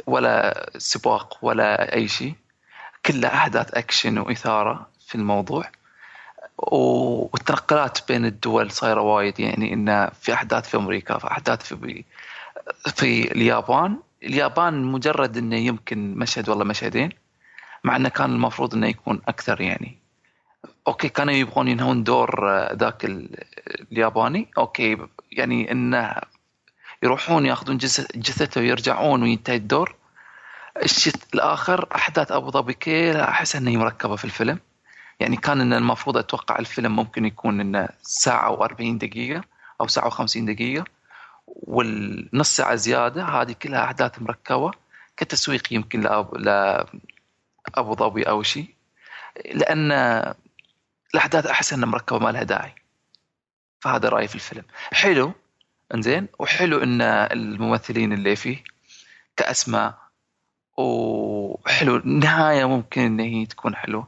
ولا 0.05 0.69
سباق 0.78 1.38
ولا 1.41 1.95
أي 1.95 2.07
شيء 2.07 2.34
كله 3.05 3.28
أحداث 3.28 3.73
أكشن 3.73 4.17
وإثارة 4.17 4.89
في 5.07 5.15
الموضوع. 5.15 5.71
والتنقلات 6.58 8.08
بين 8.08 8.26
الدول 8.26 8.72
صايرة 8.72 9.01
وايد. 9.01 9.39
يعني 9.39 9.74
انه 9.74 10.10
في 10.10 10.34
أحداث 10.34 10.70
في 10.70 10.78
أمريكا 10.78 11.18
في 11.18 11.28
أحداث 11.28 11.74
في 11.74 12.03
في 12.95 13.32
اليابان. 13.32 13.97
اليابان 14.24 14.84
مجرد 14.84 15.38
إنه 15.38 15.56
يمكن 15.56 16.14
مشهد 16.18 16.49
والله 16.49 16.64
مشهدين 16.66 17.10
مع 17.84 17.95
إنه 17.95 18.10
كان 18.10 18.32
المفروض 18.32 18.74
إنه 18.76 18.88
يكون 18.88 19.22
أكثر 19.28 19.62
يعني. 19.62 19.97
okay 20.88 21.10
كانوا 21.10 21.34
يبغون 21.34 21.68
ينهون 21.68 22.03
دور 22.03 22.49
آه، 22.51 22.74
ذاك 22.74 23.06
ال- 23.06 23.43
الياباني. 23.91 24.47
okay 24.58 24.97
يعني 25.32 25.72
إنه 25.72 26.16
يروحون 27.03 27.45
ياخذون 27.45 27.78
جث- 27.78 28.18
جثته 28.18 28.62
ويرجعون 28.62 29.24
وينتهي 29.24 29.56
الدور. 29.56 29.95
الشيء 30.84 31.14
الآخر 31.34 31.88
أحداث 31.95 32.32
أبو 32.32 32.51
ظبي 32.51 32.74
كلها 32.74 33.30
أحس 33.30 33.56
انها 33.56 33.78
مركبة 33.78 34.16
في 34.16 34.26
الفيلم. 34.26 34.60
يعني 35.20 35.38
كان 35.38 35.61
إن 35.61 35.74
المفروض 35.74 36.18
أتوقع 36.18 36.59
الفيلم 36.59 36.95
ممكن 36.95 37.26
يكون 37.26 37.59
إنه 37.59 37.89
ساعة 38.01 38.57
و40 38.57 38.76
دقيقة 38.80 39.43
أو 39.82 39.88
ساعة 39.88 40.09
و50 40.09 40.38
دقيقة 40.38 40.86
والنص 41.47 42.55
ساعة 42.55 42.76
زيادة 42.76 43.24
هذه 43.24 43.51
كلها 43.51 43.84
أحداث 43.84 44.22
مركبة 44.22 44.72
كتسويق 45.18 45.74
يمكن 45.74 46.01
لأب... 46.01 46.38
ل... 46.38 46.49
ابو 47.76 47.95
ظبي 47.95 48.24
أو 48.24 48.43
شيء 48.43 48.76
لأن 49.53 49.91
الأحداث 51.13 51.45
احس 51.47 51.74
إنها 51.74 51.86
مركبة 51.89 52.20
ما 52.20 52.30
لها 52.30 52.43
داعي. 52.43 52.76
فهذا 53.80 54.09
رأيي 54.09 54.28
في 54.28 54.36
الفيلم. 54.36 54.63
حلو 54.93 55.34
إنزين 55.93 56.28
وحلو 56.39 56.84
إن 56.84 57.01
الممثلين 57.01 58.13
اللي 58.13 58.36
فيه 58.36 58.63
كأسماء 59.38 59.97
وحلو 60.78 61.95
النهايه 61.95 62.66
ممكن 62.66 63.01
إن 63.01 63.20
هي 63.20 63.45
تكون 63.45 63.76
حلوة. 63.76 64.07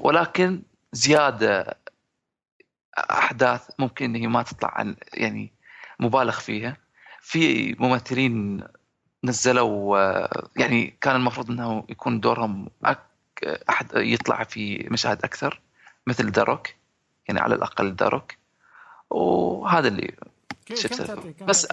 ولكن 0.00 0.62
زيادة 0.92 1.78
أحداث 2.98 3.70
ممكن 3.78 4.14
هي 4.14 4.26
ما 4.26 4.42
تطلع 4.42 4.70
عن 4.74 4.96
يعني 5.12 5.52
مبالغ 6.00 6.40
فيها. 6.40 6.76
في 7.20 7.72
ممثلين 7.78 8.64
نزلوا 9.24 9.98
يعني 10.60 10.96
كان 11.00 11.16
المفروض 11.16 11.50
إنه 11.50 11.84
يكون 11.88 12.20
دورهم 12.20 12.68
أك 12.84 13.00
احد 13.68 13.90
يطلع 13.94 14.44
في 14.44 14.88
مشاهد 14.90 15.24
أكثر 15.24 15.60
مثل 16.06 16.30
داروك 16.30 16.68
يعني 17.28 17.40
على 17.40 17.54
الأقل 17.54 17.96
داروك 17.96 18.32
وهذا 19.10 19.88
اللي 19.88 20.14
كم 20.66 20.74
شفت 20.74 21.02
تعطي 21.02 21.32
كم 21.32 21.46
بس-؟ 21.46 21.68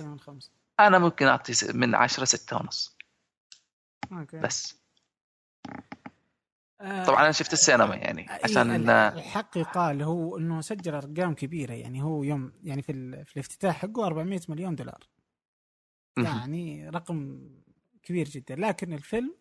أنا 0.79 0.99
ممكن 0.99 1.27
أعطي 1.27 1.53
من 1.73 1.95
عشرة 1.95 2.25
ستة 2.25 2.57
ونص. 2.57 2.97
أوكي. 4.11 4.39
بس. 4.39 4.73
آه، 4.73 4.82
طبعا 6.83 7.23
أنا 7.23 7.31
شفت 7.31 7.53
السينما 7.53 7.95
يعني 7.95 8.21
إيه، 8.21 8.39
عشان 8.43 8.71
ال- 8.75 8.89
الحق 8.89 9.57
يقال 9.57 10.01
هو 10.01 10.37
إنه 10.37 10.61
سجل 10.61 10.95
أرقام 10.95 11.33
كبيرة 11.33 11.73
يعني 11.73 12.01
هو 12.03 12.23
يوم 12.23 12.53
يعني 12.63 12.81
في, 12.81 12.91
ال- 12.91 13.25
في 13.25 13.33
الافتتاح 13.35 13.77
حقه 13.77 14.05
400 14.07 14.39
مليون 14.49 14.75
دولار. 14.75 15.07
يعني 16.17 16.89
رقم 16.89 17.49
كبير 18.03 18.27
جدا. 18.29 18.55
لكن 18.55 18.93
الفيلم 18.93 19.35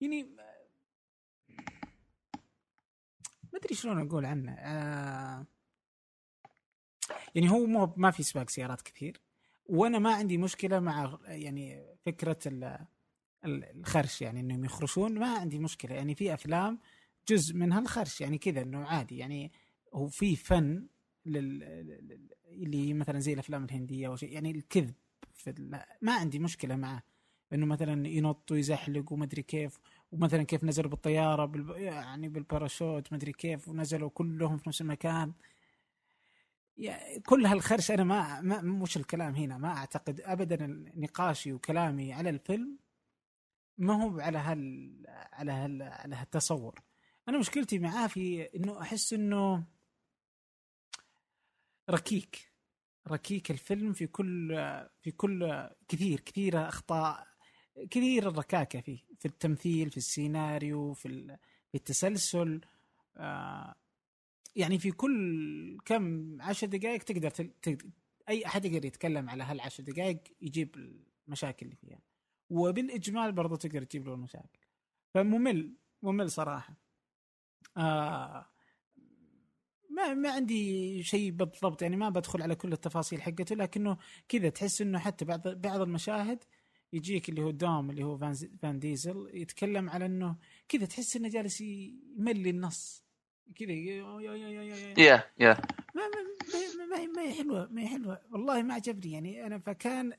يعني 0.00 0.22
ما 3.52 3.58
أدري 3.58 3.74
شلون 3.74 4.06
أقول 4.06 4.24
عنه. 4.26 4.52
آه 4.52 5.46
يعني 7.34 7.50
هو 7.50 7.66
مو 7.66 7.94
ما 7.96 8.10
في 8.10 8.22
سباق 8.22 8.50
سيارات 8.50 8.82
كثير 8.82 9.20
وأنا 9.66 9.98
ما 9.98 10.14
عندي 10.14 10.38
مشكلة 10.38 10.80
مع 10.80 11.18
يعني 11.26 11.94
فكرة 12.06 12.38
الخرش 13.44 14.22
يعني 14.22 14.40
إنهم 14.40 14.64
يخرشون. 14.64 15.18
ما 15.18 15.38
عندي 15.38 15.58
مشكلة. 15.58 15.94
يعني 15.94 16.14
في 16.14 16.34
أفلام 16.34 16.78
جزء 17.28 17.54
منها 17.54 17.78
الخرش. 17.80 18.20
يعني 18.20 18.38
كذا 18.38 18.62
إنه 18.62 18.84
عادي. 18.84 19.18
يعني 19.18 19.52
هو 19.94 20.06
في 20.08 20.36
فن 20.36 20.86
لل... 21.26 21.58
لل- 21.58 22.28
اللي 22.48 22.94
مثلا 22.94 23.18
زي 23.20 23.32
الأفلام 23.32 23.64
الهندية 23.64 24.06
أو 24.06 24.16
شيء. 24.16 24.32
يعني 24.32 24.50
الكذب 24.50 24.94
في 25.34 25.50
ال... 25.50 25.80
ما 26.02 26.12
عندي 26.14 26.38
مشكلة 26.38 26.76
معه. 26.76 27.02
إنه 27.52 27.66
مثلا 27.66 28.08
ينط 28.08 28.50
ويزحلق 28.52 29.12
ومدري 29.12 29.42
كيف. 29.42 29.78
ومثلا 30.12 30.42
كيف 30.42 30.64
نزلوا 30.64 30.90
بالطيارة 30.90 31.44
بال... 31.44 31.70
يعني 31.82 32.28
بالباراشوت 32.28 33.12
مدري 33.12 33.32
كيف. 33.32 33.68
ونزلوا 33.68 34.10
كلهم 34.10 34.56
في 34.56 34.68
نفس 34.68 34.80
المكان. 34.80 35.32
يعني 36.76 37.20
كل 37.20 37.46
هالخرش 37.46 37.90
أنا 37.90 38.04
ما, 38.04 38.40
ما 38.40 38.60
مش 38.62 38.96
الكلام 38.96 39.34
هنا. 39.34 39.58
ما 39.58 39.68
أعتقد 39.68 40.20
ابدا 40.20 40.66
نقاشي 40.96 41.52
وكلامي 41.52 42.12
على 42.12 42.30
الفيلم 42.30 42.78
ما 43.78 44.04
هو 44.04 44.20
على 44.20 44.38
هال 44.38 45.04
على 45.32 45.52
هال 45.52 45.82
على 45.82 46.16
هالتصور. 46.16 46.80
أنا 47.28 47.38
مشكلتي 47.38 47.78
معاه 47.78 48.06
في 48.06 48.42
إنه 48.56 48.80
أحس 48.80 49.12
إنه 49.12 49.64
ركيك. 51.90 52.52
ركيك 53.08 53.50
الفيلم 53.50 53.92
في 53.92 54.06
كل 54.06 54.48
في 55.02 55.10
كل 55.10 55.68
كثير 55.88 56.20
كثير 56.20 56.68
أخطاء 56.68 57.26
كثير 57.90 58.28
الركاكة 58.28 58.80
فيه 58.80 58.98
في 59.18 59.28
التمثيل 59.28 59.90
في 59.90 59.96
السيناريو 59.96 60.92
في 60.92 61.36
في 61.68 61.74
التسلسل. 61.74 62.60
آه 63.16 63.74
يعني 64.56 64.78
في 64.78 64.90
كل 64.90 65.78
كم 65.84 66.36
عشر 66.42 66.66
دقائق 66.66 67.02
تقدر. 67.02 67.30
تقدر 67.30 67.90
أي 68.28 68.46
أحد 68.46 68.64
يقدر 68.64 68.84
يتكلم 68.84 69.30
على 69.30 69.44
هالعشر 69.44 69.82
دقائق 69.82 70.20
يجيب 70.40 70.76
المشاكل 71.28 71.66
اللي 71.66 71.76
فيها. 71.76 72.13
وبالاجمال 72.54 73.32
برضو 73.32 73.56
تقدر 73.56 73.82
تجيب 73.82 74.06
له 74.06 74.14
المشاكل 74.14 74.58
فممل 75.14 75.74
ممل 76.02 76.30
صراحة. 76.30 76.74
آه 77.76 78.46
ما 79.90 80.14
ما 80.14 80.30
عندي 80.32 81.02
شيء 81.02 81.30
بالضبط 81.30 81.82
يعني 81.82 81.96
ما 81.96 82.08
بدخل 82.08 82.42
على 82.42 82.54
كل 82.54 82.72
التفاصيل 82.72 83.22
حقته 83.22 83.54
لكنه 83.56 83.96
كذا 84.28 84.48
تحس 84.48 84.80
إنه 84.82 84.98
حتى 84.98 85.24
بعض 85.24 85.48
بعض 85.48 85.80
المشاهد 85.80 86.44
يجيك 86.92 87.28
اللي 87.28 87.42
هو 87.42 87.50
دوم 87.50 87.90
اللي 87.90 88.04
هو 88.04 88.18
فان, 88.18 88.34
فان 88.62 88.78
ديزل 88.78 89.30
يتكلم 89.34 89.90
على 89.90 90.06
إنه 90.06 90.36
كذا 90.68 90.86
تحس 90.86 91.16
إنه 91.16 91.28
جالس 91.28 91.60
يملي 91.60 92.50
النص. 92.50 93.04
كذا 93.56 93.72
يا- 93.72 95.24
يا- 95.38 95.60
ما 95.94 96.02
ما 96.02 96.22
ما- 96.78 96.86
ما 96.86 96.98
هي 97.00 97.06
ما 97.06 97.22
هي 97.22 97.34
حلوة 97.34 97.68
ما 97.70 97.82
هي 97.82 97.86
حلوة. 97.88 98.20
والله 98.30 98.62
ما 98.62 98.74
عجبني 98.74 99.12
يعني 99.12 99.46
أنا 99.46 99.58
فكان 99.58 100.12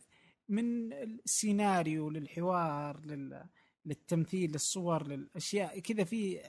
من 0.50 0.94
السيناريو 0.94 2.10
للحوار 2.10 3.06
لل 3.06 3.50
للتمثيل 3.86 4.52
للصور 4.52 5.08
للأشياء 5.08 5.80
كذا 5.80 6.04
في 6.04 6.42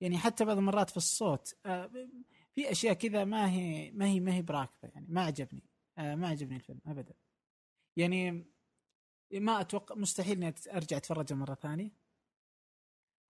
يعني 0.00 0.18
حتى 0.18 0.44
بعض 0.44 0.56
المرات 0.56 0.90
في 0.90 0.96
الصوت 0.96 1.54
آه، 1.66 1.90
في 2.54 2.70
أشياء 2.70 2.94
كذا 2.94 3.24
ما 3.24 3.50
هي 3.50 3.90
ما 3.90 4.06
هي 4.06 4.20
ما 4.20 4.34
هي 4.34 4.42
براكبه 4.42 4.88
يعني 4.94 5.06
ما 5.08 5.22
عجبني 5.24 5.62
آه، 5.98 6.14
ما 6.14 6.28
عجبني 6.28 6.56
الفيلم 6.56 6.80
ابدا. 6.86 7.14
يعني 7.96 8.46
ما 9.32 9.60
أتوقع 9.60 9.94
مستحيل 9.94 10.44
إني 10.44 10.54
أرجع 10.72 10.96
اتفرجه 10.96 11.34
مرة 11.34 11.54
ثانية. 11.54 11.90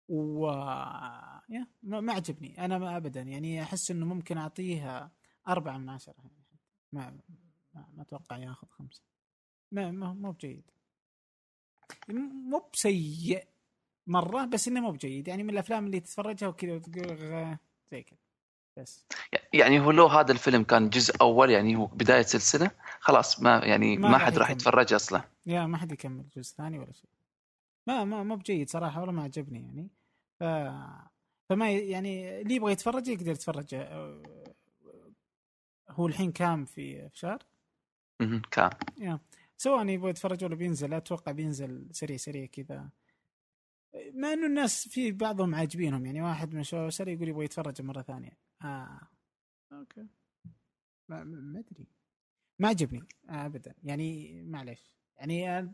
و 0.08 0.46
يا 1.48 1.66
ما 1.82 2.12
عجبني 2.12 2.64
أنا 2.64 2.78
ما 2.78 2.96
ابدا. 2.96 3.20
يعني 3.20 3.62
أحس 3.62 3.90
إنه 3.90 4.06
ممكن 4.06 4.38
أعطيها 4.38 5.12
أربعة 5.48 5.78
من 5.78 5.88
عشرة 5.88 6.14
يعني 6.18 6.46
ما 6.92 7.10
ما, 7.74 7.88
ما 7.94 8.02
أتوقع 8.02 8.38
ياخذ 8.38 8.68
خمسة. 8.68 9.11
ما 9.72 9.90
ما 9.90 10.12
مو 10.12 10.32
بجيد. 10.32 10.62
مو 12.08 12.68
بسيء 12.72 13.46
مرة 14.06 14.44
بس 14.44 14.68
إنه 14.68 14.80
مو 14.80 14.90
بجيد. 14.90 15.28
يعني 15.28 15.42
من 15.42 15.50
الأفلام 15.50 15.86
اللي 15.86 16.00
تتفرجها 16.00 16.48
وكذا 16.48 16.74
وتقول 16.74 17.56
زي 17.90 18.02
كذا. 18.02 18.18
بس. 18.76 19.06
يعني 19.52 19.80
هو 19.80 19.90
لو 19.90 20.06
هذا 20.06 20.32
الفيلم 20.32 20.62
كان 20.62 20.90
جزء 20.90 21.14
أول 21.20 21.50
يعني 21.50 21.76
هو 21.76 21.86
بداية 21.86 22.22
سلسلة 22.22 22.70
خلاص 23.00 23.40
ما 23.40 23.58
يعني 23.64 23.96
ما 23.96 24.08
ما, 24.08 24.18
حد 24.18 24.38
راح. 24.38 24.50
يتفرج 24.50 24.92
أصلا. 24.94 25.22
يا 25.46 25.66
ما 25.66 25.76
حد 25.78 25.92
يكمل 25.92 26.28
جزء 26.36 26.54
ثاني 26.54 26.78
ولا 26.78 26.92
شيء. 26.92 27.10
ما 27.86 28.04
ما 28.04 28.22
مو 28.22 28.36
بجيد 28.36 28.70
صراحة 28.70 29.02
ولا 29.02 29.12
ما 29.12 29.22
عجبني 29.22 29.60
يعني. 29.60 29.88
ف 30.40 30.44
فما 31.48 31.70
يعني 31.70 32.40
اللي 32.40 32.54
يبغى 32.54 32.72
يتفرج 32.72 33.08
يقدر 33.08 33.30
يتفرج 33.30 33.74
هو 35.88 36.06
الحين 36.06 36.32
كام 36.32 36.64
في 36.64 37.08
في 37.08 37.18
شهر؟ 37.18 37.42
كان 38.50 38.70
يا. 38.98 39.18
سواء 39.62 39.88
يبغى 39.88 40.10
يتفرج 40.10 40.44
ولا 40.44 40.54
بينزل 40.54 40.94
أتوقع 40.94 41.32
بينزل 41.32 41.88
سريع 41.92 42.16
سريع 42.16 42.46
كذا 42.46 42.90
مع 43.94 44.32
انه 44.32 44.46
الناس 44.46 44.88
في 44.88 45.12
بعضهم 45.12 45.54
عاجبينهم 45.54 46.06
يعني 46.06 46.22
واحد 46.22 46.54
من 46.54 46.62
شباب 46.62 46.90
سريع 46.90 47.14
يقول 47.14 47.28
يبغى 47.28 47.44
يتفرج 47.44 47.82
مره 47.82 48.02
ثانية 48.02 48.38
آه 48.62 49.00
أوكي 49.72 50.06
ما 51.08 51.24
ما 51.24 51.58
ادري 51.58 51.86
ما 52.58 52.68
عجبني 52.68 53.08
آه 53.30 53.46
ابدا 53.46 53.74
يعني 53.82 54.42
معلش 54.42 54.96
يعني 55.16 55.58
آه، 55.58 55.72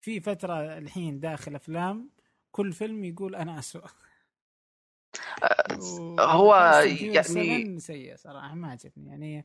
في 0.00 0.20
فتره 0.20 0.78
الحين 0.78 1.20
داخل 1.20 1.54
افلام 1.54 2.10
كل 2.50 2.72
فيلم 2.72 3.04
يقول 3.04 3.34
أنا 3.34 3.58
اسوء 3.58 3.84
هو 6.20 6.54
يعني 6.54 7.22
7 7.22 7.78
سيء 7.78 8.16
صراحة 8.16 8.54
ما 8.54 8.70
عجبني 8.70 9.08
يعني 9.10 9.44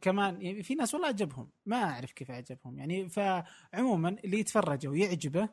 كمان 0.00 0.42
يعني 0.42 0.62
في 0.62 0.74
ناس 0.74 0.94
والله 0.94 1.08
عجبهم 1.08 1.50
ما 1.66 1.76
أعرف 1.76 2.12
كيف 2.12 2.30
عجبهم 2.30 2.78
يعني 2.78 3.08
فعموما 3.08 4.08
اللي 4.08 4.38
يتفرجه 4.38 4.88
ويعجبه 4.88 5.48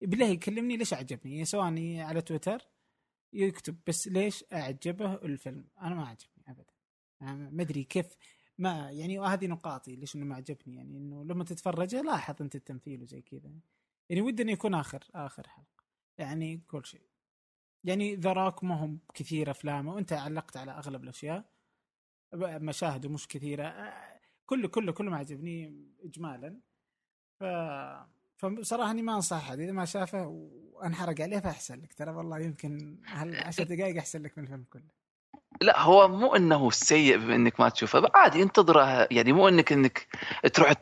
بالله 0.00 0.26
يكلمني 0.26 0.76
ليش 0.76 0.94
عجبني 0.94 1.32
يعني 1.32 1.44
سواء 1.44 1.98
على 2.00 2.22
تويتر 2.22 2.68
يكتب 3.32 3.76
بس 3.86 4.08
ليش 4.08 4.44
أعجبه 4.52 5.14
الفيلم؟ 5.14 5.68
أنا 5.80 5.94
ما 5.94 6.06
عجبني 6.06 6.44
ابدا. 6.48 6.72
ما 7.50 7.62
أدري 7.62 7.84
كيف 7.84 8.06
ما 8.58 8.90
يعني 8.90 9.20
هذه 9.20 9.46
نقاطي 9.46 9.96
ليش 9.96 10.16
إنه 10.16 10.24
ما 10.24 10.34
عجبني 10.36 10.76
يعني 10.76 10.98
إنه 10.98 11.24
لما 11.24 11.44
تتفرجه 11.44 12.02
لاحظ 12.02 12.42
أنت 12.42 12.54
التمثيل 12.54 13.02
وزي 13.02 13.20
كذا. 13.22 13.52
يعني 14.08 14.22
ودي 14.22 14.42
إنه 14.42 14.52
يكون 14.52 14.74
آخر 14.74 15.04
آخر 15.14 15.48
حلقة 15.48 15.84
يعني 16.18 16.60
كل 16.68 16.86
شيء. 16.86 17.06
يعني 17.84 18.14
ذا 18.16 18.32
روك 18.32 18.64
ما 18.64 18.84
هم 18.84 18.98
كثير 19.14 19.50
أفلامه 19.50 19.94
وأنت 19.94 20.12
علقت 20.12 20.56
على 20.56 20.72
أغلب 20.72 21.04
الأشياء. 21.04 21.44
مشاهده 22.34 23.08
مش 23.08 23.28
كثيرة. 23.28 23.92
كله 24.46 24.68
كله 24.68 24.92
كله 24.92 25.10
ما 25.10 25.16
عجبني 25.16 25.74
اجمالا. 26.04 26.56
ف 27.40 27.44
فبصراحه 28.36 28.90
إني 28.90 29.02
ما 29.02 29.14
انصح 29.14 29.36
احد 29.36 29.60
إذا 29.60 29.72
ما 29.72 29.84
شافه 29.84 30.26
وأنحرق 30.72 31.20
عليه 31.20 31.38
فأحسن 31.38 31.82
لك. 31.82 31.92
ترى 31.92 32.10
والله 32.10 32.38
يمكن 32.38 32.98
هالعشر 33.06 33.62
دقائق 33.62 33.96
أحسن 33.96 34.22
لك 34.22 34.38
من 34.38 34.44
الفيلم 34.44 34.64
كله. 34.72 35.02
لا 35.60 35.80
هو 35.80 36.08
مو 36.08 36.36
إنه 36.36 36.70
سيء 36.70 37.16
بما 37.16 37.34
إنك 37.34 37.60
ما 37.60 37.68
تشوفه. 37.68 38.08
عادي 38.14 38.42
انتظره. 38.42 39.08
يعني 39.10 39.32
مو 39.32 39.48
إنك 39.48 39.72
إنك 39.72 40.06
تروح 40.54 40.72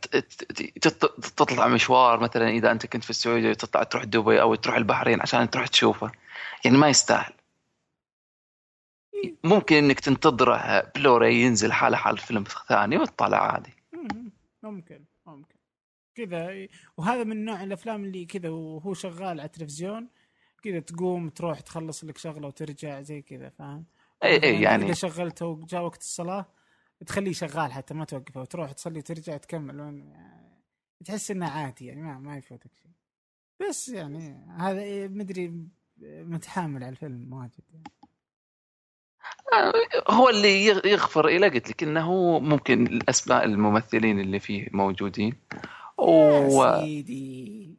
تطلع 1.36 1.68
مشوار 1.68 2.20
مثلا 2.20 2.48
إذا 2.48 2.70
أنت 2.70 2.86
كنت 2.86 3.04
في 3.04 3.10
السعودية 3.10 3.52
تطلع 3.52 3.82
تروح 3.82 4.04
دبي 4.04 4.40
أو 4.40 4.54
تروح 4.54 4.76
البحرين 4.76 5.20
عشان 5.20 5.50
تروح 5.50 5.66
تشوفه. 5.66 6.12
يعني 6.64 6.76
ما 6.76 6.88
يستاهل. 6.88 7.32
ممكن 9.44 9.76
إنك 9.76 10.00
تنتظره 10.00 10.80
بلوراي 10.94 11.34
ينزل 11.34 11.72
حاله 11.72 11.96
حال 11.96 12.18
فيلم 12.18 12.44
ثاني 12.68 12.96
وتطلع 12.96 13.52
عادي 13.52 13.72
مم. 13.92 14.32
ممكن 14.62 15.04
ممكن 15.26 15.56
كذا 16.14 16.68
وهذا 16.96 17.24
من 17.24 17.44
نوع 17.44 17.62
الأفلام 17.62 18.04
اللي 18.04 18.24
كذا 18.24 18.48
وهو 18.48 18.94
شغال 18.94 19.24
على 19.24 19.44
التلفزيون 19.44 20.08
كذا 20.62 20.80
تقوم 20.80 21.28
تروح 21.28 21.60
تخلص 21.60 22.04
لك 22.04 22.18
شغلة 22.18 22.48
وترجع 22.48 23.00
زي 23.00 23.22
كذا 23.22 23.48
فاهم؟ 23.48 23.84
اي 24.24 24.42
اي 24.42 24.62
يعني 24.62 24.84
إذا 24.84 24.92
شغلته 24.92 25.46
وجاء 25.46 25.82
وقت 25.82 26.00
الصلاة 26.00 26.46
تخليه 27.06 27.32
شغال 27.32 27.72
حتى 27.72 27.94
ما 27.94 28.04
توقفه 28.04 28.40
وتروح 28.40 28.72
تصلي 28.72 28.98
وترجع 28.98 29.36
تكمل 29.36 29.78
يعني 29.78 30.14
تحس 31.04 31.30
إنه 31.30 31.48
عادي 31.48 31.86
يعني 31.86 32.02
ما 32.02 32.18
ما 32.18 32.36
يفوتك 32.36 32.70
شيء 32.74 32.90
بس 33.68 33.88
يعني 33.88 34.46
هذا 34.58 34.80
إيه، 34.80 35.08
مدري 35.08 35.68
متحامل 36.02 36.84
على 36.84 36.92
الفيلم 36.92 37.32
واجد 37.32 37.64
يعني. 37.72 37.99
هو 40.10 40.28
اللي 40.28 40.66
يغ- 40.66 40.86
يغفر 40.86 41.28
إلى 41.28 41.48
قلت 41.48 41.68
لك 41.70 41.82
إنه 41.82 42.38
ممكن 42.38 42.86
الأسماء 42.86 43.44
الممثلين 43.44 44.20
اللي 44.20 44.38
فيه 44.38 44.68
موجودين. 44.72 45.36
يا 46.00 46.48
و 46.48 46.80
سيدي. 46.80 47.74